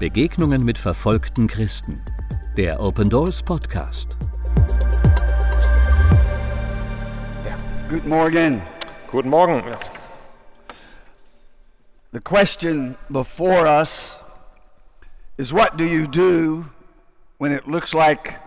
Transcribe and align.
Begegnungen 0.00 0.64
mit 0.64 0.78
verfolgten 0.78 1.46
Christen. 1.46 2.00
Der 2.56 2.80
Open 2.80 3.10
Doors 3.10 3.42
Podcast. 3.42 4.16
Good 7.90 8.06
morning. 8.06 8.62
Guten 9.10 9.28
Morgen. 9.28 9.62
Ja. 9.68 9.78
The 12.12 12.20
question 12.20 12.96
before 13.10 13.66
us 13.66 14.18
is 15.36 15.52
what 15.52 15.76
do 15.76 15.84
you 15.84 16.06
do 16.06 16.64
when 17.36 17.52
it 17.52 17.68
looks 17.68 17.92
like 17.92 18.40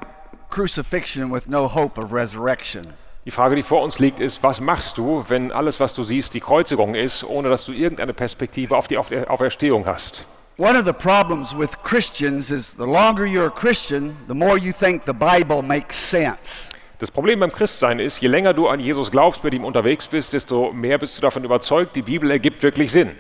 crucifixion 0.50 1.32
with 1.32 1.48
no 1.48 1.68
hope 1.68 2.02
of 2.02 2.12
resurrection? 2.12 2.82
Die 3.26 3.32
Frage, 3.32 3.56
die 3.56 3.62
vor 3.62 3.84
uns 3.84 4.00
liegt, 4.00 4.20
ist, 4.20 4.42
was 4.42 4.60
machst 4.60 4.98
du, 4.98 5.24
wenn 5.28 5.52
alles, 5.52 5.80
was 5.80 5.94
du 5.94 6.04
siehst, 6.04 6.34
die 6.34 6.40
Kreuzigung 6.40 6.96
ist, 6.96 7.24
ohne 7.24 7.50
dass 7.50 7.68
du 7.68 7.74
irgendeine 7.74 8.16
Perspektive 8.16 8.76
auf 8.76 8.88
die 8.88 8.98
Auferstehung 8.98 9.86
hast? 9.86 10.26
One 10.58 10.76
of 10.76 10.86
the 10.86 10.94
problems 10.94 11.52
with 11.56 11.82
Christians 11.82 12.52
is 12.52 12.74
the 12.74 12.86
longer 12.86 13.26
you're 13.26 13.48
a 13.48 13.50
Christian, 13.50 14.16
the 14.28 14.36
more 14.36 14.56
you 14.56 14.72
think 14.72 15.04
the 15.04 15.14
Bible 15.14 15.64
makes 15.64 15.96
sense. 15.96 16.70
Das 17.00 17.10
Problem 17.10 17.40
beim 17.40 17.52
Christsein 17.52 18.00
ist, 18.00 18.22
je 18.22 18.28
länger 18.28 18.54
du 18.54 18.68
an 18.68 18.80
Jesus 18.80 19.10
glaubst, 19.10 19.44
mit 19.44 19.56
ihm 19.56 19.66
unterwegs 19.66 20.06
bist, 20.06 20.32
desto 20.32 20.72
mehr 20.72 21.00
bist 21.00 21.18
du 21.18 21.22
davon 21.22 21.44
überzeugt, 21.44 21.96
die 21.96 22.04
Bibel 22.04 22.30
ergibt 22.30 22.62
wirklich 22.62 22.92
Sinn. 22.92 23.16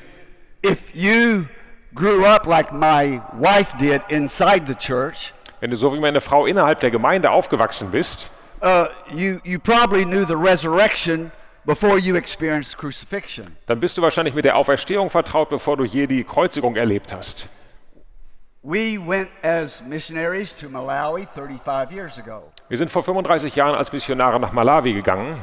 If 0.64 0.78
you 0.94 1.46
grew 1.96 2.24
up 2.24 2.46
like 2.46 2.72
my 2.72 3.20
wife 3.40 3.76
did 3.80 4.04
inside 4.10 4.68
the 4.68 4.76
church, 4.76 5.34
Wenn 5.60 5.72
du 5.72 5.76
so 5.76 5.92
wie 5.92 6.00
meine 6.00 6.22
Frau 6.22 6.46
innerhalb 6.46 6.82
der 6.82 6.92
Gemeinde 6.92 7.32
aufgewachsen 7.32 7.90
bist, 7.90 8.30
uh, 8.62 8.86
you, 9.10 9.40
you 9.44 9.58
probably 9.58 10.06
knew 10.06 10.24
the 10.24 10.38
resurrection 10.38 11.32
before 11.66 11.98
you 12.00 12.16
experienced 12.16 12.78
crucifixion. 12.78 13.56
dann 13.68 13.80
bist 13.80 13.98
du 13.98 14.02
wahrscheinlich 14.02 14.34
mit 14.34 14.46
der 14.46 14.56
Auferstehung 14.58 15.10
vertraut, 15.10 15.50
bevor 15.50 15.78
du 15.78 15.84
je 15.86 16.08
die 16.08 16.24
Kreuzigung 16.24 16.76
erlebt 16.76 17.14
hast. 17.14 17.48
We 18.66 18.98
went 19.06 19.28
as 19.44 19.82
missionaries 19.82 20.56
to 20.56 20.70
Malawi 20.70 21.28
35 21.36 21.92
years 21.92 22.18
ago. 22.18 22.44
Wir 22.70 22.78
sind 22.78 22.90
vor 22.90 23.04
35 23.04 23.56
Jahren 23.56 23.76
als 23.76 23.92
Missionare 23.92 24.40
nach 24.40 24.54
Malawi 24.54 24.94
gegangen. 24.94 25.42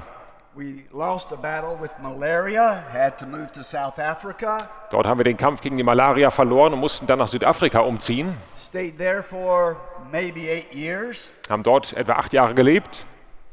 We 0.55 0.85
lost 0.93 1.33
a 1.33 1.37
battle 1.37 1.77
with 1.81 1.91
malaria, 2.03 2.83
had 2.93 3.19
to 3.19 3.27
move 3.27 3.53
to 3.53 3.63
South 3.63 3.99
Africa, 4.01 4.59
Dort 4.91 5.07
haben 5.07 5.19
wir 5.19 5.25
den 5.25 5.37
Kampf 5.37 5.61
gegen 5.61 5.77
die 5.77 5.85
Malaria 5.85 6.31
verloren 6.31 6.73
und 6.73 6.81
mussten 6.81 7.07
dann 7.07 7.21
nach 7.21 7.29
Südafrika 7.29 7.79
umziehen, 7.81 8.35
stayed 8.59 8.99
there 8.99 9.23
for 9.23 9.77
maybe 10.11 10.51
eight 10.51 10.75
years, 10.75 11.29
haben 11.49 11.63
dort 11.63 11.93
etwa 11.93 12.15
acht 12.15 12.33
Jahre 12.33 12.55
gelebt. 12.55 13.05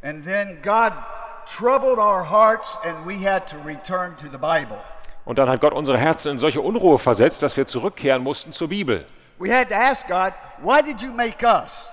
and 0.02 0.26
then 0.26 0.58
God 0.64 0.92
troubled 1.48 2.00
our 2.00 2.24
hearts 2.24 2.78
and 2.84 3.06
we 3.06 3.26
had 3.26 3.48
to 3.48 3.58
return 3.66 4.16
to 4.18 4.28
the 4.30 4.38
Bible. 4.38 4.78
Und 5.26 5.38
dann 5.38 5.50
hat 5.50 5.60
Gott 5.60 5.74
unsere 5.74 5.98
Herzen 5.98 6.32
in 6.32 6.38
solche 6.38 6.62
Unruhe 6.62 6.98
versetzt, 7.00 7.44
dass 7.44 7.58
wir 7.58 7.66
zurückkehren 7.66 8.24
mussten 8.24 8.52
zur 8.52 8.70
Bibel. 8.70 9.06
We 9.40 9.50
had 9.54 9.70
to 9.70 9.76
ask 9.76 10.08
God, 10.08 10.34
why 10.62 10.82
did 10.82 11.02
you 11.02 11.12
make 11.12 11.46
us? 11.46 11.90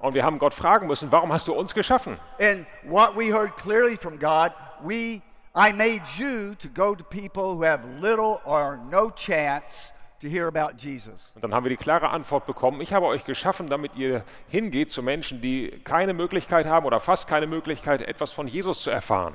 Und 0.00 0.14
wir 0.14 0.24
haben 0.24 0.38
Gott 0.38 0.54
fragen 0.54 0.86
müssen, 0.86 1.10
warum 1.12 1.32
hast 1.32 1.48
du 1.48 1.54
uns 1.54 1.74
geschaffen? 1.74 2.18
And 2.40 2.66
what 2.84 3.16
we 3.16 3.32
heard 3.32 3.56
clearly 3.56 3.96
from 3.96 4.18
God, 4.18 4.52
we 4.82 5.22
I 5.54 5.72
made 5.72 6.02
you 6.16 6.54
to 6.56 6.68
go 6.68 6.94
to 6.94 7.02
people 7.02 7.54
who 7.56 7.64
have 7.64 7.80
little 8.00 8.40
or 8.44 8.78
no 8.90 9.10
chance 9.10 9.92
Und 10.20 11.42
dann 11.42 11.54
haben 11.54 11.64
wir 11.64 11.70
die 11.70 11.76
klare 11.76 12.10
Antwort 12.10 12.46
bekommen, 12.46 12.80
ich 12.80 12.92
habe 12.92 13.06
euch 13.06 13.24
geschaffen, 13.24 13.68
damit 13.68 13.94
ihr 13.96 14.24
hingeht 14.48 14.90
zu 14.90 15.02
Menschen, 15.02 15.40
die 15.40 15.80
keine 15.84 16.12
Möglichkeit 16.12 16.66
haben 16.66 16.86
oder 16.86 16.98
fast 16.98 17.28
keine 17.28 17.46
Möglichkeit, 17.46 18.02
etwas 18.02 18.32
von 18.32 18.48
Jesus 18.48 18.82
zu 18.82 18.90
erfahren. 18.90 19.34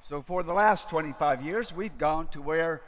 So 0.00 0.22
for 0.22 0.42
the 0.42 0.50
last 0.50 0.90
25 0.90 1.40
years, 1.40 1.72
we've 1.74 1.96
gone 1.98 2.28
to 2.30 2.44
where 2.44 2.80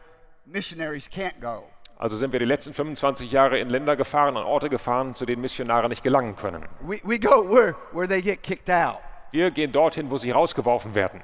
missionaries 0.45 1.09
can't 1.09 1.41
go. 1.41 1.65
Also 1.99 2.17
sind 2.17 2.33
wir 2.33 2.41
die 2.41 2.47
letzten 2.47 2.75
25 2.75 3.33
Jahre 3.33 3.59
in 3.59 3.71
Länder 3.71 3.97
gefahren, 3.97 4.37
an 4.37 4.45
Orte 4.45 4.69
gefahren, 4.69 5.15
zu 5.15 5.25
denen 5.25 5.41
Missionare 5.41 5.89
nicht 5.89 6.03
gelangen 6.03 6.37
können. 6.37 6.67
We, 6.81 7.01
we 7.05 7.19
go 7.19 7.49
where, 7.49 7.75
where 7.93 8.07
they 8.07 8.21
get 8.21 8.43
kicked 8.43 8.69
out. 8.69 8.99
Wir 9.31 9.51
gehen 9.51 9.73
dorthin, 9.73 10.11
wo 10.11 10.19
sie 10.19 10.31
rausgeworfen 10.31 10.95
werden. 10.95 11.23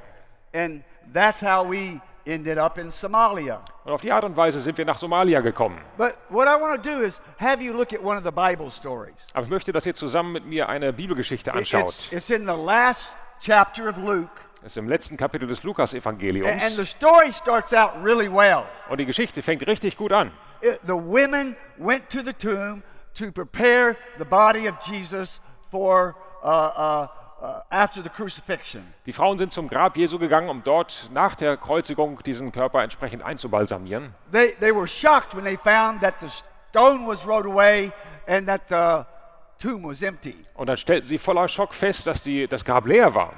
And 0.55 0.83
that's 1.13 1.43
how 1.43 1.69
we 1.69 2.01
ended 2.27 2.59
up 2.59 2.79
in 2.79 2.91
Somalia. 2.91 3.61
Und 3.85 3.93
auf 3.93 4.01
die 4.01 4.13
Art 4.13 4.25
und 4.25 4.37
Weise 4.37 4.61
sind 4.61 4.79
wir 4.79 4.85
nach 4.85 4.99
Somalia 4.99 5.41
gekommen. 5.41 5.79
But 5.97 6.15
what 6.29 6.47
I 6.49 6.61
want 6.61 6.83
to 6.83 6.91
do 6.91 7.03
is 7.03 7.21
have 7.41 7.63
you 7.63 7.73
look 7.73 7.93
at 7.93 8.03
one 8.03 8.17
of 8.17 8.25
the 8.25 8.31
Bible 8.31 8.71
stories. 8.71 9.15
Aber 9.35 9.45
ich 9.45 9.51
möchte, 9.51 9.73
dass 9.73 9.87
ihr 9.87 9.95
zusammen 9.95 10.33
mit 10.33 10.47
mir 10.47 10.69
eine 10.69 10.93
Bibelgeschichte 10.93 11.53
anschaut. 11.53 11.89
It's, 11.89 12.13
it's 12.13 12.31
in 12.31 12.47
the 12.47 12.55
last 12.55 13.15
chapter 13.41 13.89
of 13.89 13.97
Luke. 13.97 14.31
Das 14.63 14.73
ist 14.73 14.77
im 14.77 14.89
letzten 14.89 15.17
Kapitel 15.17 15.49
des 15.49 15.59
And, 15.59 15.65
and 15.65 15.65
Lukas-Evangeliums. 15.65 16.77
the 16.77 16.85
story 16.85 17.33
starts 17.33 17.73
out 17.75 17.93
really 18.03 18.29
well. 18.33 18.63
Und 18.89 18.99
die 18.99 19.07
Geschichte 19.07 19.43
fängt 19.43 19.67
richtig 19.67 19.97
gut 19.97 20.13
an. 20.13 20.31
It- 20.61 20.79
the 20.87 20.93
women 20.93 21.57
went 21.79 22.09
to 22.11 22.21
the 22.23 22.33
tomb 22.33 22.83
to 23.15 23.33
prepare 23.33 23.97
the 24.19 24.25
body 24.25 24.69
of 24.69 24.77
Jesus 24.83 25.41
for 25.71 26.15
uh, 26.45 26.47
uh, 26.47 27.07
uh, 27.43 27.61
after 27.71 28.03
the 28.03 28.09
crucifixion. 28.09 28.83
Die 29.07 29.13
Frauen 29.13 29.37
sind 29.37 29.53
zum 29.53 29.69
Grab 29.69 29.97
Jesu 29.97 30.19
gegangen, 30.19 30.49
um 30.49 30.63
dort 30.63 31.11
nach 31.13 31.35
der 31.35 31.57
Kreuzigung 31.57 32.23
diesen 32.25 32.53
Körper 32.53 32.83
entsprechend 32.83 33.23
einzubalsamieren. 33.23 34.15
They, 34.31 34.55
they 34.61 34.75
were 34.75 34.87
shocked 34.87 35.35
when 35.35 35.45
they 35.45 35.57
found 35.57 36.01
that 36.01 36.15
the 36.21 36.29
stone 36.71 37.07
was 37.07 37.27
rolled 37.27 37.47
away 37.47 37.93
and 38.27 38.47
that 38.47 38.63
the 38.69 39.05
tomb 39.59 39.85
was 39.85 40.03
empty. 40.03 40.37
Und 40.55 40.69
dann 40.69 40.77
stellten 40.77 41.07
sie 41.07 41.19
voller 41.19 41.49
Schock 41.49 41.75
fest, 41.75 42.07
dass 42.07 42.23
die, 42.23 42.47
das 42.47 42.65
Grab 42.65 42.87
leer 42.87 43.15
war. 43.15 43.33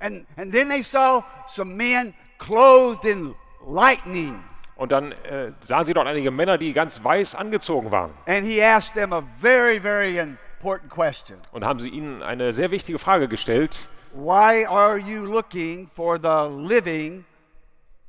And, 0.00 0.26
and 0.36 0.52
then 0.52 0.68
they 0.68 0.82
saw 0.82 1.22
some 1.48 1.74
men 1.74 2.14
clothed 2.38 3.04
in 3.04 3.34
lightning. 3.66 4.42
Und 4.76 4.92
dann 4.92 5.12
äh, 5.12 5.52
sahen 5.60 5.86
sie 5.86 5.94
dort 5.94 6.06
einige 6.06 6.30
Männer, 6.30 6.58
die 6.58 6.74
ganz 6.74 7.02
weiß 7.02 7.34
angezogen 7.34 7.90
waren. 7.90 8.12
And 8.26 8.44
he 8.44 8.62
asked 8.62 8.92
them 8.94 9.14
a 9.14 9.22
very, 9.40 9.80
very 9.80 10.20
important 10.66 10.90
question 10.90 11.38
Und 11.52 11.64
haben 11.64 11.78
sie 11.78 11.88
ihnen 11.88 12.22
eine 12.22 12.52
sehr 12.52 12.70
wichtige 12.70 12.98
Frage 12.98 13.28
gestellt. 13.28 13.88
Why 14.12 14.66
are 14.66 14.98
you 14.98 15.24
looking 15.24 15.88
for 15.94 16.18
the 16.18 16.48
living 16.50 17.24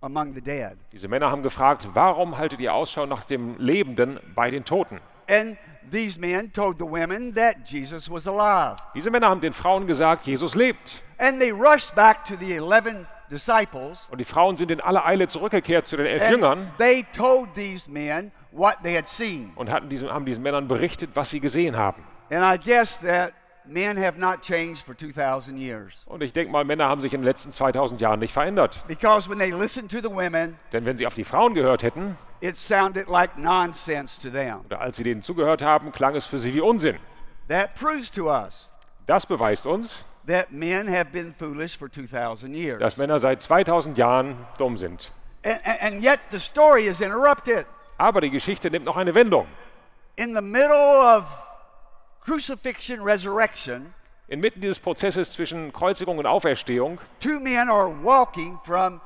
among 0.01 0.33
the 0.33 0.41
dead? 0.41 0.77
Diese 0.91 1.07
Männer 1.07 1.29
haben 1.29 1.43
gefragt, 1.43 1.87
warum 1.93 2.37
haltet 2.37 2.59
ihr 2.59 2.73
Ausschau 2.73 3.05
nach 3.05 3.25
dem 3.25 3.57
Lebenden 3.59 4.19
bei 4.33 4.49
den 4.49 4.65
Toten? 4.65 4.99
And 5.29 5.57
these 5.91 6.19
men 6.19 6.51
told 6.51 6.77
the 6.79 6.85
women 6.85 7.35
that 7.35 7.57
Jesus 7.65 8.09
was 8.09 8.27
alive. 8.27 8.77
Diese 8.95 9.11
Männer 9.11 9.29
haben 9.29 9.41
den 9.41 9.53
Frauen 9.53 9.85
gesagt, 9.85 10.25
Jesus 10.25 10.55
lebt. 10.55 11.03
And 11.19 11.39
they 11.39 11.51
rushed 11.51 11.93
back 11.93 12.25
to 12.25 12.35
the 12.39 12.53
11 12.53 13.05
disciples. 13.29 14.07
Und 14.09 14.19
die 14.19 14.25
Frauen 14.25 14.57
sind 14.57 14.71
in 14.71 14.81
aller 14.81 15.05
Eile 15.05 15.27
zurückgekehrt 15.27 15.85
zu 15.85 15.97
den 15.97 16.05
elf 16.05 16.29
Jüngern 16.31 16.71
they 16.77 17.05
told 17.15 17.53
these 17.53 17.91
men 17.91 18.31
what 18.51 18.77
they 18.81 18.95
had 18.95 19.07
seen. 19.07 19.51
und 19.55 19.69
hatten 19.69 19.89
diesen, 19.89 20.09
haben 20.09 20.25
diesen 20.25 20.41
Männern 20.41 20.67
berichtet, 20.67 21.11
was 21.13 21.29
sie 21.29 21.39
gesehen 21.39 21.75
haben. 21.75 22.03
And 22.29 22.43
I 22.43 22.57
guess 22.57 22.99
that 22.99 23.33
men 23.65 23.97
have 23.97 24.17
not 24.17 24.41
changed 24.41 24.85
for 24.85 24.95
2,000 24.95 25.57
years. 25.57 26.03
Und 26.07 26.21
ich 26.23 26.33
denke 26.33 26.51
mal, 26.51 26.63
Männer 26.65 26.87
haben 26.87 27.01
sich 27.01 27.13
in 27.13 27.21
den 27.21 27.25
letzten 27.25 27.51
2000 27.51 28.01
Jahren 28.01 28.19
nicht 28.19 28.33
verändert. 28.33 28.83
Because 28.87 29.29
when 29.29 29.39
they 29.39 29.51
listened 29.51 29.91
to 29.91 29.97
the 29.99 30.09
women, 30.13 30.55
Denn 30.73 30.85
wenn 30.85 30.97
sie 30.97 31.05
auf 31.07 31.13
die 31.13 31.23
Frauen 31.23 31.53
gehört 31.53 31.83
hätten, 31.83 32.17
it 32.41 32.57
sounded 32.57 33.07
like 33.07 33.37
nonsense 33.37 34.19
to 34.21 34.29
them. 34.29 34.61
oder 34.65 34.81
als 34.81 34.97
sie 34.97 35.03
denen 35.03 35.21
zugehört 35.21 35.61
haben, 35.61 35.91
klang 35.91 36.15
es 36.15 36.25
für 36.25 36.39
sie 36.39 36.53
wie 36.53 36.61
Unsinn. 36.61 36.97
That 37.49 37.75
proves 37.75 38.11
to 38.11 38.29
us 38.29 38.71
Das 39.05 39.25
beweist 39.25 39.65
uns, 39.65 40.03
that 40.27 40.51
men 40.51 40.87
have 40.89 41.05
been 41.11 41.33
foolish 41.37 41.77
for 41.77 41.89
2,000 41.89 42.53
years. 42.53 42.79
dass 42.79 42.97
Männer 42.97 43.19
seit 43.19 43.41
2000 43.41 43.97
Jahren 43.97 44.35
dumm 44.57 44.77
sind. 44.77 45.11
And, 45.45 45.59
and, 45.65 45.81
and 45.81 46.01
yet 46.03 46.19
the 46.31 46.39
story 46.39 46.87
is 46.87 46.99
interrupted. 46.99 47.65
Aber 47.97 48.19
die 48.21 48.29
Geschichte 48.31 48.69
nimmt 48.69 48.85
noch 48.85 48.97
eine 48.97 49.15
Wendung. 49.15 49.47
In 50.17 50.35
the 50.35 50.41
middle 50.41 50.99
of 51.01 51.23
crucifixion, 52.27 53.01
resurrection, 53.01 53.93
Inmitten 54.29 54.59
dieses 54.59 54.77
Prozesses 54.77 55.31
zwischen 55.31 55.71
Kreuzigung 55.71 56.17
und 56.17 56.25
Auferstehung 56.25 56.99
two 57.21 57.39
men 57.39 57.69
are 57.69 57.89
walking 58.03 58.59
from 58.65 58.99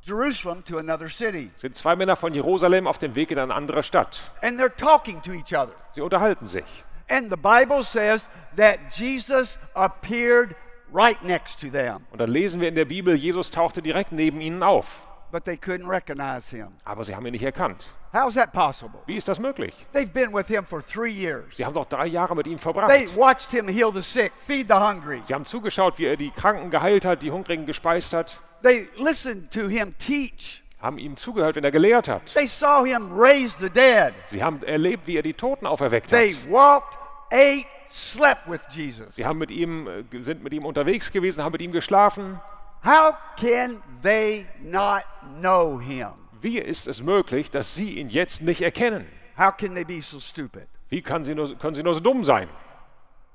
Jerusalem 0.00 0.64
to 0.64 0.78
another 0.78 1.10
city. 1.10 1.50
sind 1.56 1.74
zwei 1.76 1.94
Männer 1.96 2.16
von 2.16 2.32
Jerusalem 2.32 2.86
auf 2.86 2.98
dem 2.98 3.14
Weg 3.14 3.30
in 3.30 3.38
eine 3.38 3.54
andere 3.54 3.82
Stadt. 3.82 4.30
And 4.40 4.58
they're 4.58 4.74
talking 4.74 5.20
to 5.22 5.32
each 5.32 5.54
other. 5.54 5.74
Sie 5.92 6.00
unterhalten 6.00 6.46
sich. 6.46 6.64
And 7.10 7.30
the 7.30 7.36
Bible 7.36 7.84
says 7.84 8.30
that 8.56 8.78
Jesus 8.92 9.58
appeared 9.74 10.54
right 10.92 11.22
next 11.22 11.60
to 11.60 11.68
them, 11.68 12.06
Und 12.10 12.18
dann 12.18 12.30
lesen 12.30 12.60
wir 12.62 12.68
in 12.68 12.74
der 12.74 12.86
Bibel, 12.86 13.14
Jesus 13.14 13.50
tauchte 13.50 13.82
direkt 13.82 14.12
neben 14.12 14.40
ihnen 14.40 14.62
auf. 14.62 15.02
But 15.30 15.44
they 15.44 15.56
couldn't 15.56 15.88
recognize 15.88 16.48
him. 16.54 16.68
Aber 16.84 17.04
sie 17.04 17.14
haben 17.14 17.26
ihn 17.26 17.32
nicht 17.32 17.42
erkannt. 17.44 17.84
How's 18.12 18.34
that 18.34 18.52
possible? 18.52 19.00
Wie 19.06 19.16
ist 19.16 19.28
das 19.28 19.38
möglich? 19.38 19.74
They've 19.92 20.12
been 20.12 20.32
with 20.32 20.46
him 20.46 20.64
for 20.64 20.80
three 20.84 21.10
years. 21.12 21.56
Sie 21.56 21.64
haben 21.64 21.74
doch 21.74 21.84
drei 21.86 22.06
Jahre 22.06 22.34
mit 22.34 22.46
ihm 22.46 22.56
They 22.56 22.62
verbracht. 22.62 23.16
watched 23.16 23.50
him 23.50 23.68
heal 23.68 23.92
the 23.92 24.00
sick, 24.02 24.32
feed 24.46 24.68
the 24.68 24.74
hungry. 24.74 25.20
Sie 25.26 25.34
haben 25.34 25.44
zugeschaut, 25.44 25.98
wie 25.98 26.06
er 26.06 26.16
die 26.16 26.30
Kranken 26.30 26.70
geheilt 26.70 27.04
hat, 27.04 27.22
die 27.22 27.30
Hungrigen 27.30 27.66
gespeist 27.66 28.14
hat, 28.14 28.40
They 28.62 28.88
listened 28.96 29.52
to 29.52 29.68
him 29.68 29.94
teach. 29.98 30.62
haben 30.80 30.98
ihm 30.98 31.16
zugehört, 31.16 31.56
wenn 31.56 31.64
er 31.64 31.70
gelehrt 31.70 32.08
hat. 32.08 32.32
They 32.34 32.46
saw 32.46 32.84
him 32.84 33.10
raise 33.12 33.56
the 33.60 33.68
dead. 33.70 34.14
Sie 34.28 34.42
haben 34.42 34.62
erlebt, 34.62 35.06
wie 35.06 35.16
er 35.16 35.22
die 35.22 35.34
Toten 35.34 35.66
auferweckt 35.66 36.08
They 36.08 36.32
hat. 36.32 36.50
walked, 36.50 36.96
ate, 37.30 37.66
slept 37.88 38.48
with 38.50 38.60
Jesus. 38.70 39.14
Sie 39.16 39.26
haben 39.26 39.38
mit 39.38 39.50
ihm, 39.50 39.86
äh, 39.86 40.04
sind 40.22 40.42
mit 40.42 40.52
ihm 40.54 40.64
unterwegs 40.64 41.12
gewesen, 41.12 41.44
haben 41.44 41.52
mit 41.52 41.62
ihm 41.62 41.72
geschlafen. 41.72 42.40
How 42.84 43.14
can 43.36 43.82
they 44.02 44.46
not 44.60 45.04
know 45.40 45.78
him? 45.78 46.10
Wie 46.40 46.58
ist 46.58 46.86
es 46.86 47.02
möglich, 47.02 47.50
dass 47.50 47.74
sie 47.74 47.98
ihn 47.98 48.08
jetzt 48.08 48.42
nicht 48.42 48.62
erkennen? 48.62 49.06
How 49.36 49.56
can 49.56 49.74
they 49.74 49.84
be 49.84 50.00
so 50.00 50.20
stupid? 50.20 50.68
Wie 50.88 51.02
kann 51.02 51.24
sie 51.24 51.34
nur, 51.34 51.54
können 51.56 51.74
sie 51.74 51.82
nur 51.82 51.94
so 51.94 52.00
dumm 52.00 52.24
sein? 52.24 52.48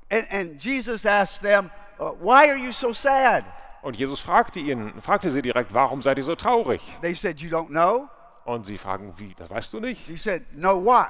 And, 0.10 0.32
and 0.32 0.64
Jesus 0.64 1.06
asked 1.06 1.42
them, 1.42 1.70
uh, 2.00 2.12
Why 2.20 2.50
are 2.50 2.58
you 2.58 2.72
so 2.72 2.94
sad? 2.94 3.44
Und 3.82 3.98
Jesus 3.98 4.22
fragte 4.22 4.60
ihn, 4.60 5.02
fragte 5.02 5.30
sie 5.30 5.42
direkt, 5.42 5.74
warum 5.74 6.02
seid 6.02 6.18
ihr 6.18 6.24
so 6.24 6.36
traurig? 6.36 6.82
They 7.02 7.14
said, 7.14 7.42
You 7.42 7.50
don't 7.50 7.68
know? 7.68 8.10
Und 8.46 8.66
sie 8.66 8.78
fragen, 8.78 9.14
wie, 9.18 9.34
das 9.36 9.50
weißt 9.50 9.74
du 9.74 9.80
nicht? 9.80 10.06
He 10.08 10.16
said, 10.16 10.44
No, 10.54 10.84
what? 10.84 11.10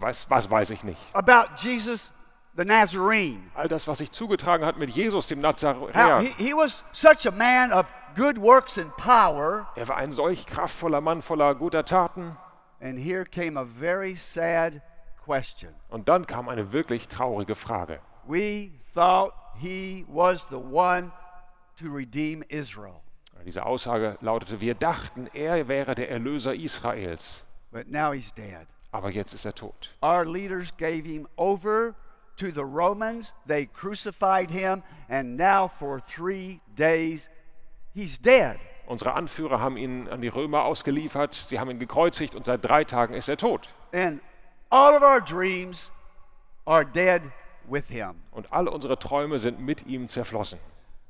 Was, 0.00 0.28
was 0.30 0.50
weiß 0.50 0.70
ich 0.70 0.84
nicht? 0.84 1.00
About 1.12 1.54
Jesus 1.56 2.12
the 2.56 2.64
Nazarene. 2.64 3.50
All 3.54 3.68
das, 3.68 3.86
was 3.86 3.98
sich 3.98 4.10
zugetragen 4.10 4.64
hat 4.64 4.78
mit 4.78 4.90
Jesus, 4.90 5.26
dem 5.26 5.40
Nazaräer. 5.40 6.20
he, 6.20 6.34
he 6.38 6.54
was 6.54 6.84
such 6.92 7.26
a 7.26 7.30
man 7.30 7.72
of 7.72 7.86
good 8.14 8.38
works 8.38 8.78
and 8.78 8.96
power. 8.96 9.66
Er 9.76 9.88
war 9.88 9.96
ein 9.96 10.12
solch 10.12 10.46
kraftvoller 10.46 11.00
Mann 11.00 11.22
voller 11.22 11.54
guter 11.54 11.84
Taten. 11.84 12.36
And 12.80 12.98
here 12.98 13.24
came 13.24 13.56
a 13.56 13.64
very 13.64 14.14
sad 14.14 14.82
question. 15.24 15.74
Und 15.90 16.08
dann 16.08 16.26
kam 16.26 16.48
eine 16.48 16.72
wirklich 16.72 17.08
traurige 17.08 17.54
Frage. 17.54 18.00
We 18.26 18.70
thought 18.94 19.32
he 19.60 20.04
was 20.08 20.46
the 20.50 20.56
one 20.56 21.12
to 21.78 21.88
redeem 21.88 22.42
Israel. 22.48 23.00
Diese 23.44 23.66
Aussage 23.66 24.16
lautete, 24.22 24.60
wir 24.60 24.74
dachten, 24.74 25.28
er 25.34 25.68
wäre 25.68 25.94
der 25.94 26.10
Erlöser 26.10 26.54
Israels. 26.54 27.44
But 27.70 27.88
now 27.88 28.12
he's 28.12 28.32
dead. 28.32 28.66
Aber 28.90 29.10
jetzt 29.10 29.34
ist 29.34 29.44
er 29.44 29.54
tot. 29.54 29.90
Our 30.02 30.24
leaders 30.24 30.74
gave 30.78 31.04
him 31.04 31.28
over 31.36 31.94
to 32.36 32.50
the 32.50 32.64
Romans. 32.64 33.32
They 33.46 33.66
crucified 33.66 34.50
him. 34.50 34.82
And 35.08 35.36
now, 35.36 35.68
for 35.68 36.00
three 36.00 36.60
days, 36.76 37.28
he's 37.94 38.18
dead. 38.18 38.58
Unsere 38.86 39.14
Anführer 39.14 39.60
haben 39.60 39.76
ihn 39.76 40.08
an 40.08 40.20
die 40.20 40.28
Römer 40.28 40.64
ausgeliefert, 40.64 41.32
sie 41.32 41.58
haben 41.58 41.70
ihn 41.70 41.78
gekreuzigt 41.78 42.34
und 42.34 42.44
seit 42.44 42.62
drei 42.62 42.84
Tagen 42.84 43.14
ist 43.14 43.28
er 43.28 43.38
tot. 43.38 43.68
And 43.92 44.20
all 44.68 44.94
of 44.94 45.02
our 45.02 45.20
dreams 45.20 45.90
are 46.66 46.84
dead 46.84 47.22
with 47.66 47.84
him. 47.88 48.16
Und 48.30 48.52
all 48.52 48.68
unsere 48.68 48.98
Träume 48.98 49.38
sind 49.38 49.58
mit 49.58 49.86
ihm 49.86 50.08
zerflossen. 50.08 50.58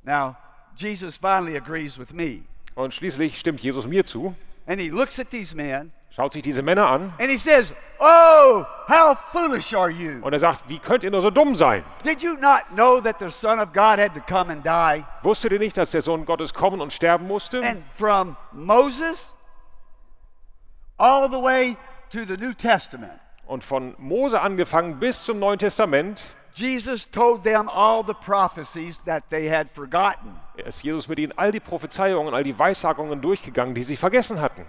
Now, 0.05 0.37
Jesus 0.77 1.17
finally 1.17 1.56
agrees 1.56 1.99
with 1.99 2.12
me. 2.12 2.43
Und 2.77 2.94
schließlich 2.94 3.38
stimmt 3.38 3.61
Jesus 3.61 3.87
mir 3.87 4.05
zu, 4.05 4.35
And 4.67 4.81
he 4.81 4.91
looks 4.91 5.19
at 5.19 5.31
these 5.31 5.55
men 5.55 5.93
schaut 6.15 6.33
sich 6.33 6.43
diese 6.43 6.63
Männer 6.63 6.87
an 6.87 7.13
and 7.19 7.29
he 7.31 7.37
says, 7.37 7.73
Oh, 7.99 8.65
how 8.89 9.15
foolish 9.33 9.75
are 9.75 9.91
you? 9.91 10.21
und 10.23 10.33
er 10.33 10.39
sagt, 10.39 10.69
wie 10.69 10.79
könnt 10.79 11.05
ihr 11.05 11.11
nur 11.11 11.23
so 11.23 11.31
dumm 11.31 11.55
sein? 11.55 11.85
Did 12.05 12.23
you 12.23 12.37
not 12.37 12.63
know 12.75 13.01
that 13.01 13.19
the 13.19 13.31
Son 13.31 13.59
of 13.59 13.73
God 13.73 13.99
had 13.99 14.15
to 14.15 14.21
come 14.21 14.51
and 14.51 14.65
die? 14.65 15.05
Wusstet 15.23 15.53
ihr 15.53 15.59
nicht, 15.59 15.77
dass 15.77 15.91
der 15.91 16.03
Sohn 16.03 16.25
Gottes 16.25 16.55
kommen 16.55 16.81
und 16.81 16.93
sterben 16.93 17.27
musste? 17.27 17.63
And 17.65 17.83
from 17.97 18.37
Moses 18.53 19.35
all 20.99 21.29
the 21.29 21.43
way 21.43 21.77
to 22.11 22.25
the 22.25 22.37
New 22.37 22.53
Testament, 22.53 23.21
Und 23.47 23.63
von 23.65 23.95
Mose 23.99 24.41
angefangen 24.41 24.99
bis 24.99 25.25
zum 25.25 25.39
Neuen 25.39 25.59
Testament 25.59 26.25
Jesus 26.55 27.11
told 27.11 27.43
them 27.43 27.69
all 27.69 28.05
the 28.05 28.15
prophecies 28.15 29.01
that 29.05 29.25
they 29.29 29.49
had 29.49 29.69
forgotten. 29.75 30.39
Ist 30.56 30.83
Jesus 30.83 31.09
mit 31.09 31.19
ihnen 31.19 31.33
all 31.37 31.53
die 31.53 31.61
Prophezeiungen, 31.61 32.35
all 32.35 32.45
die 32.45 32.59
Weissagungen 32.59 33.21
durchgegangen, 33.21 33.75
die 33.75 33.83
sie 33.83 33.97
vergessen 33.97 34.41
hatten. 34.41 34.65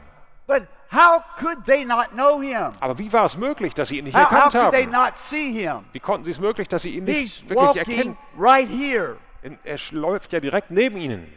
But 0.48 0.68
how 0.92 1.22
could 1.40 1.66
they 1.66 1.84
not 1.86 2.10
know 2.12 2.40
him? 2.42 2.74
Aber 2.80 2.98
wie 3.00 3.12
war 3.12 3.26
es 3.26 3.36
möglich, 3.38 3.74
dass 3.74 3.90
sie 3.90 3.98
ihn 3.98 4.06
nicht 4.06 4.16
How, 4.16 4.26
how 4.26 4.32
erkannt 4.32 4.54
could 4.54 4.72
they 4.74 4.84
haben? 4.86 4.92
not 4.92 5.18
see 5.18 5.52
him? 5.52 5.86
Wie 5.92 6.00
konnten 6.00 6.26
sie 6.26 6.32
es 6.32 6.40
möglich, 6.40 6.68
dass 6.68 6.84
sie 6.84 6.96
ihn 6.96 7.06
He's 7.08 7.42
nicht 7.42 7.50
wirklich 7.50 7.76
erkennen? 7.78 8.18
right 8.38 8.70
here, 8.70 9.18
Er 9.64 9.78
läuft 9.92 10.34
ja 10.34 10.40
direkt 10.40 10.72
neben 10.72 10.98
ihnen, 10.98 11.32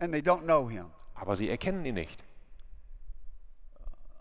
and 0.00 0.12
they 0.12 0.20
don't 0.22 0.42
know 0.42 0.68
him. 0.68 0.86
aber 1.14 1.36
sie 1.36 1.48
erkennen 1.50 1.84
ihn 1.84 1.94
nicht. 1.94 2.22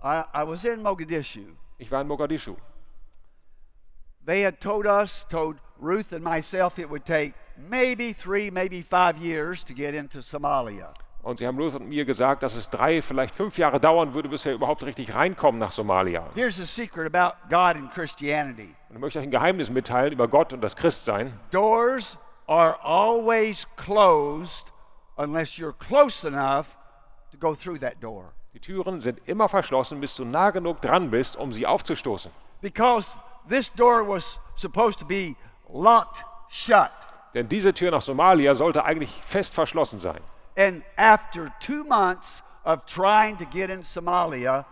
I, 0.03 0.24
I 0.33 0.44
was 0.47 0.63
in 0.63 0.81
Mogadishu. 0.81 1.41
Ich 1.77 1.91
war 1.91 2.01
in 2.01 2.07
Mogadischu. 2.07 2.56
They 4.25 4.44
had 4.44 4.59
told 4.62 4.86
us, 4.86 5.25
told 5.30 5.57
Ruth 5.81 6.13
and 6.13 6.24
myself, 6.24 6.77
it 6.77 6.89
would 6.89 7.06
take 7.06 7.33
maybe 7.69 8.13
three, 8.13 8.51
maybe 8.51 8.81
five 8.81 9.17
years 9.17 9.63
to 9.65 9.73
get 9.73 9.94
into 9.94 10.21
Somalia. 10.21 10.94
Und 11.21 11.38
sie 11.39 11.45
haben 11.45 11.57
Ruth 11.59 11.75
und 11.75 11.89
mir 11.89 12.06
gesagt, 12.06 12.44
dass 12.44 12.56
es 12.56 12.69
drei, 12.69 13.01
vielleicht 13.01 13.35
fünf 13.35 13.57
Jahre 13.57 13.79
dauern 13.79 14.13
würde, 14.13 14.29
bis 14.29 14.45
wir 14.45 14.53
überhaupt 14.53 14.83
richtig 14.83 15.13
reinkommen 15.13 15.59
nach 15.59 15.71
Somalia. 15.73 16.25
Here's 16.33 16.56
the 16.56 16.65
secret 16.65 17.13
about 17.13 17.35
God 17.50 17.75
and 17.75 17.91
Christianity 17.94 18.73
Und 18.88 18.95
ich 18.95 19.01
möchte 19.01 19.19
euch 19.19 19.23
ein 19.25 19.31
Geheimnis 19.31 19.69
mitteilen 19.69 20.13
über 20.13 20.27
Gott 20.29 20.53
und 20.53 20.61
das 20.61 20.75
Christsein. 20.75 21.38
doors 21.51 22.17
are 22.47 22.77
always 22.81 23.67
closed 23.75 24.71
unless 25.17 25.57
you're 25.57 25.73
close 25.77 26.25
enough 26.25 26.77
to 27.31 27.38
go 27.38 27.53
through 27.53 27.79
that 27.79 28.01
door. 28.01 28.31
Die 28.53 28.59
Türen 28.59 29.00
sind 29.01 29.19
immer 29.25 29.50
verschlossen, 29.50 30.00
bis 30.00 30.15
du 30.15 30.23
nah 30.25 30.50
genug 30.51 30.81
dran 30.81 31.12
bist, 31.12 31.35
um 31.35 31.51
sie 31.51 31.67
aufzustoßen. 31.67 32.31
Because 32.62 33.12
this 33.47 33.69
door 33.73 34.07
was 34.07 34.39
supposed 34.55 35.00
to 35.00 35.05
be 35.05 35.35
locked 35.71 36.23
shut. 36.50 36.91
Denn 37.33 37.47
diese 37.47 37.73
Tür 37.73 37.91
nach 37.91 38.01
Somalia 38.01 38.55
sollte 38.55 38.83
eigentlich 38.83 39.11
fest 39.25 39.53
verschlossen 39.53 39.99
sein. 39.99 40.19
And 40.57 40.83
after 40.97 41.51
two 41.59 41.83
months 41.83 42.43
of 42.65 42.85
trying 42.85 43.37
to 43.37 43.45
get 43.45 43.69
in 43.69 43.83
Somalia, 43.83 44.65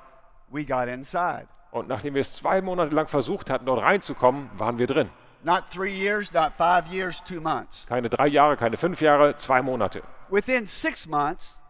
we 0.50 0.66
got 0.66 0.88
inside. 0.88 1.48
Und 1.72 1.88
nachdem 1.88 2.16
wir 2.16 2.22
es 2.22 2.34
zwei 2.34 2.62
Monate 2.62 2.96
lang 2.96 3.08
versucht 3.08 3.50
hatten, 3.50 3.66
dort 3.66 3.82
reinzukommen, 3.82 4.50
waren 4.58 4.80
wir 4.80 4.88
drin. 4.88 5.10
Not 5.44 5.70
three 5.70 5.94
years, 5.94 6.34
not 6.34 6.54
five 6.58 6.92
years, 6.92 7.24
two 7.24 7.40
months. 7.40 7.86
Keine 7.88 8.10
drei 8.10 8.28
Jahre, 8.28 8.58
keine 8.58 8.76
fünf 8.76 9.02
Jahre, 9.02 9.36
zwei 9.36 9.62
Monate. 9.62 10.02
Within 10.30 10.68
six 10.68 11.08
months, 11.08 11.62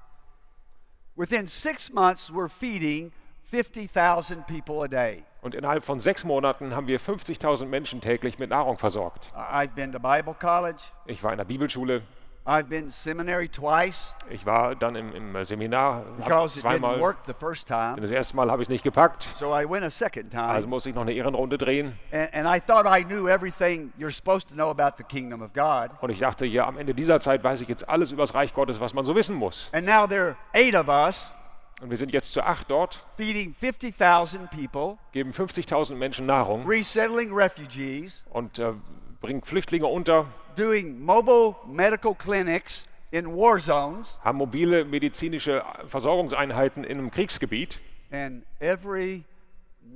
within 1.16 1.48
six 1.48 1.92
months, 1.92 2.32
we're 2.32 2.50
feeding 2.50 3.12
50,000 3.52 4.46
people 4.46 4.84
a 4.84 4.88
day. 4.88 5.24
Und 5.42 5.56
innerhalb 5.56 5.86
von 5.86 6.00
sechs 6.00 6.24
Monaten 6.24 6.76
haben 6.76 6.88
wir 6.88 7.00
50.000 7.00 7.66
Menschen 7.66 8.02
täglich 8.02 8.40
mit 8.40 8.50
Nahrung 8.50 8.78
versorgt. 8.78 9.32
I've 9.36 9.70
been 9.76 9.92
to 9.92 10.00
Bible 10.00 10.34
college. 10.34 10.84
Ich 11.06 11.24
war 11.24 11.32
in 11.32 11.38
der 11.38 11.46
Bibelschule, 11.46 12.02
I've 12.46 12.70
been 12.70 12.90
seminary 12.90 13.50
twice 13.50 14.16
ich 14.30 14.46
war 14.46 14.74
dann 14.74 14.96
im, 14.96 15.14
im 15.14 15.44
Seminar 15.44 16.06
hab 16.06 16.24
because 16.24 16.58
it 16.58 16.64
didn't 16.64 16.80
zweimal. 16.80 17.00
work 17.02 17.18
the 17.26 17.34
first 17.34 17.68
time. 17.68 17.98
Das 18.00 18.10
erste 18.10 18.38
Mal 18.38 18.50
habe 18.50 18.62
ich 18.62 18.68
es 18.68 18.70
nicht 18.70 18.86
gepackt, 18.86 19.24
So 19.38 19.54
I 19.54 19.70
went 19.70 19.84
a 19.84 19.90
second 19.90 20.34
also 20.34 20.62
time. 20.62 20.68
musste 20.68 20.90
ich 20.90 20.96
noch 20.96 21.02
eine 21.02 21.12
Ehrenrunde 21.12 21.58
drehen. 21.58 22.00
And, 22.14 22.34
and 22.34 22.48
I 22.48 22.62
thought 22.62 22.86
I 22.86 23.04
knew 23.04 23.28
everything 23.28 23.92
you're 24.00 24.14
supposed 24.14 24.48
to 24.48 24.56
know 24.56 24.70
about 24.70 24.96
the 24.98 25.04
kingdom 25.04 25.42
of 25.42 25.52
God. 25.54 25.90
Und 26.00 26.10
ich 26.10 26.20
dachte, 26.20 26.46
ja, 26.46 26.66
am 26.66 26.78
Ende 26.78 26.94
dieser 26.94 27.20
Zeit 27.20 27.44
weiß 27.44 27.60
ich 27.60 27.68
jetzt 27.68 27.88
alles 27.88 28.14
über 28.14 28.24
das 28.24 28.34
Reich 28.34 28.54
Gottes, 28.54 28.80
was 28.80 28.94
man 28.94 29.04
so 29.04 29.14
wissen 29.14 29.36
muss. 29.36 29.70
And 29.74 29.86
now 29.86 30.08
there 30.08 30.28
are 30.28 30.36
eight 30.54 30.74
of 30.74 30.88
us 30.88 31.34
Und 31.80 31.92
wir 31.92 31.98
sind 31.98 32.12
jetzt 32.12 32.34
zu 32.34 32.42
acht 32.42 32.72
dort, 32.72 33.06
feeding 33.18 33.54
50,000 33.54 34.50
people, 34.50 34.98
geben 35.12 35.32
50.000 35.32 35.94
Menschen 35.94 36.26
Nahrung 36.26 36.66
resettling 36.66 37.32
refugees, 37.32 38.24
und 38.32 38.58
äh, 38.58 38.74
bringen 39.22 39.44
Flüchtlinge 39.44 39.86
unter, 39.86 40.26
doing 40.56 41.00
mobile 41.00 41.56
medical 41.68 42.16
clinics 42.16 42.84
in 43.12 43.28
war 43.28 43.60
zones. 43.60 44.20
haben 44.24 44.40
mobile 44.40 44.86
medizinische 44.86 45.64
Versorgungseinheiten 45.86 46.84
in 46.84 46.98
einem 46.98 47.12
Kriegsgebiet. 47.12 47.80
And 48.12 48.44
every 48.60 49.24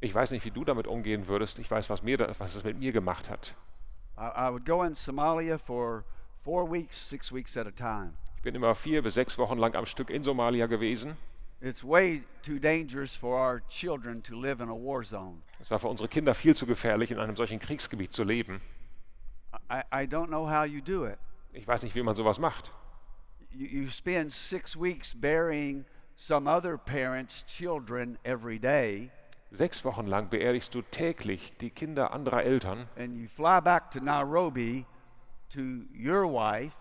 Ich 0.00 0.14
weiß 0.14 0.30
nicht, 0.32 0.44
wie 0.44 0.50
du 0.50 0.64
damit 0.64 0.86
umgehen 0.86 1.28
würdest. 1.28 1.58
Ich 1.58 1.70
weiß, 1.70 1.90
was, 1.90 2.02
mir 2.02 2.18
was 2.38 2.54
es 2.54 2.64
mit 2.64 2.78
mir 2.78 2.92
gemacht 2.92 3.28
hat. 3.28 3.54
I, 4.18 4.48
I 4.48 4.50
would 4.50 4.64
go 4.64 4.82
in 4.82 4.94
Somalia 4.94 5.58
for 5.58 6.04
four 6.42 6.70
weeks, 6.70 6.96
six 6.96 7.32
weeks 7.32 7.56
at 7.56 7.66
a 7.66 7.70
time. 7.70 8.14
Ich 8.36 8.42
bin 8.42 8.54
immer 8.54 8.74
vier 8.74 9.02
bis 9.02 9.14
sechs 9.14 9.38
Wochen 9.38 9.58
lang 9.58 9.74
am 9.76 9.86
Stück 9.86 10.10
in 10.10 10.22
Somalia 10.22 10.66
gewesen. 10.66 11.16
It's 11.60 11.84
way 11.84 12.24
too 12.42 12.58
dangerous 12.58 13.14
for 13.14 13.38
our 13.38 13.62
children 13.68 14.20
to 14.24 14.34
live 14.34 14.60
in 14.60 14.68
a 14.68 14.74
war 14.74 15.04
zone. 15.04 15.42
Es 15.60 15.70
war 15.70 15.78
für 15.78 15.86
unsere 15.86 16.08
Kinder 16.08 16.34
viel 16.34 16.56
zu 16.56 16.66
gefährlich, 16.66 17.12
in 17.12 17.20
einem 17.20 17.36
solchen 17.36 17.60
Kriegsgebiet 17.60 18.12
zu 18.12 18.24
leben. 18.24 18.60
I, 19.70 19.82
I 19.92 20.06
don't 20.06 20.26
know 20.26 20.48
how 20.48 20.64
you 20.64 20.80
do 20.80 21.06
it. 21.06 21.18
Ich 21.52 21.66
weiß 21.66 21.84
nicht, 21.84 21.94
wie 21.94 22.02
man 22.02 22.16
sowas 22.16 22.40
macht. 22.40 22.72
You 23.50 23.86
spend 23.88 24.32
six 24.32 24.74
weeks 24.74 25.14
burying 25.14 25.84
some 26.16 26.46
other 26.48 26.76
parent's 26.78 27.44
children 27.46 28.18
every 28.24 28.58
day, 28.58 29.10
Sechs 29.54 29.84
Wochen 29.84 30.06
lang 30.06 30.30
beerdigst 30.30 30.74
du 30.74 30.80
täglich 30.80 31.52
die 31.60 31.68
Kinder 31.70 32.12
anderer 32.12 32.42
Eltern 32.42 32.88
and 32.96 33.14
you 33.16 33.28
fly 33.28 33.60
back 33.60 33.90
to 33.90 34.00
Nairobi 34.00 34.86
to 35.50 35.84
your 35.94 36.26
wife 36.26 36.72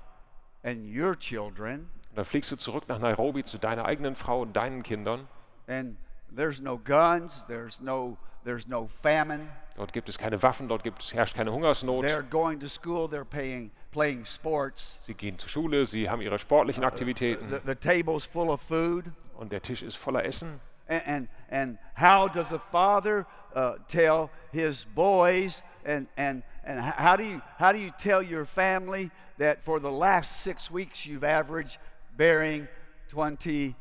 and 0.63 0.85
your 0.85 1.17
children, 1.17 1.89
dann 2.15 2.23
fliegst 2.23 2.49
du 2.51 2.55
zurück 2.55 2.87
nach 2.87 2.99
Nairobi 2.99 3.43
zu 3.43 3.57
deiner 3.57 3.85
eigenen 3.85 4.15
Frau 4.15 4.41
und 4.41 4.53
deinen 4.55 4.83
Kindern. 4.83 5.27
and 5.67 5.97
there's 6.33 6.61
no 6.61 6.77
guns, 6.77 7.43
there's 7.47 7.79
no 7.81 8.17
there's 8.45 8.67
no 8.67 8.87
famine. 9.01 9.49
Dort 9.75 9.91
gibt 9.91 10.07
es 10.07 10.17
keine 10.17 10.41
Waffen, 10.41 10.67
dort 10.69 10.83
gibt 10.83 11.01
herrscht 11.13 11.35
keine 11.35 11.51
Hungersnot. 11.51 12.05
They're 12.05 12.23
going 12.23 12.59
to 12.61 12.69
school, 12.69 13.07
they're 13.09 13.25
paying 13.25 13.71
playing 13.91 14.25
sports. 14.25 14.95
Sie 14.99 15.13
gehen 15.13 15.37
zur 15.37 15.49
Schule, 15.49 15.85
sie 15.85 16.09
haben 16.09 16.21
ihre 16.21 16.39
sportlichen 16.39 16.81
The, 16.81 16.87
Aktivitäten 16.87 17.61
the 17.65 17.75
table's 17.75 18.25
full 18.25 18.49
of 18.49 18.61
food, 18.61 19.05
und 19.35 19.51
der 19.51 19.61
Tisch 19.61 19.81
ist 19.81 19.95
voller 19.95 20.25
Essen. 20.25 20.59
And, 20.87 21.07
and, 21.07 21.27
and 21.49 21.77
how 21.95 22.27
does 22.27 22.51
a 22.51 22.59
father 22.59 23.25
uh, 23.55 23.75
tell 23.87 24.29
his 24.51 24.85
boys? 24.93 25.63
And, 25.85 26.07
and, 26.17 26.43
and 26.63 26.79
how, 26.79 27.15
do 27.15 27.23
you, 27.23 27.41
how 27.57 27.71
do 27.71 27.79
you 27.79 27.91
tell 27.97 28.21
your 28.21 28.45
family 28.45 29.09
that 29.37 29.63
for 29.63 29.79
the 29.79 29.91
last 29.91 30.43
six 30.43 30.69
weeks 30.69 31.05
you've 31.05 31.23
averaged 31.23 31.77
bearing 32.17 32.67
20 33.09 33.75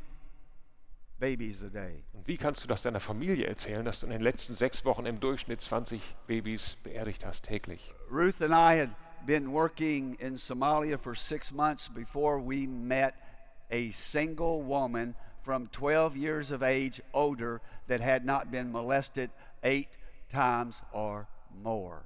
babies 1.19 1.63
a 1.63 1.69
day? 1.69 2.05
Und 2.13 2.27
wie 2.27 2.37
kannst 2.37 2.63
du 2.63 2.69
das 2.69 2.83
deiner 2.83 3.01
Familie 3.01 3.47
erzählen, 3.47 3.85
dass 3.85 4.01
du 4.01 4.07
in 4.07 4.13
den 4.13 4.21
letzten 4.21 4.55
sechs 4.55 4.85
Wochen 4.85 5.05
im 5.05 5.21
Durchschnitt 5.21 5.61
20 5.61 6.01
Babys 6.27 6.77
beerdigt 6.83 7.25
hast 7.27 7.45
täglich? 7.45 7.93
Ruth 8.11 8.41
and 8.41 8.53
I 8.53 8.81
had 8.81 8.91
been 9.27 9.53
working 9.53 10.17
in 10.21 10.35
Somalia 10.35 10.99
for 10.99 11.15
six 11.15 11.53
months 11.53 11.89
before 11.89 12.39
we 12.39 12.67
met 12.67 13.15
a 13.71 13.91
single 13.91 14.63
woman 14.63 15.15
from 15.43 15.69
12 15.69 16.17
years 16.17 16.51
of 16.51 16.63
age 16.63 17.01
older 17.13 17.61
that 17.89 18.01
had 18.01 18.25
not 18.25 18.51
been 18.51 18.71
molested 18.73 19.31
eight 19.63 19.89
times 20.31 20.81
or 20.93 21.27
more. 21.63 22.03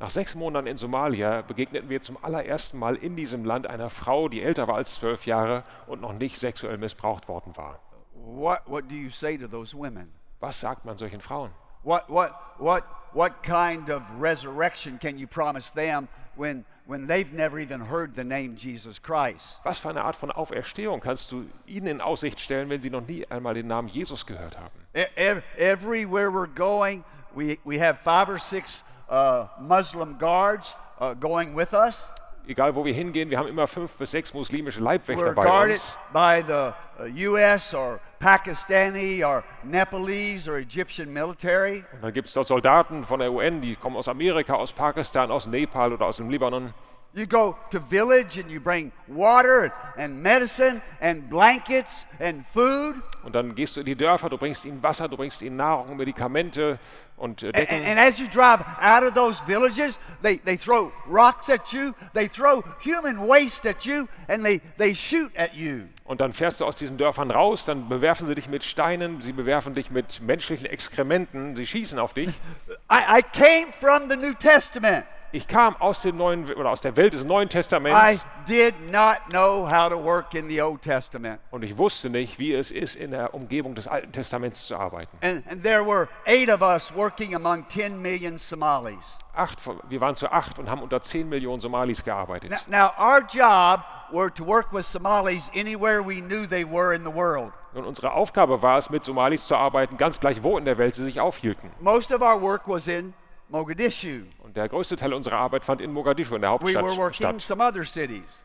Nach 0.00 0.10
sechs 0.10 0.34
Monaten 0.34 0.66
in 0.66 0.76
Somalia 0.76 1.42
begegneten 1.42 1.88
wir 1.88 2.02
zum 2.02 2.18
allerersten 2.20 2.78
Mal 2.78 2.96
in 2.96 3.16
diesem 3.16 3.44
Land 3.44 3.68
einer 3.68 3.90
Frau, 3.90 4.28
die 4.28 4.42
älter 4.42 4.66
war 4.66 4.76
als 4.76 4.94
zwölf 4.94 5.24
Jahre 5.24 5.62
und 5.86 6.00
noch 6.00 6.12
nicht 6.12 6.38
sexuell 6.38 6.78
missbraucht 6.78 7.28
worden 7.28 7.56
war. 7.56 7.78
What, 8.14 8.62
what 8.66 8.88
do 8.88 8.94
you 8.94 9.10
say 9.10 9.36
to 9.38 9.46
those 9.46 9.76
women? 9.76 10.12
Was 10.40 10.60
sagt 10.60 10.84
man 10.84 10.98
solchen 10.98 11.20
Frauen? 11.20 11.50
What, 11.84 12.08
what, 12.08 12.32
what, 12.58 12.84
what 13.12 13.42
kind 13.42 13.88
of 13.88 14.02
resurrection 14.18 14.98
can 14.98 15.16
you 15.18 15.26
promise 15.26 15.70
them 15.70 16.08
when, 16.36 16.64
when 16.86 17.06
they've 17.06 17.32
never 17.32 17.58
even 17.58 17.80
heard 17.80 18.14
the 18.14 18.24
name 18.24 18.56
Jesus 18.56 19.00
Christ? 19.00 19.58
Was 19.64 19.78
für 19.78 19.90
eine 19.90 20.02
Art 20.02 20.16
von 20.16 20.30
Auferstehung 20.30 21.00
kannst 21.00 21.30
du 21.32 21.46
ihnen 21.66 21.86
in 21.86 22.00
Aussicht 22.00 22.40
stellen, 22.40 22.68
wenn 22.70 22.80
sie 22.82 22.90
noch 22.90 23.06
nie 23.06 23.26
einmal 23.30 23.54
den 23.54 23.66
Namen 23.66 23.88
Jesus 23.88 24.24
gehört 24.26 24.56
haben? 24.58 24.74
E- 24.94 25.40
Everywhere 25.58 26.30
we're 26.30 26.46
going, 26.54 27.04
we, 27.34 27.58
we 27.64 27.78
have 27.78 27.98
five 28.00 28.28
or 28.28 28.38
six 28.38 28.82
uh, 29.08 29.46
Muslim 29.60 30.16
guards 30.18 30.74
uh, 31.00 31.14
going 31.14 31.54
with 31.56 31.72
us. 31.72 32.12
Egal 32.46 32.74
wo 32.74 32.84
wir 32.84 32.92
hingehen, 32.92 33.30
wir 33.30 33.38
haben 33.38 33.48
immer 33.48 33.66
fünf 33.66 33.92
bis 33.92 34.10
sechs 34.10 34.34
muslimische 34.34 34.80
Leibwächter 34.80 35.30
We're 35.30 35.34
bei 35.34 35.72
uns. 35.72 35.96
by 36.12 36.42
the 36.46 36.74
uh, 37.02 37.30
U.S. 37.32 37.74
or 37.74 38.00
Pakistani 38.20 39.24
or 39.24 39.42
Nepalese 39.62 40.50
or 40.50 40.58
Egyptian 40.58 41.10
military. 41.10 41.84
Und 41.92 42.02
dann 42.02 42.12
gibt 42.12 42.28
es 42.28 42.34
dort 42.34 42.46
Soldaten 42.46 43.06
von 43.06 43.20
der 43.20 43.32
UN, 43.32 43.62
die 43.62 43.76
kommen 43.76 43.96
aus 43.96 44.08
Amerika, 44.08 44.54
aus 44.54 44.72
Pakistan, 44.74 45.30
aus 45.30 45.46
Nepal 45.46 45.92
oder 45.94 46.04
aus 46.04 46.18
dem 46.18 46.28
Libanon. 46.28 46.74
You 47.16 47.26
go 47.26 47.56
to 47.70 47.78
village 47.78 48.38
and 48.38 48.50
you 48.50 48.58
bring 48.58 48.90
water 49.06 49.72
and 49.96 50.20
medicine 50.20 50.82
and 51.00 51.30
blankets 51.30 52.06
and 52.18 52.44
food. 52.52 52.96
Und 53.22 53.36
dann 53.36 53.54
gehst 53.54 53.76
du 53.76 53.80
in 53.80 53.86
die 53.86 53.94
Dörfer, 53.94 54.28
du 54.28 54.36
bringst 54.36 54.64
ihnen 54.64 54.82
Wasser, 54.82 55.08
du 55.08 55.16
bringst 55.16 55.40
ihnen 55.40 55.56
Nahrung, 55.56 55.96
Medikamente 55.96 56.80
und 57.16 57.44
äh, 57.44 57.46
And, 57.46 57.56
Decken. 57.56 57.84
and 57.86 57.98
as 58.00 58.18
you 58.18 58.26
drive 58.26 58.60
out 58.80 59.04
of 59.04 59.14
those 59.14 59.40
villages, 59.46 60.00
they, 60.22 60.38
they 60.38 60.56
throw 60.56 60.90
rocks 61.06 61.48
at 61.48 61.72
you, 61.72 61.92
they 62.14 62.26
throw 62.26 62.64
human 62.80 63.28
waste 63.28 63.64
at 63.64 63.86
you, 63.86 64.08
and 64.28 64.44
they, 64.44 64.60
they 64.76 64.92
shoot 64.92 65.30
at 65.36 65.54
you. 65.54 65.82
Und 66.02 66.20
dann 66.20 66.32
fährst 66.32 66.60
du 66.60 66.64
aus 66.64 66.74
diesen 66.76 66.98
Dörfern 66.98 67.30
raus, 67.30 67.64
dann 67.64 67.88
bewerfen 67.88 68.26
sie 68.26 68.34
dich 68.34 68.48
mit 68.48 68.64
Steinen, 68.64 69.20
sie 69.22 69.32
bewerfen 69.32 69.74
dich 69.74 69.92
mit 69.92 70.20
menschlichen 70.20 70.66
Exkrementen, 70.66 71.54
sie 71.54 71.64
schießen 71.64 71.98
auf 72.00 72.12
dich. 72.12 72.28
I, 72.90 73.20
I 73.20 73.22
came 73.22 73.72
from 73.72 74.10
the 74.10 74.16
New 74.16 74.34
Testament. 74.34 75.06
Ich 75.34 75.48
kam 75.48 75.74
aus 75.80 76.02
dem 76.02 76.16
neuen 76.16 76.48
oder 76.54 76.70
aus 76.70 76.80
der 76.80 76.96
Welt 76.96 77.12
des 77.12 77.24
Neuen 77.24 77.48
I 77.48 77.50
Testaments 77.50 78.24
did 78.46 78.72
not 78.92 79.16
know 79.30 79.68
how 79.68 79.88
to 79.88 80.00
work 80.00 80.32
in 80.34 80.48
the 80.48 80.62
Old 80.62 80.80
Testament. 80.80 81.40
und 81.50 81.64
ich 81.64 81.76
wusste 81.76 82.08
nicht, 82.08 82.38
wie 82.38 82.52
es 82.52 82.70
ist, 82.70 82.94
in 82.94 83.10
der 83.10 83.34
Umgebung 83.34 83.74
des 83.74 83.88
Alten 83.88 84.12
Testaments 84.12 84.64
zu 84.68 84.76
arbeiten. 84.76 85.18
And, 85.22 85.42
and 85.50 85.64
there 85.64 85.84
were 85.84 86.08
eight 86.24 86.48
of 86.48 86.62
us 86.62 86.94
working 86.94 87.34
among 87.34 87.68
10 87.68 88.00
million 88.00 88.38
Somalis. 88.38 89.18
Acht, 89.34 89.60
von- 89.60 89.80
wir 89.88 90.00
waren 90.00 90.14
zu 90.14 90.30
acht 90.30 90.60
und 90.60 90.70
haben 90.70 90.82
unter 90.82 91.02
10 91.02 91.28
Millionen 91.28 91.60
Somalis 91.60 92.04
gearbeitet. 92.04 92.52
Now, 92.52 92.60
now, 92.68 92.90
our 92.96 93.20
job 93.20 93.80
were 94.12 94.32
to 94.32 94.46
work 94.46 94.72
with 94.72 94.86
Somalis 94.86 95.50
anywhere 95.52 96.00
we 96.00 96.20
knew 96.20 96.46
they 96.46 96.64
were 96.64 96.94
in 96.94 97.02
the 97.02 97.12
world. 97.12 97.50
Und 97.74 97.86
unsere 97.86 98.12
Aufgabe 98.12 98.62
war 98.62 98.78
es, 98.78 98.88
mit 98.88 99.02
Somalis 99.02 99.48
zu 99.48 99.56
arbeiten, 99.56 99.96
ganz 99.96 100.20
gleich 100.20 100.44
wo 100.44 100.58
in 100.58 100.64
der 100.64 100.78
Welt 100.78 100.94
sie 100.94 101.02
sich 101.02 101.18
aufhielten. 101.18 101.70
Most 101.80 102.12
of 102.12 102.20
our 102.22 102.40
work 102.40 102.68
was 102.68 102.86
in 102.86 103.14
Mogadishu. 103.48 104.22
Und 104.38 104.56
der 104.56 104.68
größte 104.68 104.96
Teil 104.96 105.12
unserer 105.12 105.36
Arbeit 105.38 105.64
fand 105.64 105.80
in 105.80 105.92
Mogadischu, 105.92 106.34
in 106.34 106.40
der 106.40 106.50
Hauptstadt, 106.50 107.14
statt. 107.14 107.58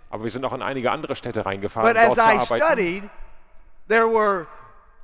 Aber 0.10 0.24
wir 0.24 0.32
sind 0.32 0.46
auch 0.46 0.54
in 0.54 0.62
einige 0.62 0.92
andere 0.92 1.16
Städte 1.16 1.46
reingefahren, 1.46 1.94
But 1.94 2.02
um 2.02 2.10
as 2.10 2.16
dort 2.16 2.48
zu 2.48 2.56
I 2.56 2.62
arbeiten. 2.62 2.78
studied, 2.78 3.10
there 3.88 4.08
were 4.08 4.48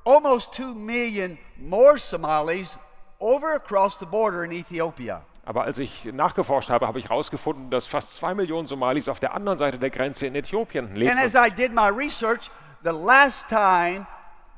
almost 0.04 0.52
2 0.54 0.74
million 0.74 1.38
more 1.56 1.98
Somalis 1.98 2.78
over 3.18 3.54
across 3.54 3.98
the 3.98 4.06
border 4.06 4.44
in 4.44 4.52
Ethiopia. 4.52 5.22
Aber 5.44 5.62
als 5.62 5.78
ich 5.78 6.04
nachgeforscht 6.06 6.70
habe, 6.70 6.86
habe 6.88 6.98
ich 6.98 7.08
herausgefunden, 7.08 7.70
dass 7.70 7.86
fast 7.86 8.16
zwei 8.16 8.34
Millionen 8.34 8.66
Somalis 8.66 9.08
auf 9.08 9.20
der 9.20 9.32
anderen 9.32 9.56
Seite 9.56 9.78
der 9.78 9.90
Grenze 9.90 10.26
in 10.26 10.34
Äthiopien 10.34 10.86
And 10.86 10.98
leben. 10.98 11.16
as 11.16 11.34
I 11.34 11.50
did 11.50 11.72
my 11.72 11.88
research, 11.88 12.50
the 12.82 12.90
last 12.90 13.48
time 13.48 14.06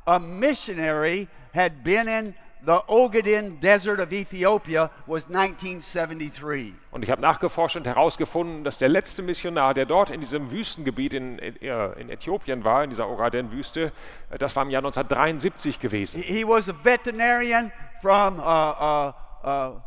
a 0.06 0.18
missionary 0.18 1.28
had 1.54 1.84
been 1.84 2.08
in 2.08 2.34
the 2.64 2.80
Ogaden 2.88 3.60
Desert 3.60 4.00
of 4.00 4.12
Ethiopia 4.12 4.90
was 5.06 5.26
1973. 5.26 6.74
Und 6.90 7.02
ich 7.02 7.10
habe 7.10 7.20
nachgeforscht 7.22 7.76
und 7.76 7.86
herausgefunden, 7.86 8.64
dass 8.64 8.78
der 8.78 8.88
letzte 8.88 9.22
Missionar, 9.22 9.74
der 9.74 9.86
dort 9.86 10.10
in 10.10 10.20
diesem 10.20 10.50
Wüstengebiet 10.50 11.14
in, 11.14 11.38
äh, 11.38 11.92
in 12.00 12.10
Äthiopien 12.10 12.64
war, 12.64 12.84
in 12.84 12.90
dieser 12.90 13.08
Ogaden-Wüste, 13.08 13.92
äh, 14.30 14.38
das 14.38 14.54
war 14.56 14.64
im 14.64 14.70
Jahr 14.70 14.82
1973 14.82 15.80
gewesen. 15.80 16.22
He 16.22 16.44
was 16.44 16.68
a 16.68 16.74
veterinarian 16.82 17.72
from, 18.02 18.38
uh, 18.38 19.12
uh, 19.44 19.80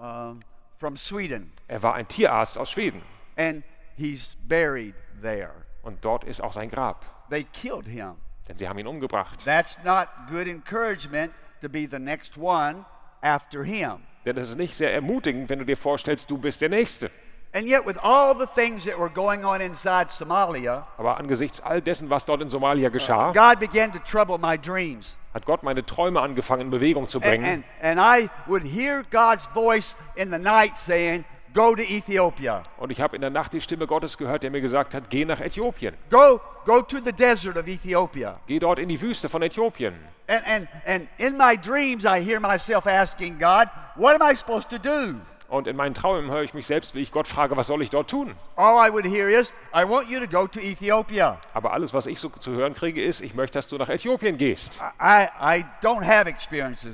uh, 0.00 0.34
from 0.78 0.96
Sweden, 0.96 1.52
Er 1.68 1.82
war 1.82 1.94
ein 1.94 2.08
Tierarzt 2.08 2.58
aus 2.58 2.70
Schweden. 2.70 3.02
and 3.36 3.62
he's 3.96 4.36
buried 4.48 4.94
there. 5.22 5.52
Und 5.82 6.04
dort 6.04 6.24
ist 6.24 6.40
auch 6.40 6.52
sein 6.52 6.70
Grab. 6.70 7.04
They 7.30 7.44
killed 7.44 7.86
him. 7.86 8.14
Denn 8.48 8.56
sie 8.56 8.68
haben 8.68 8.78
ihn 8.78 8.86
umgebracht. 8.86 9.44
That's 9.44 9.78
not 9.84 10.08
good 10.30 10.46
encouragement 10.46 11.32
to 11.60 11.68
be 11.68 11.86
the 11.86 11.98
next 11.98 12.36
one 12.36 12.84
after 13.22 13.64
him. 13.64 13.98
Denn 14.24 14.36
es 14.36 14.50
ist 14.50 14.58
nicht 14.58 14.74
sehr 14.74 14.92
ermutigend, 14.92 15.48
wenn 15.48 15.58
du 15.58 15.64
dir 15.64 15.76
vorstellst, 15.76 16.30
du 16.30 16.38
bist 16.38 16.60
der 16.60 16.68
Nächste. 16.68 17.10
And 17.54 17.66
yet, 17.66 17.86
with 17.86 17.96
all 18.02 18.34
the 18.38 18.46
things 18.46 18.84
that 18.84 18.98
were 18.98 19.08
going 19.08 19.42
on 19.42 19.62
inside 19.62 20.10
Somalia, 20.10 20.86
Aber 20.98 21.16
angesichts 21.16 21.60
all 21.60 21.80
dessen, 21.80 22.10
was 22.10 22.26
dort 22.26 22.42
in 22.42 22.50
Somalia 22.50 22.90
geschah, 22.90 23.32
God 23.32 23.58
began 23.58 23.90
to 23.92 23.98
trouble 24.00 24.36
my 24.36 24.58
dreams. 24.58 25.16
hat 25.32 25.46
Gott 25.46 25.62
meine 25.62 25.82
Träume 25.84 26.20
angefangen 26.20 26.62
in 26.62 26.70
Bewegung 26.70 27.08
zu 27.08 27.18
And, 27.18 27.24
bringen. 27.26 27.44
and, 27.46 27.64
and 27.80 27.98
I 28.00 28.28
would 28.46 28.62
hear 28.64 29.02
God's 29.10 29.46
voice 29.54 29.96
in 30.14 30.30
the 30.30 30.38
night 30.38 30.76
saying, 30.76 31.24
Go 31.58 31.74
to 31.74 31.82
Ethiopia. 31.82 32.62
Und 32.76 32.92
ich 32.92 33.00
habe 33.00 33.16
in 33.16 33.20
der 33.20 33.30
Nacht 33.30 33.52
die 33.52 33.60
Stimme 33.60 33.88
Gottes 33.88 34.16
gehört, 34.16 34.44
der 34.44 34.50
mir 34.52 34.60
gesagt 34.60 34.94
hat, 34.94 35.10
geh 35.10 35.24
nach 35.24 35.40
Äthiopien. 35.40 35.92
Go, 36.08 36.40
go 36.64 36.82
to 36.82 36.98
the 37.04 37.10
desert 37.12 37.56
of 37.56 37.66
Ethiopia. 37.66 38.38
Geh 38.46 38.60
dort 38.60 38.78
in 38.78 38.88
die 38.88 39.00
Wüste 39.00 39.28
von 39.28 39.42
Äthiopien. 39.42 39.92
And, 40.28 40.46
and, 40.46 40.68
and 40.86 41.08
in 41.18 41.36
my 41.36 41.56
dreams, 41.56 42.04
I 42.04 42.20
hear 42.20 42.38
myself 42.38 42.86
asking 42.86 43.40
God, 43.40 43.66
What 43.96 44.14
am 44.14 44.22
I 44.22 44.36
supposed 44.36 44.70
to 44.70 44.78
do? 44.78 45.16
Und 45.48 45.66
in 45.66 45.74
meinen 45.74 45.94
Träumen 45.94 46.30
höre 46.30 46.44
ich 46.44 46.54
mich 46.54 46.68
selbst, 46.68 46.94
wie 46.94 47.00
ich 47.00 47.10
Gott 47.10 47.26
frage, 47.26 47.56
was 47.56 47.66
soll 47.66 47.82
ich 47.82 47.90
dort 47.90 48.08
tun? 48.08 48.36
All 48.54 48.76
I 48.76 48.92
would 48.92 49.04
hear 49.04 49.28
is, 49.28 49.52
I 49.74 49.82
want 49.82 50.08
you 50.08 50.20
to 50.20 50.28
go 50.28 50.46
to 50.46 50.60
Ethiopia. 50.60 51.40
Aber 51.54 51.72
alles, 51.72 51.92
was 51.92 52.06
ich 52.06 52.20
so 52.20 52.28
zu 52.28 52.52
hören 52.52 52.74
kriege, 52.74 53.02
ist, 53.02 53.20
ich 53.20 53.34
möchte, 53.34 53.58
dass 53.58 53.66
du 53.66 53.78
nach 53.78 53.88
Äthiopien 53.88 54.38
gehst. 54.38 54.78
I, 55.00 55.26
I 55.40 55.64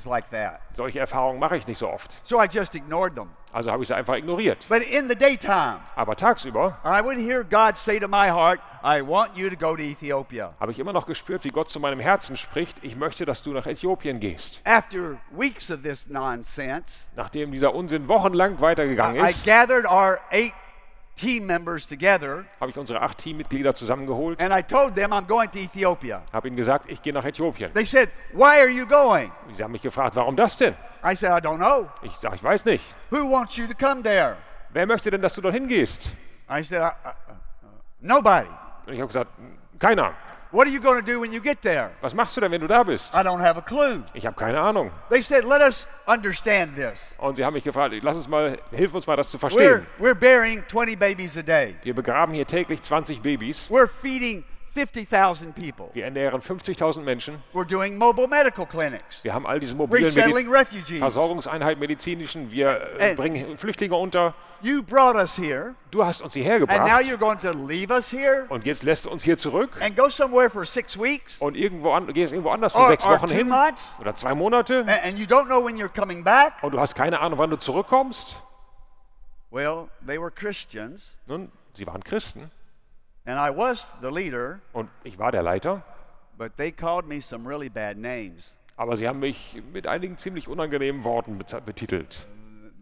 like. 0.06 0.60
Solche 0.72 1.00
Erfahrungen 1.00 1.38
mache 1.38 1.58
ich 1.58 1.66
nicht 1.66 1.76
so 1.76 1.90
oft. 1.90 2.18
So 2.24 2.42
I 2.42 2.46
just 2.50 2.74
ignored 2.74 3.14
them. 3.14 3.28
Also 3.54 3.70
habe 3.70 3.82
ich 3.84 3.88
sie 3.88 3.94
einfach 3.94 4.16
ignoriert. 4.16 4.66
But 4.68 4.82
in 4.82 5.08
the 5.08 5.14
daytime, 5.14 5.78
Aber 5.94 6.16
tagsüber 6.16 6.76
I 6.84 7.02
would 7.04 7.18
hear 7.18 7.44
God 7.44 7.76
say 7.76 8.00
to 8.00 8.08
my 8.08 8.28
heart, 8.28 8.58
I 8.82 9.00
want 9.00 9.30
you 9.36 9.48
to 9.48 9.56
go 9.56 9.76
to 9.76 9.82
Ethiopia. 9.82 10.52
habe 10.58 10.72
ich 10.72 10.78
immer 10.80 10.92
noch 10.92 11.06
gespürt, 11.06 11.44
wie 11.44 11.50
Gott 11.50 11.70
zu 11.70 11.78
meinem 11.78 12.00
Herzen 12.00 12.36
spricht, 12.36 12.82
ich 12.82 12.96
möchte, 12.96 13.24
dass 13.24 13.44
du 13.44 13.52
nach 13.52 13.66
Äthiopien 13.66 14.18
gehst. 14.18 14.60
After 14.64 15.18
weeks 15.30 15.70
of 15.70 15.82
this 15.82 16.06
nonsense, 16.08 17.06
Nachdem 17.14 17.52
dieser 17.52 17.74
Unsinn 17.74 18.08
wochenlang 18.08 18.60
weitergegangen 18.60 19.24
I 19.24 19.30
ist, 19.30 19.44
gathered 19.46 19.86
our 19.86 20.18
eight 20.32 20.52
team 21.16 21.46
members 21.46 21.86
together 21.86 22.44
habe 22.60 22.70
ich 22.70 22.78
unsere 22.78 23.00
acht 23.00 23.18
Teammitglieder 23.18 23.74
zusammengeholt, 23.74 24.40
and 24.40 24.52
I 24.52 24.62
told 24.62 24.94
them 24.94 25.12
I'm 25.12 25.26
going 25.26 25.50
to 25.50 25.58
Ethiopia. 25.58 26.22
habe 26.32 26.48
ihnen 26.48 26.56
gesagt, 26.56 26.86
ich 26.90 27.00
gehe 27.02 27.12
nach 27.12 27.24
Äthiopien. 27.24 27.72
They 27.72 27.84
said, 27.84 28.10
Why 28.32 28.60
are 28.60 28.68
you 28.68 28.86
going? 28.86 29.30
Sie 29.56 29.62
haben 29.62 29.72
mich 29.72 29.82
gefragt, 29.82 30.16
warum 30.16 30.36
das 30.36 30.56
denn? 30.58 30.74
I 31.04 31.14
said, 31.14 31.30
I 31.30 31.40
don't 31.46 31.58
know. 31.58 31.88
Ich 32.02 32.12
sage, 32.16 32.34
ich 32.36 32.42
weiß 32.42 32.64
nicht. 32.64 32.84
Who 33.10 33.30
wants 33.30 33.56
you 33.56 33.66
to 33.66 33.74
come 33.74 34.02
there? 34.02 34.36
Wer 34.70 34.86
möchte 34.86 35.10
denn, 35.10 35.22
dass 35.22 35.34
du 35.34 35.40
dorthin 35.40 35.68
gehst? 35.68 36.10
I 36.50 36.62
said, 36.62 36.80
"I- 36.82 36.84
I- 37.08 37.08
uh, 37.10 37.68
Nobody. 38.00 38.48
Und 38.86 38.92
ich 38.94 39.00
habe 39.00 39.06
gesagt, 39.06 39.30
keiner. 39.78 40.12
What 40.54 40.68
are 40.68 40.70
you 40.70 40.78
going 40.78 41.04
to 41.04 41.12
do 41.12 41.18
when 41.18 41.32
you 41.32 41.40
get 41.40 41.62
there? 41.62 41.90
Was 42.00 42.14
machst 42.14 42.36
du 42.36 42.40
denn, 42.40 42.52
wenn 42.52 42.60
du 42.60 42.68
da 42.68 42.84
bist? 42.84 43.12
I 43.12 43.24
don't 43.24 43.40
have 43.40 43.58
a 43.58 43.60
clue. 43.60 44.04
Ich 44.14 44.24
habe 44.24 44.36
keine 44.36 44.60
Ahnung. 44.60 44.92
They 45.10 45.20
said, 45.20 45.44
Let 45.44 45.60
us 45.60 45.84
understand 46.06 46.76
this. 46.76 47.12
Und 47.18 47.34
sie 47.34 47.44
haben 47.44 47.54
mich 47.54 47.64
gefragt, 47.64 47.92
lass 48.02 48.16
uns 48.16 48.28
mal, 48.28 48.56
hilf 48.70 48.94
uns 48.94 49.04
mal, 49.04 49.16
das 49.16 49.30
zu 49.30 49.36
We're, 49.36 49.40
verstehen. 49.40 49.86
we're 49.98 50.14
burying 50.14 50.62
20 50.68 50.96
babies 50.96 51.36
a 51.36 51.42
day. 51.42 51.74
Wir 51.82 51.92
begraben 51.92 52.34
hier 52.34 52.46
täglich 52.46 52.80
20 52.82 53.20
Babys. 53.20 53.68
We're 53.68 53.88
feeding 53.88 54.44
50,000 54.74 55.54
people. 55.54 55.88
Wir 55.92 56.04
ernähren 56.04 56.40
50.000 56.40 57.02
Menschen. 57.02 57.42
We're 57.52 57.64
doing 57.64 57.96
mobile 57.96 58.26
medical 58.26 58.66
clinics, 58.66 59.22
Wir 59.22 59.32
haben 59.32 59.46
all 59.46 59.60
diese 59.60 59.74
mobilen 59.76 60.04
resettling 60.04 60.50
refugees. 60.50 60.98
Versorgungseinheiten 60.98 61.78
medizinischen. 61.80 62.50
Wir 62.50 62.80
äh, 62.98 63.12
Äh, 63.12 63.14
bringen 63.14 63.56
Flüchtlinge 63.56 63.94
unter. 63.94 64.34
You 64.60 64.82
brought 64.82 65.14
us 65.14 65.36
here, 65.36 65.74
Du 65.90 66.04
hast 66.04 66.22
uns 66.22 66.32
hierher 66.34 66.54
and 66.54 66.68
now 66.68 66.74
gebracht. 66.76 67.04
you're 67.04 67.18
going 67.18 67.38
to 67.38 67.52
leave 67.52 67.92
us 67.92 68.10
here 68.10 68.46
Und 68.48 68.64
jetzt 68.64 68.82
lässt 68.82 69.04
du 69.04 69.10
uns 69.10 69.22
hier 69.22 69.36
zurück 69.36 69.70
and 69.80 69.94
go 69.96 70.08
somewhere 70.08 70.48
for 70.48 70.64
six 70.64 70.98
weeks? 70.98 71.38
und 71.40 71.54
irgendwo 71.56 71.92
an, 71.92 72.06
gehst 72.14 72.32
irgendwo 72.32 72.50
anders 72.50 72.72
für 72.72 72.78
Or, 72.78 72.88
sechs 72.88 73.04
Wochen 73.04 73.28
hin 73.28 73.48
months? 73.48 73.94
oder 74.00 74.14
zwei 74.16 74.34
Monate 74.34 74.78
And, 74.80 74.88
and 75.04 75.18
you 75.18 75.26
don't 75.26 75.46
know 75.46 75.62
when 75.64 75.76
you're 75.76 75.88
coming 75.94 76.24
back? 76.24 76.54
und 76.62 76.72
du 76.72 76.80
hast 76.80 76.94
keine 76.94 77.20
Ahnung, 77.20 77.38
wann 77.38 77.50
du 77.50 77.56
zurückkommst. 77.58 78.36
Well, 79.50 79.88
they 80.06 80.18
were 80.18 80.30
Christians, 80.30 81.16
Nun, 81.26 81.52
sie 81.74 81.86
waren 81.86 82.02
Christen 82.02 82.50
and 83.26 83.38
I 83.38 83.50
was 83.50 83.96
the 84.00 84.10
leader, 84.10 84.60
und 84.72 84.88
ich 85.02 85.18
war 85.18 85.32
der 85.32 85.42
Leiter, 85.42 85.82
but 86.36 86.56
they 86.56 86.70
called 86.70 87.06
me 87.06 87.20
some 87.20 87.48
really 87.48 87.68
bad 87.68 87.96
names. 87.96 88.56
aber 88.76 88.96
sie 88.96 89.06
haben 89.06 89.20
mich 89.20 89.62
mit 89.72 89.86
einigen 89.86 90.18
ziemlich 90.18 90.48
unangenehmen 90.48 91.04
Worten 91.04 91.38
betitelt. 91.38 92.26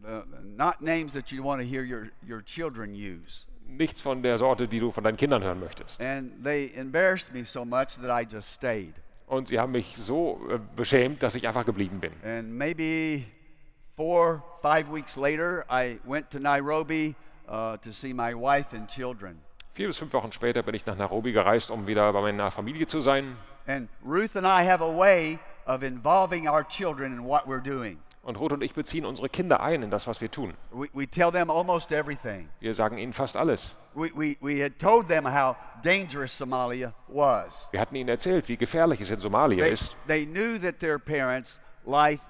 Uh, 0.04 0.22
not 0.56 0.80
names 0.80 1.12
that 1.12 1.30
you 1.30 1.44
want 1.44 1.60
to 1.62 1.66
hear 1.66 1.82
your, 1.84 2.08
your 2.28 2.42
children 2.42 2.92
use. 2.92 3.46
Nichts 3.68 4.00
von 4.00 4.22
der 4.22 4.36
Sorte, 4.36 4.66
die 4.66 4.80
du 4.80 4.90
von 4.90 5.04
deinen 5.04 5.16
Kindern 5.16 5.44
hören 5.44 5.60
möchtest. 5.60 6.00
And 6.00 6.42
they 6.42 6.72
embarrassed 6.74 7.32
me 7.32 7.44
so 7.44 7.64
much 7.64 7.98
that 8.00 8.10
I 8.10 8.26
just 8.28 8.52
stayed. 8.52 8.94
Und 9.26 9.48
sie 9.48 9.58
haben 9.60 9.72
mich 9.72 9.94
so 9.96 10.40
äh, 10.50 10.58
beschämt, 10.76 11.22
dass 11.22 11.36
ich 11.36 11.46
einfach 11.46 11.64
geblieben 11.64 12.00
bin. 12.00 12.12
And 12.24 12.52
maybe 12.52 13.24
four, 13.96 14.42
five 14.60 14.92
weeks 14.92 15.16
later, 15.16 15.64
I 15.70 16.00
went 16.04 16.30
to 16.30 16.40
Nairobi 16.40 17.14
uh, 17.48 17.76
to 17.78 17.92
see 17.92 18.12
my 18.12 18.34
wife 18.34 18.76
and 18.76 18.88
children. 18.88 19.38
Vier 19.74 19.86
bis 19.86 19.96
fünf 19.96 20.12
Wochen 20.12 20.32
später 20.32 20.62
bin 20.62 20.74
ich 20.74 20.84
nach 20.84 20.96
Nairobi 20.96 21.32
gereist, 21.32 21.70
um 21.70 21.86
wieder 21.86 22.12
bei 22.12 22.20
meiner 22.20 22.50
Familie 22.50 22.86
zu 22.86 23.00
sein. 23.00 23.36
And 23.66 23.88
Ruth 24.04 24.36
and 24.36 24.44
I 24.44 24.68
have 24.68 24.84
a 24.84 24.98
way 24.98 25.38
of 25.66 25.82
involving 25.82 26.46
our 26.46 26.62
children 26.68 27.12
in 27.12 27.24
what 27.24 27.46
we're 27.46 27.62
doing. 27.62 27.98
Und 28.22 28.36
Ruth 28.38 28.52
und 28.52 28.62
ich 28.62 28.74
beziehen 28.74 29.06
unsere 29.06 29.30
Kinder 29.30 29.60
ein 29.62 29.82
in 29.82 29.90
das, 29.90 30.06
was 30.06 30.20
wir 30.20 30.30
tun. 30.30 30.52
We, 30.72 30.88
we 30.92 31.08
tell 31.08 31.32
them 31.32 31.50
almost 31.50 31.90
everything. 31.90 32.50
Wir 32.60 32.74
sagen 32.74 32.98
ihnen 32.98 33.14
fast 33.14 33.34
alles. 33.34 33.74
We, 33.94 34.10
we, 34.14 34.36
we 34.42 34.62
had 34.62 34.78
told 34.78 35.08
them 35.08 35.24
how 35.24 35.56
dangerous 35.82 36.36
Somalia 36.36 36.92
was. 37.08 37.68
Wir 37.70 37.80
hatten 37.80 37.96
ihnen 37.96 38.10
erzählt, 38.10 38.48
wie 38.48 38.58
gefährlich 38.58 39.00
es 39.00 39.10
in 39.10 39.20
Somalia 39.20 39.64
They, 39.64 39.72
ist. 39.72 39.96
they 40.06 40.26
knew 40.26 40.58
that 40.58 40.80
their 40.80 40.98
parents' 40.98 41.58
life, 41.86 42.22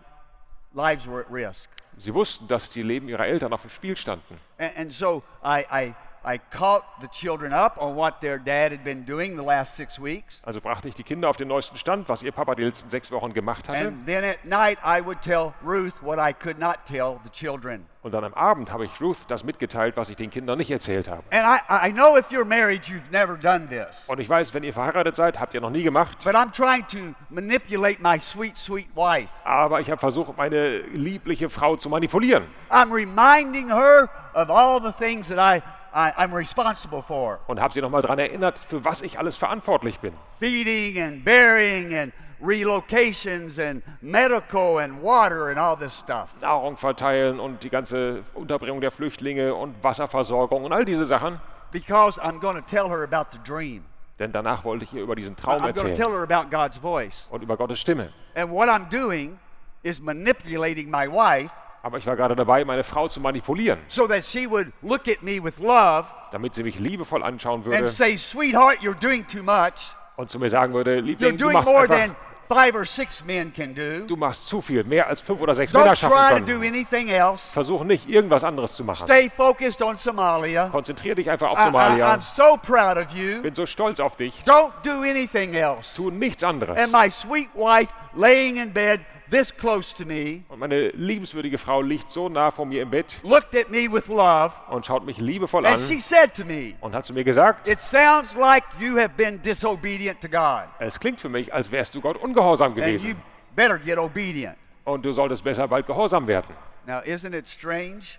lives 0.74 1.08
were 1.08 1.20
at 1.20 1.30
risk. 1.30 1.68
Sie 1.98 2.14
wussten, 2.14 2.46
dass 2.46 2.70
die 2.70 2.82
Leben 2.82 3.08
ihrer 3.08 3.26
Eltern 3.26 3.52
auf 3.52 3.62
dem 3.62 3.70
Spiel 3.70 3.96
standen. 3.96 4.38
And, 4.58 4.76
and 4.78 4.92
so 4.92 5.24
I, 5.44 5.64
I, 5.70 5.94
I 6.24 6.38
caught 6.38 6.84
the 7.00 7.08
children 7.08 7.52
up 7.52 7.76
on 7.80 7.96
what 7.96 8.20
their 8.20 8.38
dad 8.38 8.72
had 8.72 8.84
been 8.84 9.04
doing 9.04 9.36
the 9.36 9.42
last 9.42 9.76
six 9.76 9.98
weeks. 9.98 10.40
Also 10.44 10.60
brachte 10.60 10.88
ich 10.88 10.94
die 10.94 11.02
Kinder 11.02 11.28
auf 11.28 11.36
den 11.36 11.48
neuesten 11.48 11.76
Stand, 11.76 12.08
was 12.08 12.22
ihr 12.22 12.32
Papa 12.32 12.54
die 12.54 12.62
letzten 12.62 12.88
sechs 12.90 13.10
Wochen 13.10 13.32
gemacht 13.32 13.68
hatte. 13.68 13.86
And 13.86 14.06
then 14.06 14.24
at 14.24 14.44
night, 14.44 14.78
I 14.84 15.04
would 15.04 15.20
tell 15.22 15.54
Ruth 15.64 15.94
what 16.00 16.18
I 16.18 16.32
could 16.32 16.58
not 16.58 16.86
tell 16.86 17.18
the 17.24 17.30
children. 17.30 17.86
Und 18.02 18.12
dann 18.12 18.24
am 18.24 18.34
Abend 18.34 18.72
habe 18.72 18.84
ich 18.84 19.00
Ruth 19.00 19.18
das 19.28 19.44
mitgeteilt, 19.44 19.96
was 19.96 20.08
ich 20.10 20.16
den 20.16 20.30
Kindern 20.30 20.58
nicht 20.58 20.70
erzählt 20.72 21.08
habe. 21.08 21.22
And 21.30 21.44
I, 21.44 21.88
I 21.88 21.92
know 21.92 22.16
if 22.16 22.28
you're 22.30 22.44
married, 22.44 22.82
you've 22.86 23.10
never 23.12 23.36
done 23.36 23.68
this. 23.68 24.08
Und 24.08 24.18
ich 24.18 24.28
weiß, 24.28 24.52
wenn 24.54 24.64
ihr 24.64 24.72
verheiratet 24.72 25.14
seid, 25.14 25.38
habt 25.38 25.54
ihr 25.54 25.60
noch 25.60 25.70
nie 25.70 25.84
gemacht. 25.84 26.18
But 26.24 26.34
I'm 26.34 26.50
trying 26.50 26.84
to 26.88 27.14
manipulate 27.30 28.02
my 28.02 28.18
sweet, 28.18 28.56
sweet 28.56 28.88
wife. 28.96 29.28
Aber 29.44 29.80
ich 29.80 29.88
habe 29.88 30.00
versucht, 30.00 30.36
meine 30.36 30.78
liebliche 30.78 31.48
Frau 31.48 31.76
zu 31.76 31.88
manipulieren. 31.88 32.46
I'm 32.70 32.92
reminding 32.92 33.70
her 33.70 34.08
of 34.34 34.50
all 34.50 34.80
the 34.80 34.92
things 34.92 35.28
that 35.28 35.38
I, 35.38 35.62
I, 35.94 36.10
I'm 36.16 36.34
responsible 36.34 37.02
for 37.02 37.38
Und 37.46 37.60
habe 37.60 37.72
sie 37.74 37.80
nochmal 37.82 38.02
daran 38.02 38.18
erinnert, 38.18 38.58
für 38.58 38.84
was 38.84 39.02
ich 39.02 39.18
alles 39.18 39.36
verantwortlich 39.36 40.00
bin. 40.00 40.14
feeding 40.40 41.00
and 41.02 41.24
burying 41.24 41.94
and 41.94 42.12
relocations 42.40 43.58
and 43.58 43.82
medical 44.00 44.78
and 44.78 45.02
water 45.02 45.48
and 45.48 45.58
all 45.58 45.76
this 45.76 45.92
stuff. 45.98 46.30
Nahrung 46.40 46.76
verteilen 46.76 47.38
und 47.40 47.62
die 47.62 47.70
ganze 47.70 48.24
Unterbringung 48.34 48.80
der 48.80 48.90
Flüchtlinge 48.90 49.54
und 49.54 49.74
Wasserversorgung 49.82 50.64
und 50.64 50.72
all 50.72 50.84
diese 50.84 51.04
Sachen. 51.06 51.40
Because 51.70 52.20
I'm 52.20 52.38
going 52.40 52.56
to 52.56 52.62
tell 52.62 52.88
her 52.88 53.02
about 53.02 53.30
the 53.32 53.38
dream. 53.44 53.84
Denn 54.18 54.30
danach 54.32 54.64
wollte 54.64 54.84
ich 54.84 54.92
ihr 54.92 55.02
über 55.02 55.16
diesen 55.16 55.36
Traum 55.36 55.62
I'm 55.62 55.68
erzählen 55.68 55.94
tell 55.94 56.10
her 56.10 56.22
about 56.22 56.48
God's 56.50 56.78
voice. 56.78 57.28
und 57.30 57.42
über 57.42 57.56
Gottes 57.56 57.80
Stimme. 57.80 58.10
And 58.34 58.50
what 58.50 58.68
I'm 58.68 58.88
doing 58.88 59.38
is 59.82 60.00
manipulating 60.00 60.90
my 60.90 61.06
wife 61.08 61.52
Aber 61.82 61.98
ich 61.98 62.06
war 62.06 62.14
gerade 62.16 62.36
dabei, 62.36 62.64
meine 62.64 62.84
Frau 62.84 63.08
zu 63.08 63.20
manipulieren, 63.20 63.80
so 63.88 64.06
that 64.06 64.24
she 64.24 64.48
would 64.48 64.72
look 64.82 65.08
at 65.08 65.22
me 65.22 65.42
with 65.42 65.58
love 65.58 66.06
damit 66.30 66.54
sie 66.54 66.62
mich 66.62 66.78
liebevoll 66.78 67.22
anschauen 67.22 67.62
and 67.62 67.66
würde 67.66 67.88
say, 67.90 68.16
Sweetheart, 68.16 68.78
you're 68.80 68.98
doing 68.98 69.26
too 69.26 69.42
much. 69.42 69.94
und 70.16 70.30
zu 70.30 70.38
mir 70.38 70.48
sagen 70.48 70.72
würde, 70.74 70.98
You're 70.98 71.02
Liebling, 71.02 71.36
du 71.36 71.44
doing 71.44 71.52
machst, 71.54 71.68
more 71.68 71.82
einfach, 71.82 71.96
than 71.96 72.16
five 72.48 72.74
or 72.74 72.84
six 72.86 73.24
men 73.24 73.52
can 73.52 73.74
do. 73.74 74.06
du 74.06 74.16
machst 74.16 74.46
zu 74.46 74.60
viel, 74.62 74.84
mehr 74.84 75.06
als 75.08 75.20
fünf 75.20 75.40
oder 75.40 75.54
sechs 75.54 75.72
Männer 75.72 75.92
Don't 75.92 76.00
try 76.00 76.08
schaffen 76.08 76.46
to 76.46 76.52
do 76.52 76.58
können. 76.60 76.74
anything 76.74 77.08
else. 77.08 77.50
Versuch 77.52 77.84
nicht, 77.84 78.08
irgendwas 78.08 78.44
anderes 78.44 78.74
zu 78.76 78.84
machen. 78.84 79.06
Stay 79.06 79.28
focused 79.28 79.82
on 79.82 79.96
Somalia. 79.96 80.68
Konzentrier 80.68 81.14
dich 81.14 81.30
einfach 81.30 81.50
auf 81.50 81.58
I, 81.58 81.62
I, 81.62 81.64
Somalia. 81.66 82.14
I'm 82.14 82.22
so 82.22 82.56
proud 82.56 82.96
of 82.96 83.10
you. 83.14 83.42
bin 83.42 83.54
so 83.54 83.66
stolz 83.66 84.00
auf 84.00 84.16
dich. 84.16 84.42
Don't 84.46 84.72
do 84.84 85.02
anything 85.02 85.54
else. 85.54 85.96
Tu 85.96 86.10
nichts 86.10 86.42
anderes. 86.44 86.78
And 86.78 86.92
my 86.92 87.10
sweet 87.10 87.50
wife 87.54 87.92
laying 88.14 88.56
in 88.56 88.72
bed 88.72 89.00
this 89.32 89.50
close 89.56 89.92
to 89.96 90.04
me 90.06 90.42
Und 90.48 90.60
meine 90.60 90.90
liebenswürdige 90.90 91.58
Frau 91.58 91.82
liegt 91.82 92.08
so 92.10 92.28
nah 92.28 92.50
vor 92.52 92.66
mir 92.66 92.82
im 92.82 92.90
Bett 92.90 93.18
looked 93.24 93.56
at 93.56 93.68
me 93.70 93.90
with 93.92 94.06
love 94.06 94.52
und 94.70 94.86
schaut 94.86 95.04
mich 95.04 95.18
liebevoll 95.18 95.66
an 95.66 95.74
and 95.74 95.82
she 95.82 95.98
said 95.98 96.32
to 96.34 96.44
me, 96.44 96.74
und 96.80 96.94
hat 96.94 97.04
zu 97.04 97.12
mir 97.12 97.24
gesagt, 97.24 97.66
It 97.66 97.80
sounds 97.80 98.36
like 98.36 98.62
you 98.78 98.96
have 98.98 99.10
been 99.16 99.42
disobedient 99.42 100.20
to 100.20 100.28
God. 100.28 100.68
es 100.78 101.00
klingt 101.00 101.20
für 101.20 101.28
mich, 101.28 101.52
als 101.52 101.72
wärst 101.72 101.94
du 101.96 102.00
Gott 102.00 102.16
ungehorsam 102.18 102.72
And 102.74 102.76
you 102.78 102.84
gewesen. 102.84 103.16
better 103.56 103.78
get 103.78 103.98
obedient. 103.98 104.54
Und 104.84 105.04
du 105.04 105.12
solltest 105.12 105.42
besser 105.42 105.66
bald 105.66 105.86
gehorsam 105.86 106.26
werden. 106.26 106.54
Now, 106.86 106.98
isn't 107.04 107.34
it 107.34 107.48
strange? 107.48 108.18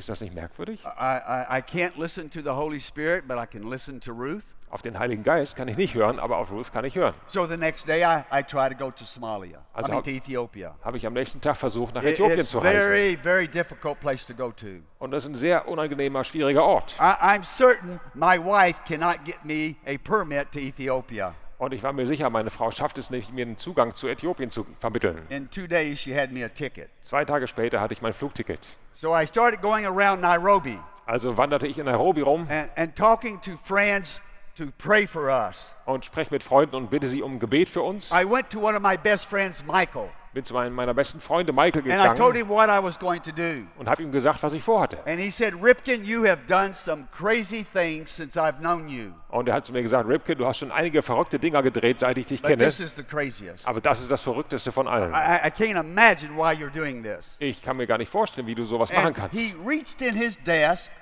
Ist 0.00 0.08
das 0.08 0.22
nicht 0.22 0.34
merkwürdig? 0.34 0.82
I, 0.82 0.88
I, 0.88 1.58
I 1.58 1.60
can't 1.60 1.98
listen 2.00 2.30
to 2.30 2.40
the 2.40 2.48
Holy 2.48 2.80
Spirit, 2.80 3.28
but 3.28 3.36
I 3.36 3.44
can 3.44 3.68
listen 3.68 4.00
to 4.00 4.12
Ruth. 4.12 4.44
Auf 4.70 4.80
den 4.80 4.98
Heiligen 4.98 5.22
Geist 5.22 5.56
kann 5.56 5.68
ich 5.68 5.76
nicht 5.76 5.94
hören, 5.94 6.18
aber 6.18 6.38
auf 6.38 6.50
Ruth 6.50 6.72
kann 6.72 6.86
ich 6.86 6.94
hören. 6.96 7.12
So 7.26 7.46
the 7.46 7.58
next 7.58 7.86
day, 7.86 8.02
I, 8.02 8.22
I 8.32 8.42
try 8.42 8.70
to 8.70 8.74
go 8.74 8.90
to 8.90 9.04
Somalia, 9.04 9.58
I 9.58 9.60
Also 9.74 9.92
mean 9.92 10.02
to 10.02 10.08
Ethiopia. 10.10 10.74
Habe 10.82 10.96
ich 10.96 11.06
am 11.06 11.12
nächsten 11.12 11.38
Tag 11.42 11.58
versucht, 11.58 11.94
nach 11.94 12.02
Äthiopien 12.02 12.40
it's 12.40 12.48
zu 12.48 12.60
reisen. 12.60 12.80
very, 12.80 13.18
very 13.22 13.46
difficult 13.46 14.00
place 14.00 14.24
to 14.24 14.32
go 14.32 14.50
to. 14.52 14.66
Und 15.00 15.10
das 15.10 15.24
ist 15.24 15.32
ein 15.32 15.34
sehr 15.34 15.68
unangenehmer, 15.68 16.24
schwieriger 16.24 16.64
Ort. 16.64 16.94
I, 16.98 17.02
I'm 17.02 17.44
certain 17.44 18.00
my 18.14 18.38
wife 18.38 18.80
cannot 18.88 19.22
get 19.26 19.44
me 19.44 19.74
a 19.86 19.98
permit 19.98 20.50
to 20.52 20.60
Ethiopia. 20.60 21.34
Und 21.58 21.74
ich 21.74 21.82
war 21.82 21.92
mir 21.92 22.06
sicher, 22.06 22.30
meine 22.30 22.48
Frau 22.48 22.70
schafft 22.70 22.96
es 22.96 23.10
nicht, 23.10 23.34
mir 23.34 23.44
einen 23.44 23.58
Zugang 23.58 23.94
zu 23.94 24.08
Äthiopien 24.08 24.48
zu 24.50 24.64
vermitteln. 24.78 25.26
In 25.28 25.50
two 25.50 25.66
days, 25.66 25.98
she 26.00 26.18
had 26.18 26.32
me 26.32 26.42
a 26.42 26.48
ticket. 26.48 26.88
Zwei 27.02 27.26
Tage 27.26 27.46
später 27.46 27.82
hatte 27.82 27.92
ich 27.92 28.00
mein 28.00 28.14
Flugticket. 28.14 28.66
So 28.96 29.12
I 29.12 29.24
started 29.24 29.60
going 29.60 29.86
around 29.86 30.20
Nairobi 30.20 30.78
Also 31.06 31.36
wanderte 31.36 31.66
ich 31.66 31.78
in 31.78 31.86
Nairobi 31.86 32.22
rum 32.22 32.46
and, 32.48 32.70
and 32.76 32.94
talking 32.94 33.40
to 33.40 33.56
friends 33.56 34.20
to 34.66 34.72
pray 34.78 35.06
for 35.06 35.28
us. 35.28 35.74
und 35.86 36.04
spreche 36.04 36.30
mit 36.32 36.42
Freunden 36.42 36.76
und 36.76 36.90
bitte 36.90 37.06
sie 37.08 37.22
um 37.22 37.38
Gebet 37.38 37.68
für 37.68 37.82
uns. 37.82 38.10
I 38.10 38.24
went 38.30 38.50
to 38.50 38.60
one 38.60 38.76
of 38.76 38.82
my 38.82 38.96
best 38.96 39.24
friends, 39.26 39.64
Michael, 39.64 40.08
Bin 40.32 40.44
zu 40.44 40.54
meinem 40.54 40.72
meiner 40.72 40.94
besten 40.94 41.20
Freunde 41.20 41.52
Michael 41.52 41.82
and 41.90 42.00
I 42.00 42.16
told 42.16 42.34
gegangen 42.34 42.36
him 42.36 42.48
what 42.48 42.68
I 42.68 42.80
was 42.80 42.96
going 43.00 43.20
to 43.22 43.32
do. 43.32 43.66
und 43.78 43.88
habe 43.88 44.00
ihm 44.04 44.12
gesagt, 44.12 44.40
was 44.44 44.52
ich 44.52 44.62
vorhatte. 44.62 44.98
And 45.04 45.18
he 45.18 45.28
said, 45.28 45.54
Ripken, 45.60 46.04
you 46.04 46.24
have 46.24 46.42
done 46.46 46.72
some 46.72 47.08
crazy 47.10 47.64
things 47.74 48.14
since 48.14 48.38
I've 48.38 48.60
known 48.60 48.88
you. 48.88 49.10
Und 49.30 49.48
er 49.48 49.54
hat 49.56 49.66
zu 49.66 49.72
mir 49.72 49.82
gesagt, 49.82 50.08
Ripke, 50.08 50.36
du 50.36 50.46
hast 50.46 50.58
schon 50.58 50.70
einige 50.70 51.02
verrückte 51.02 51.40
Dinger 51.40 51.64
gedreht, 51.64 51.98
seit 51.98 52.16
ich 52.16 52.26
dich 52.26 52.42
But 52.42 52.50
kenne. 52.50 52.64
this 52.64 52.78
is 52.78 52.94
the 52.94 53.02
craziest. 53.02 53.66
Aber 53.66 53.80
das 53.80 54.00
ist 54.00 54.08
das 54.08 54.20
Verrückteste 54.20 54.70
von 54.70 54.86
allen. 54.86 55.10
I, 55.12 55.48
I- 55.48 55.50
can't 55.50 55.80
imagine 55.80 56.36
why 56.36 56.52
you're 56.54 56.70
doing 56.70 57.02
this. 57.02 57.34
Ich 57.40 57.60
kann 57.60 57.76
mir 57.76 57.88
gar 57.88 57.98
nicht 57.98 58.12
vorstellen, 58.12 58.46
wie 58.46 58.54
du 58.54 58.64
sowas 58.64 58.92
machen 58.92 59.06
And 59.08 59.16
kannst. 59.16 59.36
he 59.36 59.52
reached 59.66 60.00
in 60.00 60.14
his 60.14 60.36
desk 60.44 60.92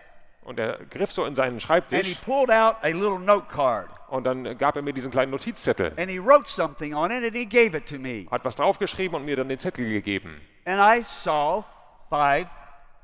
Und 0.48 0.58
er 0.58 0.78
griff 0.86 1.12
so 1.12 1.26
in 1.26 1.34
seinen 1.34 1.52
and 1.52 1.60
he 1.60 1.66
Schreibtisch 1.66 2.14
pulled 2.22 2.50
out 2.50 2.76
a 2.82 2.88
little 2.88 3.18
note 3.18 3.46
card. 3.48 3.90
und 4.08 4.24
dann 4.24 4.56
gab 4.56 4.76
er 4.76 4.82
mir 4.82 4.94
diesen 4.94 5.10
kleinen 5.10 5.30
Notizzettel. 5.30 5.92
And 5.98 6.08
he 6.08 6.18
wrote 6.18 6.48
something 6.48 6.94
on 6.94 7.10
it 7.10 7.22
and 7.22 7.36
he 7.36 7.44
gave 7.44 7.76
it 7.76 7.86
to 7.86 7.98
me. 7.98 8.26
Hat 8.30 8.46
was 8.46 8.56
draufgeschrieben 8.56 9.14
und 9.14 9.26
mir 9.26 9.36
dann 9.36 9.50
den 9.50 9.58
Zettel 9.58 9.86
gegeben. 9.86 10.40
And 10.64 10.80
I 10.80 11.02
saw 11.02 11.64
five 12.08 12.46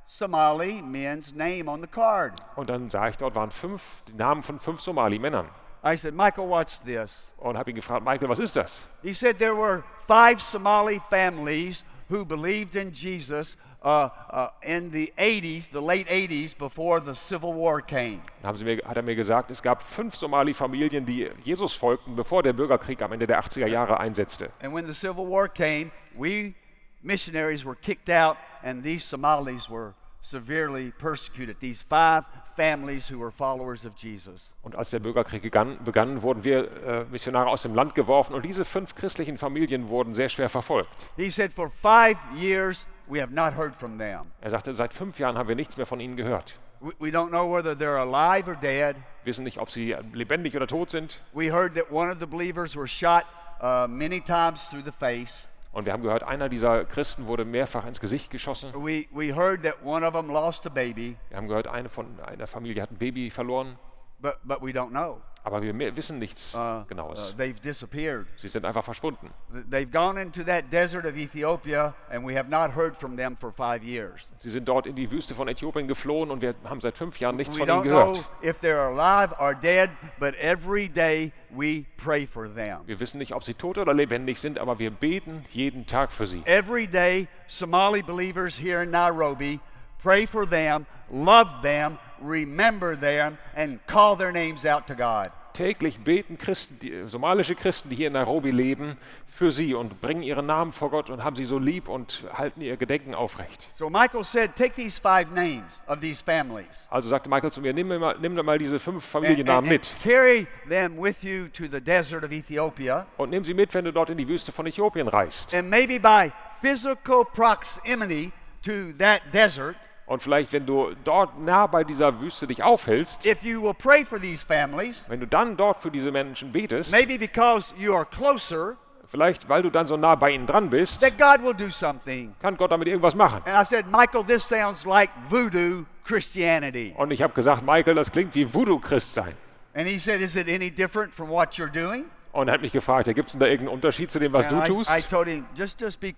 Somali 0.06 0.80
men's 0.80 1.34
name 1.34 1.68
on 1.68 1.82
the 1.82 1.86
card. 1.86 2.32
Und 2.56 2.70
dann 2.70 2.88
sah 2.88 3.08
ich, 3.08 3.18
dort 3.18 3.34
waren 3.34 3.50
fünf, 3.50 4.02
die 4.08 4.14
Namen 4.14 4.42
von 4.42 4.58
fünf 4.58 4.80
Somali-Männern. 4.80 5.50
I 5.84 5.96
said, 5.98 6.14
Michael, 6.14 6.48
what's 6.48 6.82
this? 6.82 7.30
Und 7.36 7.58
habe 7.58 7.70
ihn 7.70 7.76
gefragt, 7.76 8.06
Michael, 8.06 8.30
was 8.30 8.38
ist 8.38 8.56
das? 8.56 8.80
He 9.02 9.12
said 9.12 9.38
there 9.38 9.54
were 9.54 9.82
five 10.06 10.40
Somali 10.40 10.98
families 11.10 11.84
who 12.08 12.24
believed 12.24 12.74
in 12.74 12.90
Jesus 12.90 13.58
uh, 13.84 14.08
uh, 14.30 14.48
in 14.62 14.90
the 14.90 15.12
80s, 15.18 15.70
the 15.70 15.80
late 15.80 16.08
80s, 16.08 16.56
before 16.56 17.00
the 17.00 17.14
Civil 17.14 17.52
War 17.52 17.80
came. 17.80 18.22
Haben 18.42 18.56
sie 18.56 18.64
mir, 18.64 18.82
hat 18.84 18.96
er 18.96 19.02
mir 19.02 19.14
gesagt, 19.14 19.50
es 19.50 19.62
gab 19.62 19.82
fünf 19.82 20.16
Somali-Familien, 20.16 21.04
die 21.04 21.30
Jesus 21.42 21.74
folgten, 21.74 22.16
bevor 22.16 22.42
der 22.42 22.54
Bürgerkrieg 22.54 23.02
am 23.02 23.12
Ende 23.12 23.26
der 23.26 23.40
80er 23.40 23.66
Jahre 23.66 24.00
einsetzte. 24.00 24.50
And 24.62 24.74
when 24.74 24.86
the 24.86 24.94
Civil 24.94 25.28
War 25.28 25.48
came, 25.48 25.90
we 26.16 26.54
missionaries 27.02 27.64
were 27.64 27.76
kicked 27.76 28.08
out, 28.08 28.36
and 28.62 28.82
these 28.82 29.04
Somalis 29.04 29.68
were 29.68 29.94
severely 30.22 30.90
persecuted. 30.98 31.60
These 31.60 31.82
five 31.82 32.24
families 32.56 33.10
who 33.10 33.18
were 33.18 33.30
followers 33.30 33.84
of 33.84 33.92
Jesus. 33.96 34.54
Und 34.62 34.74
als 34.74 34.90
der 34.90 35.00
Bürgerkrieg 35.00 35.42
begann, 35.42 35.78
begann 35.84 36.22
wurden 36.22 36.44
wir 36.44 36.70
äh, 36.86 37.04
Missionare 37.10 37.50
aus 37.50 37.62
dem 37.62 37.74
Land 37.74 37.94
geworfen 37.94 38.34
und 38.34 38.44
diese 38.44 38.64
fünf 38.64 38.94
christlichen 38.94 39.38
Familien 39.38 39.88
wurden 39.88 40.14
sehr 40.14 40.28
schwer 40.28 40.48
verfolgt. 40.48 40.88
He 41.16 41.30
said, 41.30 41.52
For 41.52 41.70
five 41.82 42.16
years, 42.34 42.86
we 43.08 43.20
have 43.20 43.32
not 43.32 43.54
heard 43.56 43.74
from 43.74 43.98
them. 43.98 44.26
Er 44.40 44.50
sagte, 44.50 44.74
seit 44.74 44.92
fünf 44.94 45.18
Jahren 45.18 45.36
haben 45.36 45.48
wir 45.48 45.56
nichts 45.56 45.76
mehr 45.76 45.86
von 45.86 46.00
ihnen 46.00 46.16
gehört. 46.16 46.54
We, 46.98 47.08
don't 47.08 47.30
know 47.30 47.50
whether 47.50 47.72
they're 47.72 47.98
alive 47.98 48.48
or 48.48 48.56
dead. 48.56 48.96
Wir 49.22 49.30
wissen 49.30 49.44
nicht, 49.44 49.58
ob 49.58 49.70
sie 49.70 49.96
lebendig 50.12 50.54
oder 50.54 50.66
tot 50.66 50.90
sind. 50.90 51.20
We 51.32 51.50
heard 51.50 51.74
that 51.76 51.90
one 51.90 52.10
of 52.10 52.18
the 52.20 52.26
believers 52.26 52.76
were 52.76 52.86
shot 52.86 53.24
uh, 53.62 53.86
many 53.88 54.20
times 54.20 54.68
through 54.68 54.84
the 54.84 54.92
face. 54.92 55.48
Und 55.72 55.86
wir 55.86 55.92
haben 55.92 56.02
gehört, 56.02 56.22
einer 56.22 56.48
dieser 56.48 56.84
Christen 56.84 57.26
wurde 57.26 57.44
mehrfach 57.44 57.84
ins 57.86 58.00
Gesicht 58.00 58.30
geschossen. 58.30 58.72
We, 58.74 59.06
we 59.10 59.34
heard 59.34 59.62
that 59.64 59.82
one 59.82 60.06
of 60.06 60.12
them 60.12 60.28
lost 60.30 60.66
a 60.66 60.70
baby, 60.70 61.16
Wir 61.30 61.36
haben 61.36 61.48
gehört, 61.48 61.66
eine 61.66 61.88
von 61.88 62.06
einer 62.20 62.46
Familie 62.46 62.82
hat 62.82 62.92
ein 62.92 62.98
Baby 62.98 63.30
verloren. 63.30 63.76
But, 64.24 64.38
but 64.44 64.62
we 64.62 64.72
don't 64.72 64.90
know. 64.90 65.20
Aber 65.46 65.60
wir 65.60 65.74
wissen 65.94 66.18
nichts 66.18 66.54
Uh, 66.54 66.58
uh, 66.58 66.84
Genaues. 66.88 67.34
they've 67.36 67.60
disappeared. 67.60 68.26
Sie 68.38 68.48
sind 68.48 68.64
einfach 68.64 68.82
verschwunden. 68.82 69.28
They've 69.70 69.90
gone 69.90 70.16
into 70.18 70.42
that 70.44 70.70
desert 70.70 71.04
of 71.04 71.18
Ethiopia, 71.18 71.92
and 72.10 72.24
we 72.26 72.34
have 72.34 72.48
not 72.48 72.70
heard 72.74 72.96
from 72.96 73.14
them 73.14 73.36
for 73.36 73.52
five 73.52 73.84
years. 73.84 74.32
Sie 74.38 74.48
sind 74.48 74.66
dort 74.66 74.86
in 74.86 74.94
die 74.96 75.10
Wüste 75.10 75.34
von 75.34 75.46
Äthiopien 75.46 75.86
geflohen 75.86 76.30
und 76.30 76.40
wir 76.40 76.54
haben 76.64 76.80
seit 76.80 76.96
fünf 76.96 77.20
Jahren 77.20 77.36
nichts 77.36 77.54
We 77.54 77.58
von 77.58 77.68
ihnen 77.68 77.78
don't 77.80 77.90
know 77.90 78.12
gehört. 78.14 78.26
if 78.42 78.60
they're 78.62 78.88
alive 78.88 79.34
or 79.38 79.54
dead, 79.54 79.90
but 80.18 80.34
every 80.36 80.88
day 80.88 81.30
we 81.50 81.84
pray 81.98 82.26
for 82.26 82.48
them. 82.48 82.78
Wir 82.86 82.98
wissen 82.98 83.18
nicht, 83.18 83.34
ob 83.34 83.44
sie 83.44 83.52
tot 83.52 83.76
oder 83.76 83.92
lebendig 83.92 84.38
sind, 84.38 84.58
aber 84.58 84.78
wir 84.78 84.90
beten 84.90 85.44
jeden 85.50 85.86
Tag 85.86 86.10
für 86.10 86.26
sie. 86.26 86.42
Every 86.46 86.86
day, 86.86 87.28
Somali 87.48 88.00
believers 88.00 88.56
here 88.58 88.82
in 88.82 88.90
Nairobi 88.90 89.60
pray 90.02 90.26
for 90.26 90.46
them, 90.48 90.86
love 91.10 91.50
them, 91.62 91.98
remember 92.24 92.96
them, 92.98 93.36
and 93.54 93.78
call 93.86 94.16
their 94.16 94.32
names 94.32 94.64
out 94.64 94.86
to 94.86 94.94
God. 94.94 95.30
Täglich 95.52 96.00
beten 96.02 96.36
Christen, 96.36 96.78
die, 96.80 97.04
somalische 97.06 97.54
Christen, 97.54 97.88
die 97.88 97.94
hier 97.96 98.08
in 98.08 98.14
Nairobi 98.14 98.50
leben, 98.50 98.96
für 99.28 99.52
sie 99.52 99.74
und 99.74 100.00
bringen 100.00 100.22
ihren 100.22 100.46
Namen 100.46 100.72
vor 100.72 100.90
Gott 100.90 101.10
und 101.10 101.22
haben 101.22 101.36
sie 101.36 101.44
so 101.44 101.58
lieb 101.58 101.88
und 101.88 102.24
halten 102.32 102.60
ihr 102.60 102.76
Gedenken 102.76 103.14
aufrecht. 103.14 103.68
So 103.74 103.88
Michael 103.88 104.24
said, 104.24 104.56
Take 104.56 104.74
these 104.74 105.00
five 105.00 105.30
names 105.32 105.80
of 105.86 106.00
these 106.00 106.22
families 106.24 106.86
Also 106.90 107.08
sagte 107.08 107.28
Michael 107.28 107.52
zu 107.52 107.60
mir, 107.60 107.72
nimm, 107.72 107.86
mir 107.88 107.98
mal, 108.00 108.16
nimm 108.20 108.34
mir 108.34 108.42
mal 108.44 108.58
diese 108.58 108.78
fünf 108.80 108.96
and, 108.96 109.24
Familiennamen 109.24 109.70
and- 109.70 109.80
mit 109.80 109.92
carry 110.02 110.46
them 110.68 110.96
with 111.00 111.16
you 111.22 111.46
to 111.48 111.64
the 111.70 111.80
desert 111.80 112.24
of 112.24 112.30
Ethiopia. 112.32 113.06
und 113.16 113.30
nimm 113.30 113.44
sie 113.44 113.54
mit, 113.54 113.72
wenn 113.74 113.84
du 113.84 113.92
dort 113.92 114.10
in 114.10 114.18
die 114.18 114.26
Wüste 114.26 114.50
von 114.52 114.66
Äthiopien 114.66 115.06
reist. 115.08 115.52
And 115.54 115.68
maybe 115.70 115.98
by 116.00 116.32
physical 116.60 117.24
proximity 117.24 118.32
to 118.64 118.92
that 118.98 119.20
desert, 119.32 119.76
Und 120.06 120.22
vielleicht, 120.22 120.52
wenn 120.52 120.66
du 120.66 120.94
dort 121.02 121.38
nah 121.40 121.66
bei 121.66 121.82
dieser 121.82 122.20
Wüste 122.20 122.46
dich 122.46 122.62
aufhältst, 122.62 123.24
if 123.24 123.42
you 123.42 123.62
will 123.62 123.72
pray 123.74 124.04
for 124.04 124.20
these 124.20 124.44
families, 124.44 125.08
wenn 125.08 125.20
du 125.20 125.26
dann 125.26 125.56
dort 125.56 125.80
für 125.80 125.90
diese 125.90 126.10
Menschen 126.10 126.52
betest, 126.52 126.92
maybe 126.92 127.18
because 127.18 127.72
you 127.78 127.94
are 127.94 128.04
closer, 128.04 128.76
vielleicht 129.06 129.48
weil 129.48 129.62
du 129.62 129.70
dann 129.70 129.86
so 129.86 129.96
nah 129.96 130.14
bei 130.14 130.30
ihnen 130.30 130.46
dran 130.46 130.68
bist, 130.68 131.00
that 131.00 131.16
God 131.16 131.42
will 131.42 131.54
do 131.54 131.70
something. 131.70 132.34
kann 132.40 132.56
Gott 132.56 132.70
damit 132.70 132.88
irgendwas 132.88 133.14
machen. 133.14 133.42
And 133.46 133.56
I 133.56 133.64
said, 133.64 133.86
Michael, 133.90 134.24
this 134.24 134.46
sounds 134.46 134.84
like 134.84 135.10
voodoo 135.30 135.84
Christianity. 136.04 136.94
Und 136.98 137.10
ich 137.10 137.22
habe 137.22 137.32
gesagt, 137.32 137.62
Michael, 137.62 137.94
das 137.94 138.12
klingt 138.12 138.34
wie 138.34 138.52
Voodoo-Christ 138.52 139.14
sein. 139.14 139.34
And 139.74 139.88
he 139.88 139.98
said, 139.98 140.20
Is 140.20 140.36
it 140.36 140.48
any 140.48 140.70
different 140.70 141.12
from 141.14 141.30
what 141.30 141.54
you're 141.54 141.72
doing? 141.72 142.04
Und 142.34 142.48
er 142.48 142.54
hat 142.54 142.62
mich 142.62 142.72
gefragt, 142.72 143.06
ja, 143.06 143.12
gibt 143.12 143.28
es 143.28 143.32
denn 143.34 143.40
da 143.40 143.46
irgendeinen 143.46 143.76
Unterschied 143.76 144.10
zu 144.10 144.18
dem, 144.18 144.32
was 144.32 144.48
du 144.48 144.60
tust? 144.64 144.90
I, 144.90 144.98
I 144.98 145.24
him, 145.24 145.46
just, 145.54 145.80
just 145.80 146.02
I. 146.02 146.12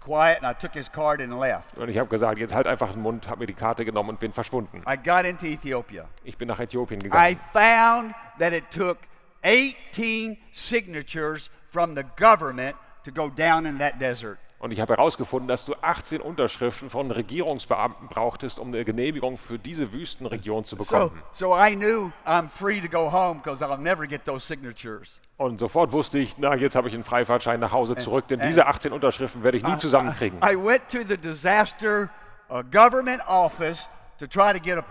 Und 1.76 1.88
ich 1.90 1.98
habe 1.98 2.09
gesagt, 2.09 2.38
jetzt 2.38 2.55
halt 2.55 2.66
einfach 2.66 2.92
den 2.92 3.02
Mund, 3.02 3.29
habe 3.29 3.40
mir 3.40 3.46
die 3.46 3.52
Karte 3.52 3.85
genommen 3.85 4.09
und 4.09 4.18
bin 4.18 4.33
verschwunden. 4.33 4.83
I 4.88 4.96
got 4.96 5.26
into 5.26 5.44
Ethiopia. 5.44 6.09
Ich 6.24 6.38
bin 6.38 6.48
nach 6.48 6.59
Äthiopien 6.59 7.00
I 7.00 7.05
gegangen. 7.05 7.38
found 7.52 8.14
that 8.38 8.55
it 8.55 8.64
took 8.70 8.96
18 9.44 10.38
signatures 10.52 11.50
from 11.70 11.94
the 11.94 12.05
government 12.18 12.74
to 13.05 13.12
go 13.12 13.29
down 13.29 13.66
in 13.66 13.79
that 13.79 14.00
desert. 14.00 14.38
Und 14.59 14.71
ich 14.71 14.81
habe 14.81 14.95
herausgefunden, 14.95 15.49
dass 15.49 15.66
du 15.66 15.75
18 15.83 16.21
Unterschriften 16.23 16.88
von 16.88 17.11
Regierungsbeamten 17.11 18.09
brauchtest, 18.09 18.59
um 18.59 18.69
eine 18.69 18.85
Genehmigung 18.87 19.37
für 19.37 19.59
diese 19.59 19.92
Wüstenregion 19.92 20.64
zu 20.64 20.77
So, 20.77 20.83
bekommen. 20.83 21.23
so 21.33 21.55
I 21.55 21.75
knew 21.77 22.11
I'm 22.27 22.49
free 22.49 22.81
to 22.81 22.88
go 22.88 23.12
home 23.12 23.40
because 23.42 23.62
I'll 23.62 23.77
never 23.79 24.07
get 24.07 24.25
those 24.25 24.47
signatures. 24.47 25.21
Und 25.37 25.61
sofort 25.61 25.92
wusste 25.92 26.19
ich, 26.19 26.38
na, 26.38 26.55
jetzt 26.55 26.75
habe 26.75 26.88
ich 26.88 26.95
einen 26.95 27.05
Freifahrtschein 27.05 27.61
nach 27.61 27.73
Hause 27.73 27.97
zurück, 27.97 28.29
denn 28.29 28.40
diese 28.40 28.66
18 28.66 28.92
Unterschriften 28.92 29.42
werde 29.45 29.59
ich 29.59 29.62
nie 29.64 29.77
zusammenkriegen. 29.77 30.38
I 30.42 30.57
went 30.57 30.88
to 30.88 30.99
the 31.07 31.19
disaster 31.19 32.09
uh, 32.51 32.62
government 32.62 33.21
office 33.29 33.88
to 34.19 34.27
try 34.27 34.55
to 34.55 34.59
get 34.59 34.79
a, 34.79 34.85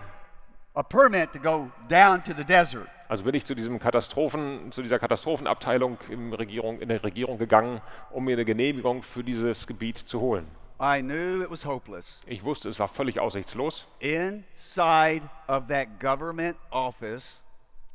a 0.74 0.82
permit 0.84 1.32
to 1.32 1.40
go 1.40 1.70
down 1.88 2.22
to 2.22 2.32
the 2.32 2.44
desert. 2.44 2.86
Also 3.08 3.24
bin 3.24 3.34
ich 3.34 3.44
zu 3.44 3.54
diesem 3.54 3.78
Katastrophen, 3.78 4.72
zu 4.72 4.82
dieser 4.82 4.98
Katastrophenabteilung 4.98 5.98
Regierung, 6.32 6.80
in 6.80 6.88
der 6.88 7.02
Regierung 7.02 7.38
gegangen, 7.38 7.80
um 8.10 8.24
mir 8.24 8.32
eine 8.32 8.44
Genehmigung 8.44 9.02
für 9.02 9.22
dieses 9.22 9.66
Gebiet 9.66 9.98
zu 9.98 10.20
holen. 10.20 10.46
I 10.80 11.00
knew 11.00 11.42
it 11.42 11.50
was 11.50 11.64
hopeless. 11.64 12.20
Ich 12.26 12.44
wusste, 12.44 12.68
es 12.68 12.78
war 12.78 12.88
völlig 12.88 13.18
aussichtslos. 13.18 13.86
Inside 14.00 15.22
of 15.48 15.68
that 15.68 15.98
government 16.00 16.56
office 16.70 17.42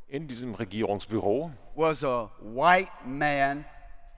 In 0.08 0.26
diesem 0.26 0.54
Regierungsbüro 0.54 1.52
was 1.74 2.02
a 2.04 2.28
white 2.40 2.90
man 3.06 3.64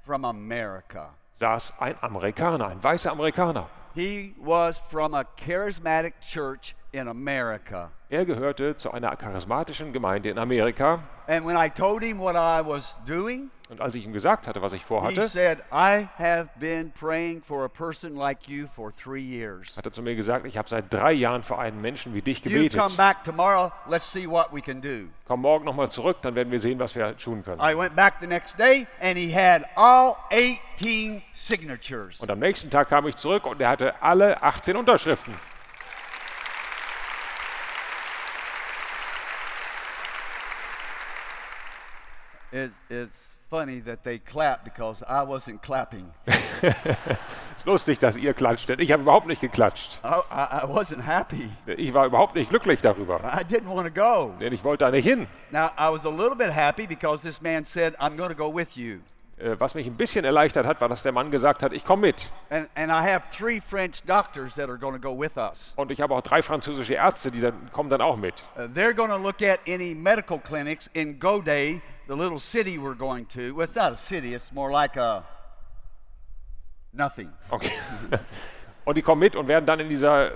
from 0.05 0.25
America. 0.25 1.15
saß 1.35 1.75
ein 1.79 1.97
Amerikaner, 2.03 2.69
ein 2.69 2.83
weißer 2.83 3.11
Amerikaner. 3.13 3.69
He 3.95 4.35
was 4.41 4.79
from 4.79 5.15
a 5.15 5.25
charismatic 5.25 6.15
church 6.21 6.75
in 6.95 7.09
America. 7.09 7.91
Er 8.09 8.25
gehörte 8.25 8.77
zu 8.77 8.93
einer 8.93 9.15
charismatischen 9.17 9.93
Gemeinde 9.93 10.31
in 10.31 10.39
Amerika. 10.39 11.01
And 11.27 11.45
when 11.45 11.57
I 11.57 11.69
told 11.69 12.03
him 12.05 12.19
what 12.21 12.37
I 12.37 12.65
was 12.65 12.95
doing, 13.07 13.51
Und 13.71 13.81
als 13.81 13.95
ich 13.95 14.05
ihm 14.05 14.13
gesagt 14.13 14.47
hatte, 14.47 14.61
was 14.63 14.75
ich 14.75 14.83
he 14.83 14.87
vorhatte, 14.87 15.23
said, 15.27 15.59
I 15.73 16.07
have 16.19 16.49
been 16.61 16.93
praying 16.93 17.43
for 17.43 17.65
a 17.65 17.69
person 17.69 18.15
like 18.15 18.47
you 18.47 18.67
for 18.77 18.93
three 18.95 19.23
years. 19.23 19.77
hat 19.77 19.87
er 19.87 19.91
zu 19.91 20.03
mir 20.03 20.15
gesagt, 20.15 20.45
ich 20.47 20.57
habe 20.59 20.69
seit 20.69 20.93
drei 20.93 21.13
Jahren 21.13 21.43
für 21.43 21.59
einen 21.59 21.81
Menschen 21.81 22.15
wie 22.15 22.21
dich 22.23 22.45
You 22.45 22.51
gebetet. 22.51 22.79
come 22.79 22.95
back 22.97 23.25
tomorrow, 23.25 23.73
let's 23.89 24.13
see 24.13 24.29
what 24.29 24.53
we 24.53 24.61
can 24.61 24.81
do. 24.83 25.09
Komm 25.27 25.41
morgen 25.41 25.65
nochmal 25.65 25.91
zurück, 25.91 26.19
dann 26.23 26.35
werden 26.35 26.53
wir 26.53 26.61
sehen, 26.61 26.79
was 26.79 26.95
wir 26.95 27.17
tun 27.17 27.43
können. 27.43 27.59
I 27.61 27.77
went 27.77 27.97
back 27.97 28.15
the 28.21 28.27
next 28.27 28.59
day 28.59 28.87
and 29.01 29.17
he 29.17 29.35
had 29.35 29.65
all 29.77 30.17
18 30.31 31.23
signatures. 31.35 32.21
Und 32.21 32.31
am 32.31 32.39
nächsten 32.39 32.71
Tag 32.71 32.91
kam 32.91 33.07
ich 33.09 33.17
zurück 33.17 33.47
und 33.47 33.61
er 33.61 33.71
hatte 33.71 34.01
alle 34.03 34.41
18 34.43 34.77
Unterschriften. 34.77 35.35
It's, 42.55 42.77
it's 42.89 43.35
funny 43.51 43.81
that 43.81 44.05
they 44.05 44.21
clap 44.21 44.63
because 44.65 45.03
I 45.09 45.25
wasn't 45.25 45.61
clapping. 45.61 46.09
ist 47.57 47.67
lustig, 47.67 47.99
dass 47.99 48.17
ihr 48.17 48.33
klatscht, 48.33 48.69
denn 48.69 48.79
ich 48.79 48.93
habe 48.93 49.03
überhaupt 49.03 49.27
nicht 49.27 49.41
geklatscht. 49.41 49.99
I, 50.05 50.21
I, 50.31 50.65
wasn't 50.65 51.03
happy. 51.03 51.51
Ich 51.67 51.93
war 51.93 52.07
überhaupt 52.07 52.37
nicht 52.37 52.51
glücklich 52.51 52.81
darüber, 52.81 53.17
I 53.25 53.43
didn't 53.43 53.67
want 53.67 53.93
to 53.93 53.93
go. 53.93 54.35
denn 54.41 54.53
ich 54.53 54.63
wollte 54.63 54.85
da 54.85 54.93
nicht 54.93 55.05
hin. 55.05 55.27
Now, 55.51 55.73
I 55.77 55.91
was 55.91 56.07
a 56.07 56.11
little 56.11 56.37
bit 56.37 56.53
happy 56.53 56.87
because 56.87 57.25
this 57.25 57.43
man 57.43 57.65
said, 57.65 57.97
I'm 57.99 58.17
going 58.17 58.31
to 58.31 58.37
go 58.37 58.49
with 58.55 58.77
you. 58.77 59.01
Äh, 59.37 59.57
Was 59.59 59.75
mich 59.75 59.89
ein 59.89 59.97
bisschen 59.97 60.25
erleichtert 60.25 60.65
hat, 60.65 60.81
war, 60.81 60.89
dass 60.89 61.03
der 61.03 61.11
Mann 61.11 61.33
gesagt 61.33 61.65
hat, 61.65 61.73
ich 61.73 61.85
komme 61.85 62.03
mit. 62.03 62.31
And, 62.51 62.69
and 62.77 62.89
I 62.89 63.03
have 63.13 63.25
three 63.37 63.61
French 63.61 64.05
doctors 64.05 64.55
that 64.55 64.69
are 64.69 64.79
going 64.79 64.95
to 64.95 65.01
go 65.01 65.13
with 65.13 65.37
us. 65.37 65.73
Und 65.75 65.91
ich 65.91 66.01
habe 66.01 66.15
auch 66.15 66.21
drei 66.21 66.41
französische 66.41 66.95
Ärzte, 66.95 67.33
die 67.33 67.41
dann, 67.41 67.73
kommen 67.73 67.91
dann 67.91 68.01
auch 68.01 68.17
mit. 68.17 68.35
Uh, 68.57 68.69
they're 68.73 68.95
going 68.95 69.11
to 69.11 69.17
look 69.17 69.43
at 69.43 69.59
any 69.69 69.93
medical 69.93 70.39
clinics 70.39 70.89
in 70.93 71.19
Godey, 71.19 71.81
the 72.07 72.17
little 72.17 72.39
city 72.39 72.79
we're 72.79 72.95
going 72.95 73.27
to. 73.27 73.55
Well, 73.55 73.65
it's 73.65 73.75
not 73.75 73.93
a 73.93 73.97
city, 73.97 74.35
it's 74.35 74.53
more 74.53 74.71
like 74.71 74.97
a 74.97 75.25
nothing. 76.93 77.31
Okay. 77.53 77.73
Und 78.87 78.97
die 78.97 79.03
kommen 79.03 79.21
mit 79.21 79.35
und 79.35 79.49
werden 79.49 79.65
dann 79.65 79.81
in 79.81 79.89
dieser 79.89 80.33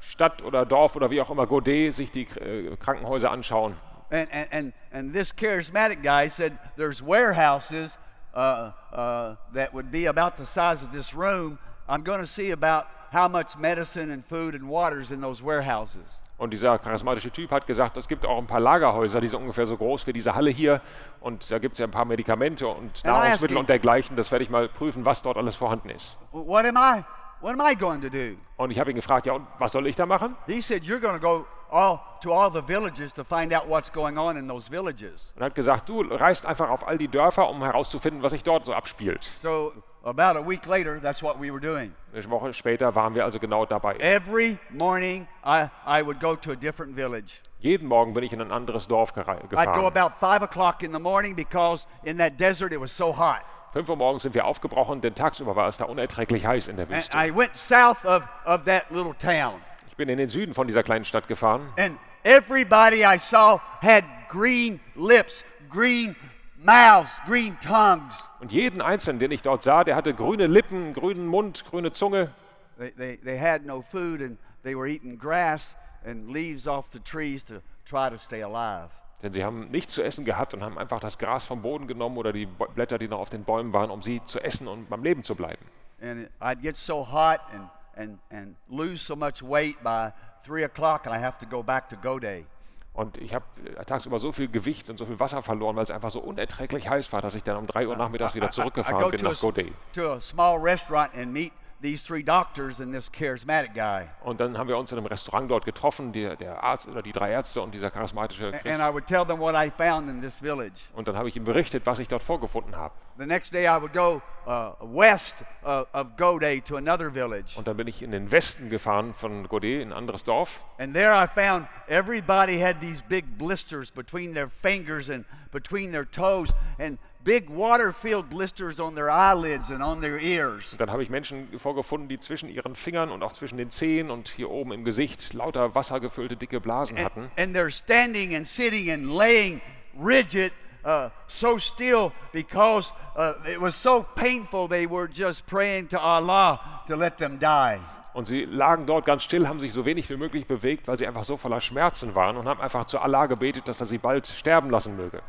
Stadt 0.00 0.42
oder 0.42 0.64
Dorf 0.64 0.96
oder 0.96 1.10
wie 1.10 1.20
auch 1.20 1.30
immer, 1.30 1.46
Godet, 1.46 1.94
sich 1.94 2.10
die 2.10 2.22
äh, 2.22 2.74
Krankenhäuser 2.76 3.30
anschauen. 3.30 3.76
And, 4.10 4.28
and, 4.32 4.72
and, 4.90 5.12
this 5.12 5.32
charismatic 5.32 6.02
guy 6.02 6.28
said 6.28 6.58
there's 6.76 7.00
warehouses 7.00 7.96
uh, 8.34 8.72
uh, 8.92 9.36
that 9.52 9.72
would 9.72 9.92
be 9.92 10.06
about 10.06 10.36
the 10.36 10.46
size 10.46 10.82
of 10.82 10.90
this 10.92 11.14
room. 11.14 11.58
I'm 11.88 12.02
going 12.02 12.20
to 12.20 12.26
see 12.26 12.50
about 12.50 12.86
how 13.12 13.28
much 13.28 13.56
medicine 13.56 14.10
and 14.10 14.24
food 14.24 14.54
and 14.54 14.68
water 14.68 15.00
is 15.00 15.12
in 15.12 15.20
those 15.20 15.42
warehouses. 15.42 16.22
Und 16.40 16.54
dieser 16.54 16.78
charismatische 16.78 17.30
Typ 17.30 17.50
hat 17.50 17.66
gesagt, 17.66 17.98
es 17.98 18.08
gibt 18.08 18.24
auch 18.24 18.38
ein 18.38 18.46
paar 18.46 18.60
Lagerhäuser, 18.60 19.20
die 19.20 19.28
sind 19.28 19.42
ungefähr 19.42 19.66
so 19.66 19.76
groß 19.76 20.06
wie 20.06 20.14
diese 20.14 20.34
Halle 20.34 20.50
hier. 20.50 20.80
Und 21.20 21.50
da 21.50 21.58
gibt 21.58 21.74
es 21.74 21.78
ja 21.80 21.86
ein 21.86 21.90
paar 21.90 22.06
Medikamente 22.06 22.66
und 22.66 23.04
Nahrungsmittel 23.04 23.58
und 23.58 23.68
dergleichen. 23.68 24.16
Das 24.16 24.32
werde 24.32 24.44
ich 24.44 24.48
mal 24.48 24.66
prüfen, 24.66 25.04
was 25.04 25.20
dort 25.20 25.36
alles 25.36 25.54
vorhanden 25.54 25.90
ist. 25.90 26.16
What 26.32 26.64
am 26.64 26.76
I? 26.76 27.04
What 27.42 27.60
am 27.60 27.60
I 27.60 27.76
going 27.76 28.00
to 28.00 28.08
do? 28.08 28.38
Und 28.56 28.70
ich 28.70 28.78
habe 28.78 28.90
ihn 28.90 28.96
gefragt, 28.96 29.26
ja, 29.26 29.34
und 29.34 29.46
was 29.58 29.72
soll 29.72 29.86
ich 29.86 29.96
da 29.96 30.06
machen? 30.06 30.34
He 30.46 30.62
said, 30.62 30.82
You're 30.82 30.98
going 30.98 31.20
to 31.20 31.20
go 31.20 31.44
all, 31.70 32.00
to 32.22 32.32
all 32.32 32.50
the 32.50 32.62
villages 32.66 33.12
to 33.12 33.22
find 33.22 33.52
out 33.52 33.68
what's 33.68 33.92
going 33.92 34.16
on 34.16 34.38
in 34.38 34.48
those 34.48 34.70
villages. 34.70 35.34
Und 35.36 35.42
er 35.42 35.46
hat 35.46 35.54
gesagt, 35.54 35.90
du 35.90 36.00
reist 36.00 36.46
einfach 36.46 36.70
auf 36.70 36.88
all 36.88 36.96
die 36.96 37.08
Dörfer, 37.08 37.50
um 37.50 37.62
herauszufinden, 37.62 38.22
was 38.22 38.32
sich 38.32 38.44
dort 38.44 38.64
so 38.64 38.72
abspielt. 38.72 39.28
So 39.36 39.74
about 40.04 40.36
a 40.36 40.42
week 40.42 40.66
later, 40.66 41.00
that's 41.00 41.22
what 41.22 41.38
we 41.38 41.50
were 41.50 41.60
doing. 41.60 41.92
Eine 42.14 42.28
Woche 42.30 42.52
später 42.54 42.94
waren 42.94 43.14
wir 43.14 43.24
also 43.24 43.38
genau 43.38 43.66
dabei. 43.66 43.96
Every 43.98 44.58
morning, 44.70 45.26
I, 45.44 45.68
I 45.86 46.02
would 46.02 46.20
go 46.20 46.34
to 46.36 46.52
a 46.52 46.56
different 46.56 46.94
village. 46.96 47.40
Jeden 47.60 47.86
Morgen 47.86 48.14
bin 48.14 48.24
ich 48.24 48.32
in 48.32 48.40
ein 48.40 48.50
anderes 48.52 48.86
Dorf 48.88 49.12
gera- 49.12 49.34
I'd 49.36 49.42
go 49.50 49.56
gefahren. 49.56 49.84
about 49.84 50.14
5 50.18 50.42
o'clock 50.42 50.82
in 50.82 50.92
the 50.92 50.98
morning 50.98 51.34
because 51.34 51.86
in 52.04 52.16
that 52.18 52.38
desert 52.38 52.72
it 52.72 52.80
was 52.80 52.90
so 52.90 53.12
hot. 53.12 53.42
5 53.74 53.88
Uhr 53.88 53.96
morgens 53.96 54.22
sind 54.22 54.34
wir 54.34 54.46
aufgebrochen, 54.46 55.00
denn 55.00 55.14
tagsüber 55.14 55.54
war 55.54 55.68
es 55.68 55.76
da 55.76 55.84
unerträglich 55.84 56.44
heiß 56.44 56.66
in 56.68 56.76
der 56.76 56.86
And 56.86 56.96
Wüste. 56.96 57.16
I 57.16 57.30
went 57.36 57.54
south 57.56 58.04
of, 58.04 58.22
of 58.46 58.64
that 58.64 58.90
little 58.90 59.14
town. 59.18 59.60
Ich 59.88 59.96
bin 59.96 60.08
in 60.08 60.16
den 60.18 60.28
Süden 60.28 60.54
von 60.54 60.66
dieser 60.66 60.82
kleinen 60.82 61.04
Stadt 61.04 61.28
gefahren 61.28 61.68
And 61.78 61.98
everybody 62.24 63.04
I 63.04 63.18
saw 63.18 63.60
had 63.82 64.04
green 64.28 64.80
lips, 64.96 65.44
green 65.68 66.16
mouths, 66.62 67.10
green 67.26 67.58
tongues. 67.60 68.28
und 68.40 68.52
jeden 68.52 68.80
Einzelnen, 68.80 69.18
den 69.18 69.30
ich 69.30 69.42
dort 69.42 69.62
sah, 69.62 69.84
der 69.84 69.96
hatte 69.96 70.14
grüne 70.14 70.46
Lippen, 70.46 70.92
grünen 70.92 71.26
Mund, 71.26 71.64
grüne 71.70 71.92
Zunge. 71.92 72.30
They, 72.78 72.90
they, 72.92 73.16
they 73.18 73.38
had 73.38 73.64
no 73.64 73.82
food 73.82 74.22
and 74.22 74.38
they 74.62 74.74
were 74.74 74.88
eating 74.88 75.18
grass 75.18 75.76
and 76.04 76.30
leaves 76.30 76.66
off 76.66 76.88
the 76.92 77.00
trees 77.00 77.44
to 77.44 77.60
try 77.84 78.08
to 78.10 78.16
stay 78.16 78.42
alive. 78.42 78.90
Denn 79.22 79.32
sie 79.32 79.44
haben 79.44 79.70
nichts 79.70 79.92
zu 79.92 80.02
essen 80.02 80.24
gehabt 80.24 80.54
und 80.54 80.62
haben 80.62 80.78
einfach 80.78 81.00
das 81.00 81.18
Gras 81.18 81.44
vom 81.44 81.60
Boden 81.60 81.86
genommen 81.86 82.16
oder 82.16 82.32
die 82.32 82.46
Blätter, 82.46 82.96
die 82.96 83.06
noch 83.06 83.18
auf 83.18 83.28
den 83.28 83.44
Bäumen 83.44 83.72
waren, 83.72 83.90
um 83.90 84.00
sie 84.00 84.24
zu 84.24 84.40
essen 84.40 84.66
und 84.66 84.88
beim 84.88 85.02
Leben 85.02 85.22
zu 85.22 85.34
bleiben. 85.34 85.64
And 86.00 86.30
I'd 86.40 86.62
get 86.62 86.76
so 86.78 87.06
hot 87.06 87.40
and, 87.52 87.68
and, 87.96 88.18
and 88.30 88.56
lose 88.70 89.04
so 89.04 89.14
much 89.14 89.42
weight 89.42 89.76
by 89.82 90.12
3 90.46 90.64
o'clock 90.64 91.06
and 91.06 91.14
I 91.14 91.18
have 91.18 91.38
to 91.38 91.46
go 91.46 91.62
back 91.62 91.90
to 91.90 91.96
Godey. 91.96 92.46
Und 92.92 93.18
ich 93.18 93.34
habe 93.34 93.44
äh, 93.76 93.84
tagsüber 93.84 94.18
so 94.18 94.32
viel 94.32 94.48
Gewicht 94.48 94.90
und 94.90 94.98
so 94.98 95.06
viel 95.06 95.20
Wasser 95.20 95.42
verloren, 95.42 95.76
weil 95.76 95.84
es 95.84 95.90
einfach 95.90 96.10
so 96.10 96.20
unerträglich 96.20 96.88
heiß 96.88 97.12
war, 97.12 97.22
dass 97.22 97.34
ich 97.34 97.44
dann 97.44 97.56
um 97.56 97.66
3 97.66 97.86
Uhr 97.86 97.96
nachmittags 97.96 98.34
wieder 98.34 98.50
zurückgefahren 98.50 99.10
bin 99.10 99.22
nach 99.22 99.40
Godey. 99.40 99.72
to 99.94 100.12
a 100.14 100.20
small 100.20 100.58
restaurant 100.58 101.14
and 101.14 101.32
meet 101.32 101.52
these 101.80 102.02
three 102.02 102.22
doctors 102.22 102.80
and 102.80 102.92
this 102.92 103.10
charismatic 103.10 103.74
guy. 103.74 104.08
Und 104.22 104.40
dann 104.40 104.58
haben 104.58 104.68
wir 104.68 104.76
uns 104.76 104.92
in 104.92 104.98
einem 104.98 105.06
Restaurant 105.06 105.50
dort 105.50 105.64
getroffen, 105.64 106.12
die, 106.12 106.36
der 106.36 106.62
Arzt 106.62 106.86
oder 106.86 107.02
die 107.02 107.12
drei 107.12 107.30
Ärzte 107.30 107.60
und 107.62 107.72
dieser 107.74 107.90
charismatische 107.90 108.50
Christ. 108.52 108.66
And 108.66 108.80
I 108.80 108.92
would 108.92 109.06
tell 109.06 109.24
them 109.24 109.38
what 109.38 109.54
I 109.54 109.70
found 109.70 110.08
in 110.08 110.20
this 110.20 110.40
village. 110.40 110.88
Und 110.94 111.08
dann 111.08 111.16
habe 111.16 111.28
ich 111.28 111.36
ihm 111.36 111.44
berichtet, 111.44 111.86
was 111.86 111.98
ich 111.98 112.08
dort 112.08 112.22
vorgefunden 112.22 112.76
habe. 112.76 112.94
The 113.18 113.26
next 113.26 113.52
day 113.52 113.66
I 113.66 113.80
would 113.80 113.92
go 113.92 114.22
uh, 114.46 114.72
west 114.80 115.34
uh, 115.64 115.84
of 115.92 116.16
Godey 116.16 116.62
to 116.62 116.76
another 116.76 117.10
village. 117.10 117.56
Und 117.56 117.66
dann 117.66 117.76
bin 117.76 117.86
ich 117.86 118.02
in 118.02 118.12
den 118.12 118.30
Westen 118.30 118.70
gefahren 118.70 119.14
von 119.14 119.48
Godey, 119.48 119.82
in 119.82 119.92
ein 119.92 119.96
anderes 119.96 120.24
Dorf. 120.24 120.62
And 120.78 120.94
there 120.94 121.12
I 121.12 121.26
found 121.26 121.66
everybody 121.88 122.58
had 122.62 122.80
these 122.80 123.02
big 123.08 123.38
blisters 123.38 123.90
between 123.90 124.34
their 124.34 124.48
fingers 124.62 125.10
and 125.10 125.24
between 125.52 125.92
their 125.92 126.08
toes 126.10 126.52
and 126.78 126.98
big 127.24 127.48
water-filled 127.50 128.30
blisters 128.30 128.80
on 128.80 128.94
their 128.94 129.10
eyelids 129.10 129.70
and 129.70 129.82
on 129.82 130.00
their 130.00 130.18
ears. 130.18 130.72
Und 130.72 130.80
dann 130.80 130.90
habe 130.90 131.02
ich 131.02 131.10
Menschen 131.10 131.48
vorgefunden, 131.58 132.08
die 132.08 132.18
zwischen 132.18 132.48
ihren 132.48 132.74
Fingern 132.74 133.10
und 133.10 133.22
auch 133.22 133.32
zwischen 133.32 133.58
den 133.58 133.70
Zehen 133.70 134.10
und 134.10 134.28
hier 134.28 134.50
oben 134.50 134.72
im 134.72 134.84
Gesicht 134.84 135.34
lauter 135.34 135.74
wassergefüllte 135.74 136.36
dicke 136.36 136.60
Blasen 136.60 136.96
And, 136.96 137.04
hatten. 137.06 137.30
and 137.36 137.56
they're 137.56 137.70
standing 137.70 138.34
and 138.34 138.46
sitting 138.46 138.90
and 138.90 139.06
laying 139.06 139.60
rigid, 139.98 140.52
uh, 140.84 141.10
so 141.28 141.58
still 141.58 142.12
because 142.32 142.90
uh, 143.16 143.34
it 143.46 143.60
was 143.60 143.80
so 143.80 144.04
painful 144.14 144.66
they 144.68 144.86
were 144.88 145.08
just 145.12 145.46
praying 145.46 145.88
to 145.88 145.98
Allah 146.00 146.82
to 146.86 146.96
let 146.96 147.18
them 147.18 147.38
die. 147.38 147.78
Und 148.12 148.26
sie 148.26 148.44
lagen 148.44 148.86
dort 148.86 149.04
ganz 149.04 149.22
still, 149.22 149.46
haben 149.46 149.60
sich 149.60 149.72
so 149.72 149.84
wenig 149.84 150.10
wie 150.10 150.16
möglich 150.16 150.46
bewegt, 150.46 150.88
weil 150.88 150.98
sie 150.98 151.06
einfach 151.06 151.22
so 151.24 151.36
voller 151.36 151.60
Schmerzen 151.60 152.14
waren 152.16 152.36
und 152.36 152.48
haben 152.48 152.60
einfach 152.60 152.84
zu 152.86 152.98
Allah 152.98 153.26
gebetet, 153.26 153.68
dass 153.68 153.80
er 153.80 153.86
sie 153.86 153.98
bald 153.98 154.26
sterben 154.26 154.68
lassen 154.68 154.96
möge. 154.96 155.22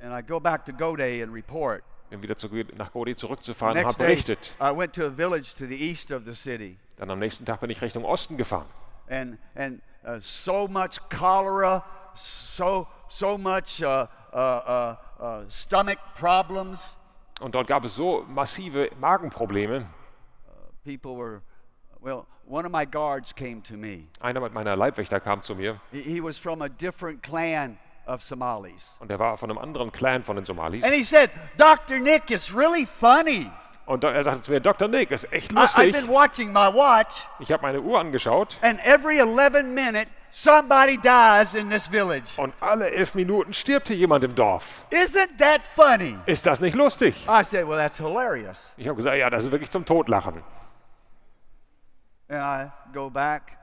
And 0.00 0.12
I 0.12 0.22
go 0.22 0.38
back 0.38 0.64
to 0.66 0.72
Godey 0.72 1.22
and 1.22 1.32
report. 1.32 1.82
Bin 2.10 2.22
wieder 2.22 2.36
zu, 2.36 2.48
nach 2.76 2.92
Godey 2.92 3.14
zurückzufahren 3.14 3.76
und 3.76 3.84
habe 3.84 3.96
day, 3.96 4.06
berichtet. 4.06 4.54
I 4.60 4.70
went 4.70 4.94
to 4.94 5.06
a 5.06 5.10
village 5.10 5.54
to 5.56 5.66
the 5.66 5.76
east 5.76 6.10
of 6.10 6.24
the 6.24 6.34
city. 6.34 6.78
Dann 6.96 7.10
am 7.10 7.18
nächsten 7.18 7.44
Tag 7.44 7.60
bin 7.60 7.70
ich 7.70 7.82
Richtung 7.82 8.04
Osten 8.04 8.36
gefahren. 8.36 8.66
and 9.10 9.38
and 9.54 9.80
uh, 10.04 10.18
so 10.20 10.68
much 10.68 10.98
cholera, 11.08 11.84
so 12.14 12.86
so 13.08 13.38
much 13.38 13.82
uh, 13.82 14.06
uh, 14.32 14.36
uh, 14.36 14.96
uh, 15.22 15.44
stomach 15.48 15.98
problems. 16.14 16.96
Und 17.40 17.54
dort 17.54 17.68
gab 17.68 17.84
es 17.84 17.94
so 17.94 18.24
massive 18.28 18.90
Magenprobleme. 19.00 19.86
People 20.84 21.16
were, 21.16 21.42
well, 22.00 22.26
one 22.46 22.64
of 22.64 22.72
my 22.72 22.84
guards 22.84 23.32
came 23.32 23.62
to 23.62 23.76
me. 23.76 24.08
Einer 24.20 24.40
meiner 24.50 24.76
Leibwächter 24.76 25.20
kam 25.20 25.42
zu 25.42 25.54
mir 25.54 25.80
He, 25.92 26.02
he 26.02 26.20
was 26.20 26.38
from 26.38 26.62
a 26.62 26.68
different 26.68 27.22
clan 27.22 27.78
of 28.08 28.22
Somalis, 28.22 28.96
und 29.00 29.10
er 29.10 29.18
war 29.18 29.36
von 29.36 29.50
einem 29.50 29.58
anderen 29.58 29.92
Clan 29.92 30.24
von 30.24 30.36
den 30.36 30.44
Somalis. 30.44 30.82
and 30.82 30.92
he 30.92 31.04
said, 31.04 31.30
"Dr. 31.56 31.98
Nick, 31.98 32.30
it's 32.30 32.52
really 32.54 32.86
funny. 32.86 33.50
Und 33.86 34.04
er 34.04 34.22
sagte 34.22 34.42
zu 34.42 34.50
mir, 34.50 34.60
Dr. 34.60 34.86
Nick, 34.88 35.10
ist 35.10 35.32
echt 35.32 35.50
I, 35.52 35.56
I've 35.56 35.60
lustig. 35.62 35.92
been 35.92 36.08
watching 36.08 36.48
my 36.52 36.72
watch, 36.74 37.22
Ich 37.38 37.50
habe 37.52 37.62
meine 37.62 37.80
Uhr 37.80 37.98
angeschaut 37.98 38.56
and 38.62 38.78
every 38.84 39.18
11 39.18 39.64
minutes 39.74 40.08
somebody 40.30 40.98
dies 40.98 41.54
in 41.54 41.70
this 41.70 41.88
village. 41.88 42.36
und 42.36 42.52
alle 42.60 42.90
elf 42.90 43.14
Minuten 43.14 43.52
stirbt 43.54 43.88
hier 43.88 43.96
jemand 43.96 44.24
im 44.24 44.34
Dorf. 44.34 44.84
Isn't 44.90 45.38
that 45.38 45.62
funny?" 45.62 46.18
Ist 46.26 46.44
das 46.46 46.60
nicht 46.60 46.74
lustig? 46.76 47.14
I 47.28 47.42
said, 47.44 47.66
"Well, 47.66 47.78
that's 47.78 47.96
hilarious." 47.96 48.74
Ich 48.76 48.86
habe 48.86 48.96
gesagt, 48.96 49.16
ja, 49.16 49.30
das 49.30 49.44
ist 49.44 49.50
wirklich 49.52 49.70
zum 49.70 49.84
Totlachen. 49.86 50.42
And 52.30 52.42
I 52.42 52.70
go 52.92 53.08
back 53.08 53.56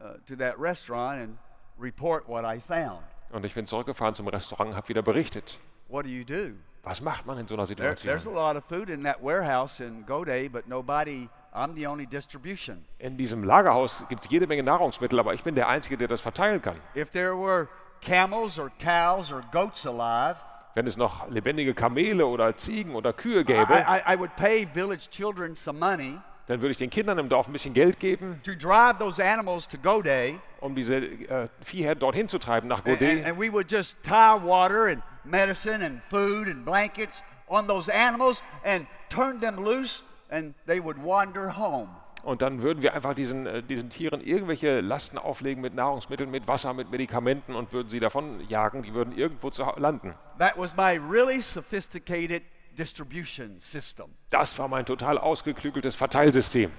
uh, 0.00 0.14
to 0.26 0.36
that 0.36 0.58
restaurant 0.58 1.20
and 1.20 1.38
report 1.78 2.26
what 2.28 2.44
I 2.46 2.60
found. 2.60 3.02
Und 3.30 3.44
ich 3.44 3.54
bin 3.54 3.66
zurückgefahren 3.66 4.14
zum 4.14 4.28
Restaurant 4.28 4.70
und 4.70 4.76
habe 4.76 4.88
wieder 4.88 5.02
berichtet. 5.02 5.58
What 5.88 6.04
do 6.04 6.08
you 6.10 6.24
do? 6.24 6.54
Was 6.82 7.00
macht 7.00 7.26
man 7.26 7.38
in 7.38 7.48
so 7.48 7.54
einer 7.54 7.66
There, 7.66 7.76
there's 7.76 7.98
a 7.98 8.30
Situation? 8.30 8.34
lot 8.34 8.56
of 8.56 8.64
food 8.68 8.88
in 8.88 9.02
that 9.04 9.20
warehouse 9.22 9.80
in 9.80 10.04
Godey, 10.06 10.48
but 10.48 10.68
nobody, 10.68 11.28
I'm 11.52 11.74
the 11.74 11.86
only 11.86 12.06
distribution. 12.06 12.84
In 12.98 13.16
diesem 13.16 13.42
Lagerhaus 13.42 14.04
gibt 14.08 14.24
es 14.24 14.30
jede 14.30 14.46
Menge 14.46 14.62
Nahrungsmittel, 14.62 15.18
aber 15.18 15.34
ich 15.34 15.42
bin 15.42 15.54
der 15.56 15.68
Einzige, 15.68 15.96
der 15.96 16.06
das 16.08 16.20
verteilen 16.20 16.62
kann. 16.62 16.76
If 16.94 17.10
there 17.10 17.36
were 17.36 17.66
camels 18.00 18.58
or 18.58 18.70
cows 18.78 19.32
or 19.32 19.42
goats 19.50 19.84
alive, 19.86 20.36
Wenn 20.74 20.86
es 20.86 20.96
noch 20.96 21.28
lebendige 21.28 21.74
Kamele 21.74 22.26
oder 22.26 22.54
Ziegen 22.56 22.94
oder 22.94 23.12
Kühe 23.12 23.40
I, 23.40 23.44
gäbe, 23.44 23.74
I, 23.74 24.14
I 24.14 24.18
would 24.18 24.34
pay 24.36 24.66
village 24.66 25.08
children 25.10 25.56
some 25.56 25.78
money 25.78 26.18
dann 26.46 26.60
würde 26.60 26.72
ich 26.72 26.78
den 26.78 26.90
Kindern 26.90 27.18
im 27.18 27.28
Dorf 27.28 27.48
ein 27.48 27.52
bisschen 27.52 27.74
Geld 27.74 27.98
geben, 27.98 28.40
to 28.44 28.52
drive 28.52 28.98
those 28.98 29.22
animals 29.22 29.66
to 29.68 29.78
Godey, 29.78 30.38
um 30.60 30.74
diese 30.74 30.96
äh, 30.96 31.48
Viehherden 31.62 32.00
dorthin 32.00 32.28
zu 32.28 32.38
treiben 32.38 32.68
nach 32.68 32.84
and, 32.84 33.02
and, 33.02 33.26
and 33.26 33.38
we 33.38 33.52
would 33.52 33.70
just 33.70 33.96
tie 34.02 34.38
water 34.42 34.86
and 34.86 35.02
medicine 35.24 35.84
and 35.84 36.00
food 36.08 36.46
and 36.48 36.64
blankets 36.64 37.22
on 37.48 37.66
those 37.66 37.88
animals 37.88 38.42
and 38.64 38.86
turn 39.08 39.40
them 39.40 39.56
loose, 39.56 40.02
and 40.30 40.54
they 40.66 40.82
would 40.82 40.96
wander 41.02 41.56
home. 41.56 41.88
Und 42.24 42.42
dann 42.42 42.60
würden 42.60 42.82
wir 42.82 42.92
einfach 42.92 43.14
diesen, 43.14 43.46
äh, 43.46 43.62
diesen 43.62 43.88
Tieren 43.88 44.20
irgendwelche 44.20 44.80
Lasten 44.80 45.16
auflegen 45.16 45.62
mit 45.62 45.74
Nahrungsmitteln, 45.74 46.28
mit 46.28 46.48
Wasser, 46.48 46.74
mit 46.74 46.90
Medikamenten 46.90 47.54
und 47.54 47.72
würden 47.72 47.88
sie 47.88 48.00
davon 48.00 48.40
jagen. 48.48 48.82
Die 48.82 48.94
würden 48.94 49.16
irgendwo 49.16 49.50
zu 49.50 49.64
landen. 49.76 50.14
That 50.38 50.58
was 50.58 50.76
my 50.76 50.98
really 50.98 51.40
sophisticated 51.40 52.42
distribution 52.76 53.58
system. 53.58 54.06
Das 54.30 54.58
war 54.58 54.68
mein 54.68 54.84
total 54.86 55.18
ausgeklügeltes 55.18 55.96
Verteilsystem. 55.96 56.70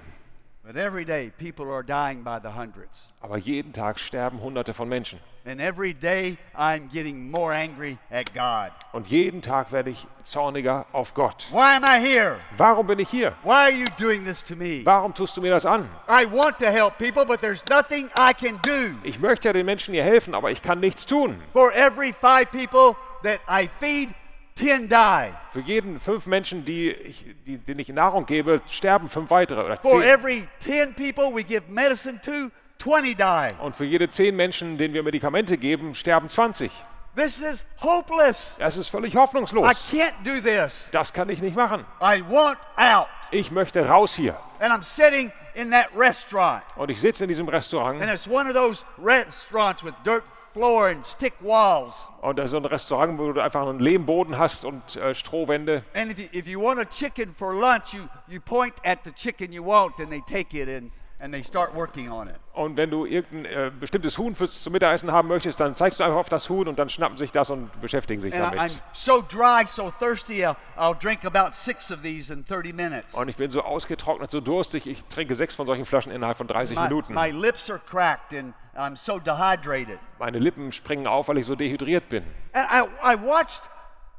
But 0.68 0.76
every 0.76 1.06
day, 1.06 1.32
people 1.38 1.72
are 1.72 1.82
dying 1.82 2.22
by 2.22 2.38
the 2.38 2.50
hundreds. 2.50 3.14
Aber 3.22 3.38
jeden 3.38 3.72
Tag 3.72 3.98
sterben 3.98 4.42
Hunderte 4.42 4.74
von 4.74 4.86
Menschen. 4.86 5.18
And 5.46 5.62
every 5.62 5.94
day, 5.94 6.36
I'm 6.54 6.90
getting 6.92 7.30
more 7.30 7.54
angry 7.54 7.96
at 8.10 8.34
God. 8.34 8.72
Und 8.92 9.06
jeden 9.06 9.40
Tag 9.40 9.72
werde 9.72 9.88
ich 9.88 10.06
zorniger 10.24 10.84
auf 10.92 11.14
Gott. 11.14 11.46
Why 11.50 11.74
am 11.74 11.84
I 11.84 11.98
here? 11.98 12.38
Warum 12.58 12.86
bin 12.86 12.98
ich 12.98 13.08
hier? 13.08 13.34
Why 13.44 13.52
are 13.52 13.70
you 13.70 13.86
doing 13.98 14.26
this 14.26 14.44
to 14.44 14.54
me? 14.54 14.84
Warum 14.84 15.14
tust 15.14 15.38
du 15.38 15.40
mir 15.40 15.52
das 15.52 15.64
an? 15.64 15.88
I 16.06 16.26
want 16.26 16.58
to 16.58 16.66
help 16.66 16.98
people, 16.98 17.24
but 17.24 17.40
there's 17.40 17.64
nothing 17.70 18.10
I 18.14 18.34
can 18.34 18.60
do. 18.62 18.94
Ich 19.04 19.18
möchte 19.18 19.50
den 19.54 19.64
Menschen 19.64 19.94
hier 19.94 20.04
helfen, 20.04 20.34
aber 20.34 20.50
ich 20.50 20.60
kann 20.60 20.80
nichts 20.80 21.06
tun. 21.06 21.40
For 21.54 21.72
every 21.72 22.12
five 22.12 22.50
people 22.50 22.94
that 23.22 23.40
I 23.48 23.70
feed, 23.80 24.10
10 24.58 24.88
die. 24.88 25.32
Für 25.52 25.60
jeden 25.60 26.00
fünf 26.00 26.26
Menschen, 26.26 26.64
die 26.64 26.90
ich, 26.90 27.24
die, 27.46 27.58
denen 27.58 27.78
ich 27.78 27.88
Nahrung 27.88 28.26
gebe, 28.26 28.60
sterben 28.68 29.08
fünf 29.08 29.30
weitere 29.30 29.62
oder 29.62 29.76
For 29.76 30.02
every 30.02 30.48
10 30.60 30.94
people 30.94 31.32
we 31.34 31.44
give 31.44 31.62
medicine 31.68 32.20
to, 32.20 32.50
20 32.78 33.16
die. 33.16 33.48
Und 33.62 33.76
für 33.76 33.84
jede 33.84 34.08
zehn 34.08 34.34
Menschen, 34.34 34.76
denen 34.76 34.94
wir 34.94 35.02
Medikamente 35.02 35.56
geben, 35.58 35.94
sterben 35.94 36.28
20. 36.28 36.72
This 37.14 37.40
is 37.40 37.64
hopeless. 37.80 38.56
Das 38.58 38.76
ist 38.76 38.88
völlig 38.88 39.14
I 39.14 39.18
hoffnungslos. 39.18 39.66
can't 39.90 40.12
do 40.24 40.40
this. 40.40 40.88
Das 40.92 41.12
kann 41.12 41.28
ich 41.28 41.40
nicht 41.40 41.56
machen. 41.56 41.84
I 42.00 42.22
want 42.28 42.58
out. 42.76 43.08
Ich 43.30 43.50
möchte 43.50 43.86
raus 43.88 44.14
hier. 44.14 44.36
And 44.60 44.72
I'm 44.72 44.82
sitting 44.82 45.32
in 45.54 45.70
that 45.70 45.88
restaurant. 45.96 46.62
Und 46.76 46.90
ich 46.90 47.00
sitze 47.00 47.24
in 47.24 47.28
diesem 47.28 47.48
Restaurant 47.48 48.00
And 48.00 48.10
it's 48.12 48.26
one 48.26 48.48
of 48.48 48.54
those 48.54 48.84
restaurants 48.98 49.84
with 49.84 49.94
dirt 50.04 50.24
floor 50.52 50.88
and 50.88 51.04
stick 51.06 51.34
walls. 51.40 52.06
und 52.22 52.38
das 52.38 52.46
ist 52.46 52.50
so 52.52 52.56
ein 52.58 52.64
Restaurant, 52.64 53.18
wo 53.18 53.32
du 53.32 53.40
einfach 53.42 53.66
einen 53.66 53.80
Lehmboden 53.80 54.38
hast 54.38 54.64
und 54.64 54.96
äh, 54.96 55.14
Strohwände. 55.14 55.84
And 55.94 56.10
if 56.10 56.18
you, 56.18 56.28
if 56.32 56.46
you 56.46 56.62
want 56.62 56.80
a 56.80 56.84
chicken 56.84 57.34
for 57.34 57.54
lunch, 57.54 57.92
you, 57.92 58.00
you 58.28 58.40
point 58.40 58.74
at 58.84 59.00
the 59.04 59.12
chicken 59.12 59.52
you 59.52 59.64
want 59.64 59.98
and 60.00 60.10
they 60.10 60.22
take 60.28 60.56
it 60.56 60.68
and 60.68 60.90
and 61.20 61.34
they 61.34 61.42
start 61.42 61.74
working 61.74 62.10
on 62.10 62.28
it. 62.28 62.36
Und 62.52 62.76
wenn 62.76 62.90
du 62.90 63.04
irgendein 63.04 63.44
äh, 63.44 63.70
bestimmtes 63.70 64.18
Huhn 64.18 64.34
fürs 64.34 64.62
zum 64.62 64.72
Mittagessen 64.72 65.10
haben 65.12 65.28
möchtest, 65.28 65.58
dann 65.60 65.74
zeigst 65.74 66.00
du 66.00 66.04
einfach 66.04 66.18
auf 66.18 66.28
das 66.28 66.48
Huhn 66.48 66.66
und 66.68 66.78
dann 66.78 66.88
schnappen 66.88 67.16
sich 67.18 67.32
das 67.32 67.50
und 67.50 67.70
beschäftigen 67.80 68.20
sich 68.20 68.32
damit. 68.34 68.80
so 68.92 69.22
dry, 69.28 69.64
so 69.66 69.92
thirsty, 69.98 70.44
I'll, 70.44 70.56
I'll 70.76 70.94
drink 70.98 71.24
about 71.24 71.54
six 71.54 71.90
of 71.90 72.02
these 72.02 72.32
in 72.32 72.44
30 72.44 72.72
minutes. 72.74 73.14
Und 73.14 73.28
ich 73.28 73.36
bin 73.36 73.50
so 73.50 73.62
ausgetrocknet, 73.62 74.30
so 74.30 74.40
durstig, 74.40 74.86
ich 74.86 75.04
trinke 75.06 75.34
sechs 75.34 75.54
von 75.54 75.66
solchen 75.66 75.84
Flaschen 75.84 76.12
innerhalb 76.12 76.36
von 76.36 76.46
30 76.46 76.76
My, 76.76 76.84
Minuten. 76.84 77.14
my 77.14 77.30
lips 77.30 77.68
are 77.68 77.80
cracked 77.80 78.32
and 78.32 78.54
I'm 78.78 78.96
so 78.96 79.18
dehydrated. 79.18 79.98
Meine 80.18 80.38
Lippen 80.38 80.72
springen 80.72 81.06
auf, 81.06 81.28
weil 81.28 81.38
ich 81.38 81.46
so 81.46 81.54
dehydriert 81.54 82.08
bin. 82.08 82.24
And 82.52 82.66
I, 82.70 83.12
I 83.12 83.16
watched 83.16 83.62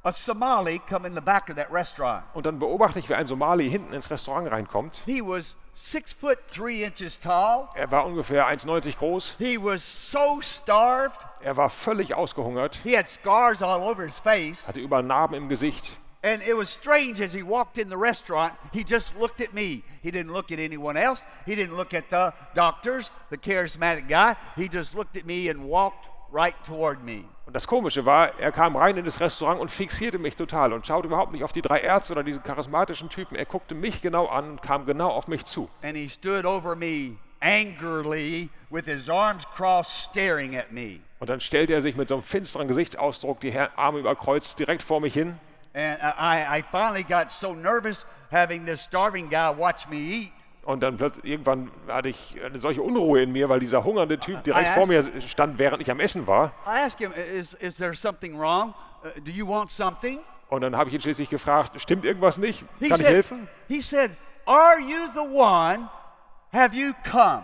a 0.04 0.12
Somali 0.12 0.80
come 0.80 1.08
in 1.08 1.16
the 1.16 1.22
back 1.22 1.50
of 1.50 1.56
that 1.56 1.72
restaurant. 1.72 2.24
Und 2.34 2.46
dann 2.46 2.60
beobachte 2.60 3.00
ich, 3.00 3.10
wie 3.10 3.16
ein 3.16 3.28
Somali 3.28 3.70
hinten 3.70 3.94
ins 3.94 4.10
Restaurant 4.10 4.52
reinkommt. 4.52 5.02
He 5.06 5.22
was 5.22 5.56
six 5.74 6.14
foot 6.14 6.38
three 6.54 6.84
inches 6.84 7.20
tall. 7.20 7.70
Er 7.76 7.90
war 7.92 8.06
ungefähr 8.06 8.48
1,90 8.48 8.98
groß. 8.98 9.36
He 9.38 9.58
was 9.58 9.82
so 10.12 10.42
starved. 10.42 11.20
Er 11.42 11.56
war 11.58 11.70
völlig 11.70 12.14
ausgehungert, 12.14 12.80
He 12.84 12.98
had 12.98 13.10
scars 13.10 13.62
all 13.62 13.82
over 13.82 14.04
his 14.04 14.20
face. 14.20 14.68
hatte 14.68 14.80
überall 14.80 15.04
Narben 15.04 15.36
im 15.36 15.48
Gesicht. 15.50 15.98
And 16.22 16.42
it 16.42 16.54
was 16.54 16.70
strange 16.70 17.22
as 17.22 17.32
he 17.32 17.44
walked 17.44 17.78
in 17.78 17.90
the 17.90 17.98
restaurant, 17.98 18.54
he 18.74 18.84
just 18.84 19.16
looked 19.18 19.40
at 19.40 19.54
me. 19.54 19.84
He 20.02 20.12
didn't 20.12 20.34
look 20.34 20.52
at 20.52 20.60
anyone 20.60 20.98
else. 20.98 21.24
He 21.46 21.56
didn't 21.56 21.78
look 21.78 21.94
at 21.94 22.10
the 22.10 22.34
doctors, 22.54 23.10
the 23.30 23.38
charismatic 23.38 24.10
guy. 24.10 24.36
He 24.58 24.68
just 24.68 24.96
looked 24.96 25.16
at 25.16 25.26
me 25.26 25.48
and 25.50 25.64
walked 25.64 26.10
right 26.32 26.56
toward 26.66 27.04
me. 27.04 27.24
Und 27.46 27.56
das 27.56 27.66
Komische 27.66 28.06
war, 28.06 28.40
er 28.40 28.52
kam 28.52 28.76
rein 28.76 28.98
in 28.98 29.06
das 29.06 29.20
Restaurant 29.20 29.60
und 29.60 29.72
fixierte 29.72 30.20
mich 30.20 30.36
total 30.36 30.74
und 30.74 30.86
schaute 30.86 31.08
überhaupt 31.08 31.32
nicht 31.32 31.44
auf 31.44 31.54
die 31.54 31.62
drei 31.62 31.80
Ärzte 31.80 32.14
oder 32.14 32.24
diesen 32.24 32.44
charismatischen 32.44 33.10
Typen. 33.10 33.36
Er 33.36 33.46
guckte 33.46 33.74
mich 33.74 34.02
genau 34.02 34.28
an 34.28 34.52
und 34.52 34.62
kam 34.62 34.86
genau 34.86 35.10
auf 35.10 35.28
mich 35.28 35.46
zu. 35.46 35.70
And 35.82 35.96
he 35.96 36.10
stood 36.10 36.46
over 36.46 36.76
me 36.76 37.18
angrily 37.42 38.50
with 38.70 38.86
his 38.86 39.10
arms 39.10 39.46
crossed, 39.56 40.04
staring 40.12 40.56
at 40.56 40.72
me. 40.72 41.00
Und 41.20 41.30
dann 41.30 41.40
stellte 41.40 41.74
er 41.74 41.82
sich 41.82 41.96
mit 41.96 42.10
so 42.10 42.16
einem 42.16 42.24
finsteren 42.24 42.68
Gesichtsausdruck, 42.68 43.40
die 43.40 43.58
Arme 43.58 44.00
überkreuzt, 44.00 44.60
direkt 44.60 44.84
vor 44.84 45.00
mich 45.02 45.14
hin. 45.14 45.40
And 45.74 46.00
I, 46.02 46.60
I 46.60 46.64
finally 46.72 47.04
got 47.04 47.32
so 47.32 47.54
nervous 47.54 48.06
having 48.32 48.66
this 48.66 48.82
starving 48.84 49.30
guy 49.30 49.50
watch 49.56 49.88
me 49.88 49.98
eat. 49.98 50.34
Und 50.64 50.82
dann 50.82 50.98
plötzlich, 50.98 51.26
irgendwann 51.26 51.72
hatte 51.88 52.10
ich 52.10 52.38
eine 52.44 52.58
solche 52.60 52.82
Unruhe 52.82 53.24
in 53.24 53.32
mir, 53.32 53.50
weil 53.50 53.60
dieser 53.60 53.84
hungernde 53.84 54.20
Typ 54.20 54.44
direkt 54.44 54.70
vor 54.70 54.86
mir 54.86 55.04
stand, 55.26 55.58
während 55.58 55.82
ich 55.82 55.90
am 55.90 56.00
Essen 56.00 56.28
war. 56.28 56.52
I 56.68 56.86
asked 56.86 57.00
him, 57.00 57.12
Is, 57.14 57.54
is 57.56 57.78
there 57.78 57.96
something 57.96 58.38
wrong? 58.38 58.74
Uh, 59.04 59.20
do 59.22 59.32
you 59.32 59.48
want 59.48 59.72
something? 59.72 60.20
Und 60.50 60.62
dann 60.62 60.76
habe 60.76 60.90
ich 60.90 60.96
ihn 60.96 61.02
schließlich 61.02 61.30
gefragt, 61.30 61.80
stimmt 61.82 62.06
irgendwas 62.06 62.38
nicht? 62.38 62.64
He 62.80 62.90
Kann 62.90 63.00
ich 63.00 63.06
said, 63.06 63.16
helfen? 63.16 63.48
he 63.68 63.82
said, 63.82 64.12
Are 64.46 64.80
you 64.80 65.08
the 65.14 65.20
one? 65.20 65.90
Have 66.52 66.76
you 66.76 66.94
come? 67.10 67.44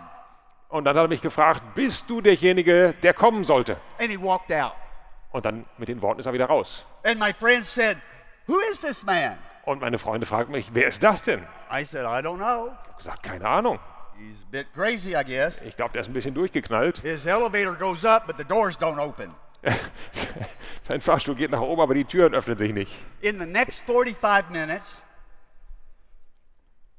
Und 0.68 0.84
dann 0.84 0.96
hat 0.96 1.04
er 1.04 1.08
mich 1.08 1.22
gefragt, 1.22 1.62
bist 1.74 2.10
du 2.10 2.20
derjenige, 2.20 2.94
der 3.02 3.14
kommen 3.14 3.44
sollte? 3.44 3.76
And 3.98 4.10
he 4.10 4.20
walked 4.20 4.52
out. 4.52 4.72
Und 5.30 5.44
dann 5.46 5.64
mit 5.78 5.88
den 5.88 6.02
Worten 6.02 6.20
ist 6.20 6.26
er 6.26 6.32
wieder 6.32 6.46
raus. 6.46 6.84
And 7.04 7.18
my 7.18 7.32
friend 7.32 7.64
said, 7.64 7.96
Who 8.46 8.58
is 8.70 8.80
this 8.80 9.04
man? 9.04 9.38
Und 9.64 9.80
meine 9.80 9.98
Freunde 9.98 10.26
fragten 10.26 10.52
mich, 10.52 10.70
wer 10.72 10.86
ist 10.86 11.02
das 11.02 11.24
denn? 11.24 11.42
I 11.70 11.84
said, 11.84 12.04
I 12.04 12.24
don't 12.24 12.36
know. 12.36 12.68
Ich 12.68 12.88
habe 12.88 12.96
gesagt, 12.98 13.22
keine 13.22 13.48
Ahnung. 13.48 13.80
He's 14.18 14.42
a 14.42 14.50
bit 14.50 14.72
crazy, 14.72 15.14
I 15.14 15.24
guess. 15.24 15.60
Ich 15.62 15.76
glaube, 15.76 15.92
der 15.92 16.02
ist 16.02 16.08
ein 16.08 16.12
bisschen 16.12 16.34
durchgeknallt. 16.34 16.98
His 16.98 17.26
elevator 17.26 17.74
goes 17.74 18.04
up, 18.04 18.26
but 18.26 18.36
the 18.36 18.44
doors 18.44 18.78
don't 18.78 18.98
open. 18.98 19.34
Sein 20.82 21.00
Fahrstuhl 21.00 21.34
geht 21.34 21.50
nach 21.50 21.60
oben, 21.60 21.80
aber 21.80 21.94
die 21.94 22.04
Türen 22.04 22.34
öffnen 22.34 22.56
sich 22.56 22.72
nicht. 22.72 22.92
In 23.20 23.38
the 23.38 23.46
next 23.46 23.80
45 23.80 24.50
minutes, 24.50 25.02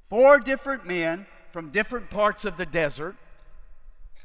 four 0.10 0.40
different 0.40 0.86
men 0.86 1.26
from 1.52 1.72
different 1.72 2.10
parts 2.10 2.46
of 2.46 2.56
the 2.58 2.66
desert 2.66 3.16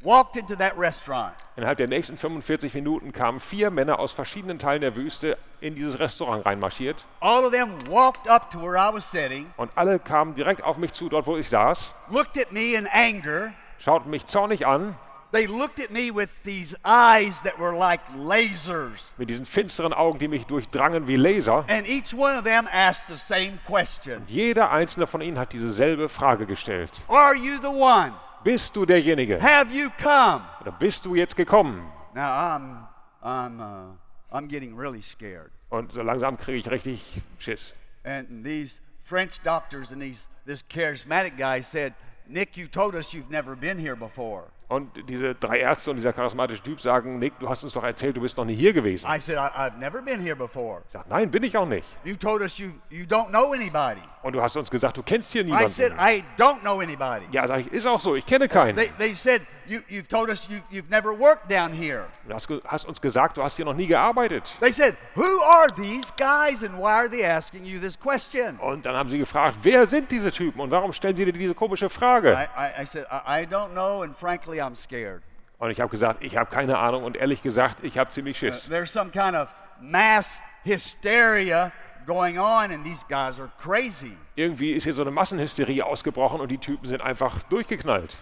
walked 0.03 0.37
into 0.37 0.55
that 0.57 0.77
restaurant. 0.79 1.35
Innerhalb 1.57 1.79
der 1.79 1.87
nächsten 1.89 2.17
45 2.17 2.75
Minuten 2.75 3.13
kamen 3.13 3.39
vier 3.41 3.71
Männer 3.71 3.99
aus 3.99 4.13
verschiedenen 4.13 4.59
Teilen 4.59 4.81
der 4.81 4.97
Wüste 4.97 5.37
in 5.61 5.75
dieses 5.75 5.99
Restaurant 5.99 6.45
reinmarschiert. 6.47 7.07
All 7.21 7.45
of 7.45 7.53
them 7.53 7.69
walked 7.89 8.29
up 8.29 8.51
to 8.51 8.59
where 8.61 8.77
I 8.77 8.93
was 8.93 9.11
sitting, 9.11 9.53
Und 9.57 9.71
alle 9.77 9.99
kamen 9.99 10.35
direkt 10.35 10.63
auf 10.65 10.77
mich 10.79 10.93
zu, 10.93 11.09
dort 11.09 11.27
wo 11.27 11.37
ich 11.37 11.49
saß, 11.49 11.93
looked 12.11 12.39
at 12.39 12.53
me 12.53 12.75
in 12.75 12.87
anger. 12.89 13.53
schauten 13.79 14.11
mich 14.11 14.27
zornig 14.27 14.67
an, 14.67 14.97
They 15.33 15.47
looked 15.47 15.81
at 15.83 15.91
me 15.91 16.11
with 16.15 16.29
these 16.45 16.77
eyes 16.85 17.41
that 17.43 17.59
were 17.59 17.75
like 17.75 18.03
lasers. 18.15 19.15
mit 19.17 19.31
diesen 19.31 19.47
finsteren 19.47 19.93
Augen, 19.95 20.19
die 20.19 20.29
mich 20.29 20.47
durchdrangen 20.47 21.07
wie 21.07 21.17
Laser. 21.17 21.65
And 21.69 21.89
each 21.89 22.13
one 22.13 22.37
of 22.37 22.45
them 22.45 22.69
asked 22.71 23.07
the 23.09 23.17
same 23.17 23.59
question 23.67 24.23
Jeder 24.27 24.71
einzelne 24.71 25.07
von 25.07 25.21
ihnen 25.23 25.39
hat 25.39 25.53
dieselbe 25.55 26.09
Frage 26.11 26.45
gestellt. 26.47 26.91
Are 27.09 27.35
you 27.35 27.57
the 27.63 27.69
one? 27.69 28.13
Bist 28.45 28.75
du 28.75 28.85
derjenige? 28.85 29.41
Have 29.41 29.73
you 29.73 29.89
come? 29.99 30.43
Oder 30.61 30.73
bist 30.73 31.05
du 31.05 31.15
jetzt 31.15 31.37
gekommen? 31.37 31.83
Now 32.15 32.29
I'm, 32.29 32.87
I'm, 33.23 33.61
uh, 33.61 34.37
I'm 34.37 34.49
getting 34.49 34.77
really 34.77 35.01
scared. 35.01 35.51
Und 35.71 35.93
so 35.93 36.03
langsam 36.03 36.37
kriege 36.37 36.59
ich 36.59 36.71
richtig 36.71 37.23
Schiss. 37.39 37.73
And 38.05 38.45
these 38.45 38.81
French 39.05 39.41
doctors 39.43 39.93
and 39.93 40.03
these, 40.03 40.27
this 40.45 40.63
charismatic 40.63 41.37
guy 41.39 41.61
said, 41.61 41.95
Nick, 42.29 42.57
you 42.57 42.67
told 42.67 42.95
us 42.95 43.15
you've 43.15 43.31
never 43.31 43.55
been 43.55 43.79
here 43.79 43.97
before. 43.97 44.51
Und 44.73 44.91
diese 45.07 45.35
drei 45.35 45.59
Ärzte 45.59 45.91
und 45.91 45.97
dieser 45.97 46.15
charismatische 46.15 46.63
Typ 46.63 46.81
sagen, 46.81 47.19
Nick, 47.19 47.39
du 47.39 47.47
hast 47.47 47.63
uns 47.63 47.75
doch 47.75 47.85
erzählt, 47.85 48.17
du 48.17 48.23
bist 48.23 48.39
noch 48.39 48.47
nie 48.47 48.55
hier 48.55 48.73
gewesen. 48.73 49.07
I 49.07 49.21
said, 49.21 49.37
I've 49.37 49.77
never 49.77 50.01
been 50.01 50.19
here 50.19 50.35
before. 50.35 50.81
Ich 50.87 50.93
sage, 50.93 51.05
nein, 51.11 51.31
bin 51.31 51.43
ich 51.43 51.55
auch 51.59 51.67
nicht. 51.67 51.87
You 52.05 52.17
told 52.17 52.41
us 52.41 52.57
you, 52.57 52.71
you 52.89 53.05
don't 53.05 53.29
know 53.29 53.53
anybody. 53.53 54.01
Und 54.23 54.33
du 54.33 54.41
hast 54.41 54.57
uns 54.57 54.71
gesagt, 54.71 54.97
du 54.97 55.03
kennst 55.03 55.31
hier 55.31 55.45
I 55.45 55.69
said, 55.69 55.93
niemanden. 55.93 55.99
I 56.01 56.25
don't 56.43 56.61
know 56.61 56.81
anybody. 56.81 57.27
Ja, 57.33 57.47
sag 57.47 57.61
ich, 57.61 57.71
ist 57.71 57.87
auch 57.87 58.01
so, 58.01 58.15
ich 58.15 58.25
kenne 58.25 58.49
keinen. 58.49 58.77
They, 58.77 58.91
they 58.99 59.15
said, 59.15 59.43
you, 59.67 59.81
You've 59.89 60.09
told 60.09 60.31
us 60.31 60.49
you, 60.49 60.61
you've 60.71 60.91
never 60.91 61.13
worked 61.13 61.49
down 61.51 61.73
here. 61.73 62.07
Du 62.27 62.63
hast, 62.65 62.87
uns 62.87 63.01
gesagt, 63.01 63.37
du 63.37 63.43
hast 63.43 63.57
hier 63.57 63.65
noch 63.65 63.75
nie 63.75 63.87
gearbeitet. 63.87 64.57
They 64.61 64.73
said, 64.73 64.97
Who 65.15 65.41
are 65.43 65.69
these 65.69 66.11
guys 66.17 66.63
and 66.63 66.79
why 66.79 66.93
are 66.93 67.09
they 67.09 67.25
asking 67.25 67.65
you 67.65 67.79
this 67.79 67.99
question? 67.99 68.59
Und 68.59 68.87
dann 68.87 68.95
haben 68.95 69.11
sie 69.11 69.19
gefragt, 69.19 69.59
wer 69.63 69.87
sind 69.87 70.11
diese 70.11 70.31
Typen 70.31 70.61
und 70.61 70.71
warum 70.71 70.93
stellen 70.93 71.17
sie 71.17 71.25
dir 71.25 71.33
diese 71.33 71.55
komische 71.55 71.91
Frage? 71.91 72.33
I, 72.33 72.47
I, 72.57 72.83
I 72.83 72.87
said, 72.87 73.07
I, 73.11 73.43
I 73.43 73.47
don't 73.47 73.73
know, 73.73 74.03
and 74.03 74.17
frankly, 74.17 74.62
I'm 74.63 74.77
scared. 74.77 75.23
Und 75.59 75.71
ich 75.71 75.81
habe 75.81 75.91
gesagt, 75.91 76.25
ich 76.25 76.37
habe 76.37 76.51
keine 76.51 76.79
Ahnung 76.79 77.05
und 77.05 77.17
ehrlich 77.17 77.43
gesagt, 77.43 77.85
ich 77.85 77.97
habe 77.99 78.11
ziemlich 78.11 78.37
Uh, 78.37 78.39
Schiss. 78.53 78.69
there's 78.69 78.93
some 78.93 79.11
kind 79.11 79.37
of 79.37 79.49
mass 79.81 80.41
hysteria 80.65 81.71
going 82.07 82.39
on, 82.39 82.73
and 82.73 82.85
these 82.85 83.05
guys 83.09 83.39
are 83.39 83.51
crazy. 83.59 84.17
Irgendwie 84.35 84.73
ist 84.73 84.85
hier 84.85 84.93
so 84.95 85.03
eine 85.03 85.11
Massenhysterie 85.13 85.83
ausgebrochen 85.85 86.41
und 86.41 86.49
die 86.49 86.59
Typen 86.59 86.87
sind 86.87 87.01
einfach 87.03 87.43
durchgeknallt. 87.45 88.17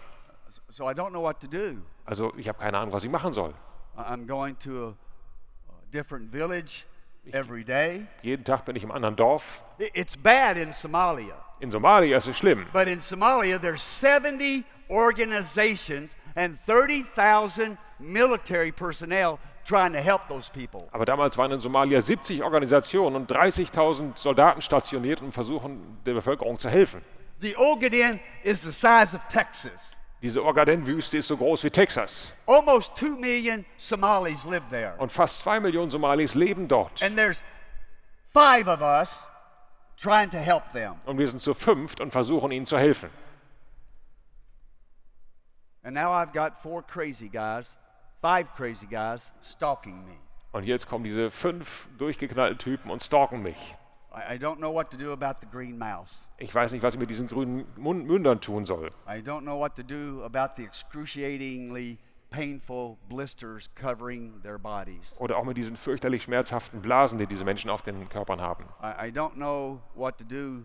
So 0.69 0.85
I 0.89 0.93
don't 0.93 1.11
know 1.11 1.23
what 1.23 1.41
to 1.41 1.47
do. 1.47 1.79
Also 2.05 2.33
ich 2.37 2.47
habe 2.49 2.59
keine 2.59 2.77
Ahnung, 2.79 2.93
was 2.93 3.05
ich 3.05 3.11
machen 3.11 3.33
soll. 3.33 3.55
I'm 3.97 4.27
going 4.27 4.57
to 4.61 4.89
a, 4.89 4.95
different 5.93 6.31
village 6.31 6.85
every 7.33 7.65
day. 7.65 8.07
Jeden 8.23 8.45
Tag 8.45 8.65
bin 8.67 8.77
ich 8.77 8.83
im 8.85 8.91
anderen 8.93 9.17
Dorf. 9.17 9.61
It's 9.79 10.17
bad 10.17 10.57
in 10.57 10.73
Somalia, 10.73 11.35
In 11.61 11.71
Somalia 11.71 12.17
ist 12.19 12.27
es 12.29 12.37
schlimm. 12.39 12.67
but 12.73 12.87
in 12.87 13.01
Somalia, 13.01 13.59
there's 13.59 13.83
70 13.83 14.65
organizations 14.89 16.15
and 16.35 16.59
30,000 16.67 17.79
military 17.99 18.73
personnel 18.73 19.39
trying 19.65 19.93
to 19.93 20.01
help 20.01 20.23
those 20.29 20.51
people. 20.51 20.89
Aber 20.93 21.05
damals 21.05 21.37
waren 21.37 21.53
in 21.53 21.61
Somalia 21.61 22.01
70 22.01 22.43
Organisationen 22.43 23.17
und 23.17 23.31
30.000 23.31 24.17
Soldaten 24.17 24.61
stationiert 24.63 25.23
und 25.23 25.33
versuchen 25.33 25.99
der 26.05 26.15
Bevölkerung 26.15 26.59
zu 26.59 26.69
helfen. 26.69 27.03
The 27.41 27.57
Ogaden 27.57 28.21
is 28.43 28.61
the 28.61 28.73
size 28.73 29.17
of 29.17 29.23
Texas. 29.29 29.97
Diese 30.23 30.45
Ogaden-Wüste 30.45 31.17
ist 31.19 31.29
so 31.29 31.37
groß 31.37 31.65
wie 31.65 31.71
Texas. 31.71 32.35
Almost 32.47 32.95
2 32.97 33.19
million 33.19 33.65
Somalis 33.79 34.45
live 34.45 34.63
there. 34.69 34.95
Und 34.99 35.11
fast 35.11 35.41
zwei 35.41 35.59
Millionen 35.59 35.91
Somalis 35.91 36.35
leben 36.35 36.69
dort. 36.69 37.03
And 37.03 37.17
there's 37.17 37.43
five 38.35 38.69
of 38.69 38.83
us 38.83 39.27
trying 39.97 40.29
to 40.31 40.37
help 40.37 40.71
them. 40.73 40.97
Und 41.07 41.17
wir 41.17 41.27
sind 41.27 41.41
zu 41.41 41.55
fünft 41.55 42.01
und 42.01 42.11
versuchen 42.11 42.53
ihnen 42.53 42.67
zu 42.67 42.77
helfen. 42.77 43.09
And 45.91 45.97
now 45.97 46.13
I've 46.13 46.33
got 46.33 46.63
four 46.63 46.83
crazy 46.83 47.29
guys, 47.29 47.75
five 48.23 48.55
crazy 48.55 48.87
guys 48.87 49.33
stalking 49.43 50.05
me. 50.05 50.15
Und 50.53 50.65
jetzt 50.65 50.87
kommen 50.87 51.03
diese 51.03 51.33
fünf 51.33 51.89
durchgeknallten 51.99 52.59
Typen 52.59 52.93
und 52.93 53.03
stalken 53.03 53.43
mich. 53.43 53.57
I, 54.15 54.39
don't 54.39 54.59
know 54.59 54.73
what 54.73 54.93
to 54.93 54.97
do 54.97 55.11
about 55.11 55.41
the 55.41 55.47
green 55.47 55.77
mouse. 55.77 56.29
Ich 56.39 56.55
weiß 56.55 56.71
nicht, 56.71 56.85
was 56.85 56.95
ich 56.95 57.01
mit 57.01 57.11
diesen 57.11 57.27
grünen 57.27 57.67
Mun- 57.77 58.07
Mündern 58.07 58.41
tun 58.41 58.65
soll. 58.65 58.93
I 59.09 59.19
don't 59.21 59.41
know 59.41 59.59
what 59.59 59.75
to 59.75 59.83
do 59.83 60.23
about 60.23 60.55
the 60.57 60.63
excruciatingly 60.63 61.99
painful 62.31 62.97
blisters 63.09 63.69
covering 63.75 64.41
their 64.45 64.59
bodies. 64.59 65.17
Oder 65.19 65.39
auch 65.39 65.45
mit 65.45 65.57
diesen 65.57 65.77
fürchterlich 65.77 66.23
schmerzhaften 66.23 66.81
Blasen, 66.83 67.19
die 67.19 67.27
diese 67.27 67.45
Menschen 67.45 67.69
auf 67.69 67.83
den 67.83 68.09
Körpern 68.09 68.41
haben. 68.41 68.65
I, 68.81 69.09
I 69.09 69.11
don't 69.11 69.35
know 69.35 69.81
what 69.97 70.19
to 70.19 70.25
do 70.25 70.65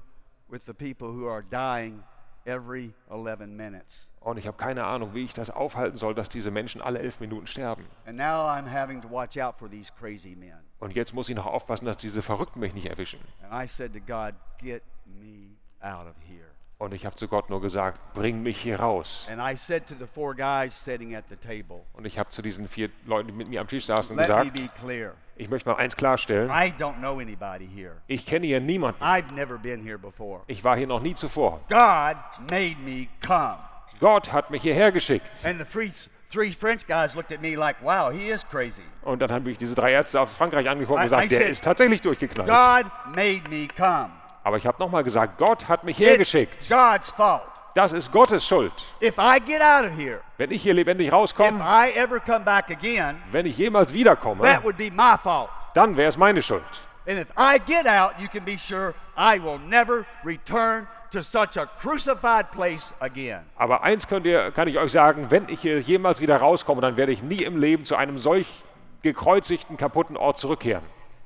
with 0.49 0.67
the 0.67 0.73
people 0.73 1.07
who 1.07 1.27
are 1.27 1.41
dying 1.41 2.03
every 2.45 2.93
11 3.09 3.47
minutes. 3.47 4.11
Und 4.19 4.37
ich 4.37 4.47
habe 4.47 4.57
keine 4.57 4.85
Ahnung, 4.85 5.13
wie 5.13 5.23
ich 5.23 5.33
das 5.33 5.49
aufhalten 5.49 5.97
soll, 5.97 6.15
dass 6.15 6.29
diese 6.29 6.51
Menschen 6.51 6.81
alle 6.81 6.99
elf 6.99 7.19
Minuten 7.19 7.47
sterben. 7.47 7.85
And 8.05 8.17
now 8.17 8.47
I'm 8.47 8.67
having 8.67 9.01
to 9.01 9.09
watch 9.09 9.37
out 9.37 9.57
for 9.57 9.69
these 9.69 9.91
crazy 9.99 10.35
men. 10.35 10.57
Und 10.79 10.93
jetzt 10.93 11.13
muss 11.13 11.29
ich 11.29 11.35
noch 11.35 11.45
aufpassen, 11.45 11.85
dass 11.85 11.97
diese 11.97 12.21
Verrückten 12.21 12.59
mich 12.59 12.73
nicht 12.73 12.87
erwischen. 12.87 13.19
And 13.43 13.53
I 13.53 13.67
said 13.67 13.93
to 13.93 13.99
God, 13.99 14.35
Get 14.57 14.83
me 15.05 15.57
out 15.81 16.07
of 16.07 16.15
here. 16.27 16.54
Und 16.77 16.93
ich 16.93 17.05
habe 17.05 17.15
zu 17.15 17.27
Gott 17.29 17.49
nur 17.49 17.61
gesagt, 17.61 17.99
bring 18.13 18.43
mich 18.43 18.59
hier 18.59 18.79
raus. 18.79 19.27
And 19.31 19.39
I 19.41 19.55
said 19.55 19.87
to 19.87 19.93
the 19.97 20.05
four 20.13 20.35
guys 20.35 20.75
sitting 20.75 21.15
at 21.15 21.23
the 21.29 21.37
table, 21.37 21.81
Und 21.93 22.05
ich 22.05 22.19
habe 22.19 22.29
zu 22.29 22.41
diesen 22.41 22.67
vier 22.67 22.89
Leuten, 23.05 23.27
die 23.29 23.33
mit 23.33 23.47
mir 23.47 23.61
am 23.61 23.67
Tisch 23.67 23.85
saßen, 23.85 24.15
gesagt, 24.17 24.53
be 24.53 24.67
clear. 24.81 25.13
ich 25.37 25.49
möchte 25.49 25.69
mal 25.69 25.77
eins 25.77 25.95
klarstellen. 25.95 26.49
I 26.49 26.73
don't 26.77 26.97
know 26.99 27.19
anybody 27.19 27.65
here. 27.65 28.01
Ich 28.07 28.25
kenne 28.25 28.45
hier 28.45 28.59
niemanden. 28.59 29.01
I've 29.01 29.33
never 29.33 29.57
been 29.57 29.81
here 29.83 29.97
before. 29.97 30.41
Ich 30.47 30.65
war 30.65 30.75
hier 30.75 30.87
noch 30.87 31.01
nie 31.01 31.15
zuvor. 31.15 31.61
God 31.69 32.17
made 32.51 32.75
me 32.83 33.07
come. 33.25 33.57
Gott 34.01 34.33
hat 34.33 34.51
mich 34.51 34.61
hierher 34.61 34.91
geschickt. 34.91 35.45
And 35.45 35.57
the 35.57 35.63
three, 35.65 35.93
three 36.29 36.51
French 36.51 36.85
guys 36.85 37.15
looked 37.15 37.31
at 37.31 37.41
me 37.41 37.55
like, 37.55 37.77
wow, 37.81 38.11
he 38.11 38.29
is 38.29 38.45
crazy. 38.45 38.83
Und 39.03 39.21
dann 39.21 39.31
haben 39.31 39.45
mich 39.45 39.57
diese 39.57 39.75
drei 39.75 39.93
Ärzte 39.93 40.19
aus 40.19 40.33
Frankreich 40.33 40.67
angeguckt 40.67 40.99
und 40.99 41.03
I- 41.03 41.05
I 41.05 41.09
gesagt, 41.09 41.31
der 41.31 41.39
said, 41.39 41.49
ist 41.51 41.63
tatsächlich 41.63 42.01
durchgeknallt. 42.01 42.49
God 42.49 43.15
made 43.15 43.43
me 43.49 43.69
come. 43.77 44.09
Aber 44.45 44.57
ich 44.57 44.67
habe 44.67 44.77
nochmal 44.79 45.03
gesagt, 45.03 45.39
Gott 45.39 45.67
hat 45.67 45.83
mich 45.83 45.97
hergeschickt. 45.97 46.69
God's 46.69 47.09
fault. 47.09 47.41
Das 47.73 47.91
ist 47.91 48.11
Gottes 48.11 48.45
Schuld. 48.45 48.71
If 49.01 49.17
I 49.17 49.39
get 49.39 49.59
out 49.59 49.85
of 49.85 49.97
here, 49.97 50.21
Wenn 50.37 50.51
ich 50.51 50.61
hier 50.61 50.75
lebendig 50.75 51.07
if 51.07 51.13
rauskomme, 51.13 51.59
I 51.59 51.91
ever 51.95 52.19
come 52.19 52.45
back 52.45 52.69
again, 52.69 53.17
wenn 53.31 53.47
ich 53.47 53.57
jemals 53.57 53.91
wiederkomme, 53.91 54.43
that 54.43 54.63
would 54.63 54.77
be 54.77 54.91
my 54.91 55.17
fault. 55.17 55.49
dann 55.73 55.97
wäre 55.97 56.09
es 56.09 56.15
meine 56.15 56.43
Schuld. 56.43 56.63
And 57.07 57.17
if 57.17 57.27
I 57.35 57.57
get 57.57 57.87
out, 57.87 58.11
you 58.19 58.27
can 58.27 58.45
be 58.45 58.55
sure 58.57 58.93
I 59.17 59.39
will 59.43 59.57
never 59.67 60.05
return 60.23 60.87
to 61.09 61.21
such 61.21 61.57
a 61.57 61.65
crucified 61.81 62.51
place 62.51 62.93
again. 62.99 63.41
Aber 63.57 63.81
eins 63.81 64.07
könnt 64.07 64.27
ihr, 64.27 64.51
kann 64.51 64.67
ich 64.67 64.77
euch 64.77 64.91
sagen, 64.91 65.31
wenn 65.31 65.49
ich 65.49 65.61
hier 65.61 65.79
jemals 65.79 66.21
wieder 66.21 66.37
rauskomme, 66.37 66.81
dann 66.81 66.97
werde 66.97 67.11
ich 67.11 67.23
nie 67.23 67.41
im 67.41 67.57
Leben 67.57 67.83
zu 67.83 67.95
einem 67.95 68.19
solch 68.19 68.63
gekreuzigten, 69.01 69.75
kaputten 69.75 70.15
Ort 70.17 70.37
zurückkehren. 70.37 70.83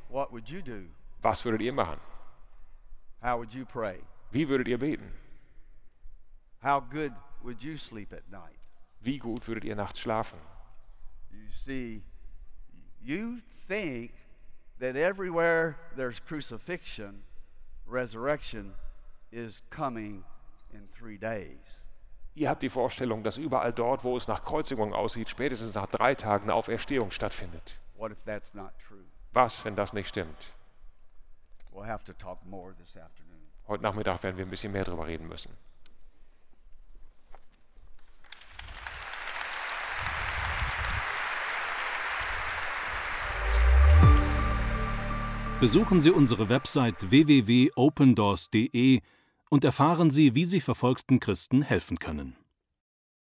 What 0.07 0.31
would 0.31 0.47
you 0.47 0.61
do? 0.61 0.87
Was 1.21 1.43
würdet 1.43 1.61
ihr 1.61 1.73
machen? 1.73 1.97
How 3.21 3.37
would 3.37 3.53
you 3.53 3.65
pray? 3.65 3.99
Wie 4.31 4.47
würdet 4.47 4.67
ihr 4.67 4.77
beten? 4.77 5.11
How 6.61 6.79
good 6.79 7.13
would 7.43 7.61
you 7.61 7.77
sleep 7.77 8.13
at 8.13 8.29
night? 8.31 8.57
Wie 9.01 9.17
gut 9.17 9.47
würdet 9.47 9.63
ihr 9.65 9.75
nachts 9.75 9.99
schlafen? 9.99 10.39
You 11.31 11.49
see, 11.53 12.01
you 13.01 13.41
think 13.67 14.11
that 14.79 14.95
everywhere 14.95 15.77
there's 15.95 16.19
crucifixion, 16.19 17.23
resurrection 17.85 18.73
is 19.31 19.61
coming 19.69 20.23
in 20.73 20.87
three 20.97 21.17
days. 21.17 21.87
Ihr 22.35 22.49
habt 22.49 22.61
die 22.61 22.69
Vorstellung, 22.69 23.23
dass 23.23 23.37
überall 23.37 23.73
dort, 23.73 24.03
wo 24.03 24.15
es 24.15 24.27
nach 24.27 24.43
Kreuzigung 24.43 24.93
aussieht, 24.93 25.29
spätestens 25.29 25.75
nach 25.75 25.87
drei 25.87 26.15
Tagen 26.15 26.43
eine 26.43 26.53
Auferstehung 26.53 27.11
stattfindet. 27.11 27.79
What 27.97 28.11
if 28.11 28.23
that's 28.23 28.53
not 28.53 28.71
true? 28.87 29.03
Was, 29.33 29.65
wenn 29.65 29.75
das 29.75 29.91
nicht 29.93 30.07
stimmt? 30.07 30.53
We'll 31.68 31.68
have 31.68 31.68
to 31.68 31.68
talk 31.68 31.68
more 31.68 31.68
this 31.68 31.68
afternoon. 31.68 31.68
Heute 33.67 33.83
Nachmittag 33.83 34.23
werden 34.23 34.37
wir 34.37 34.45
ein 34.45 34.49
bisschen 34.49 34.71
mehr 34.71 34.83
darüber 34.83 35.07
reden 35.07 35.27
müssen. 35.27 35.51
Besuchen 45.59 46.01
Sie 46.01 46.09
unsere 46.09 46.47
Website 46.47 47.11
www.opendoors.de 47.11 49.01
und 49.49 49.65
erfahren 49.65 50.09
Sie, 50.09 50.33
wie 50.33 50.45
Sie 50.45 50.61
verfolgten 50.61 51.19
Christen 51.19 51.61
helfen 51.63 51.99
können. 51.99 52.38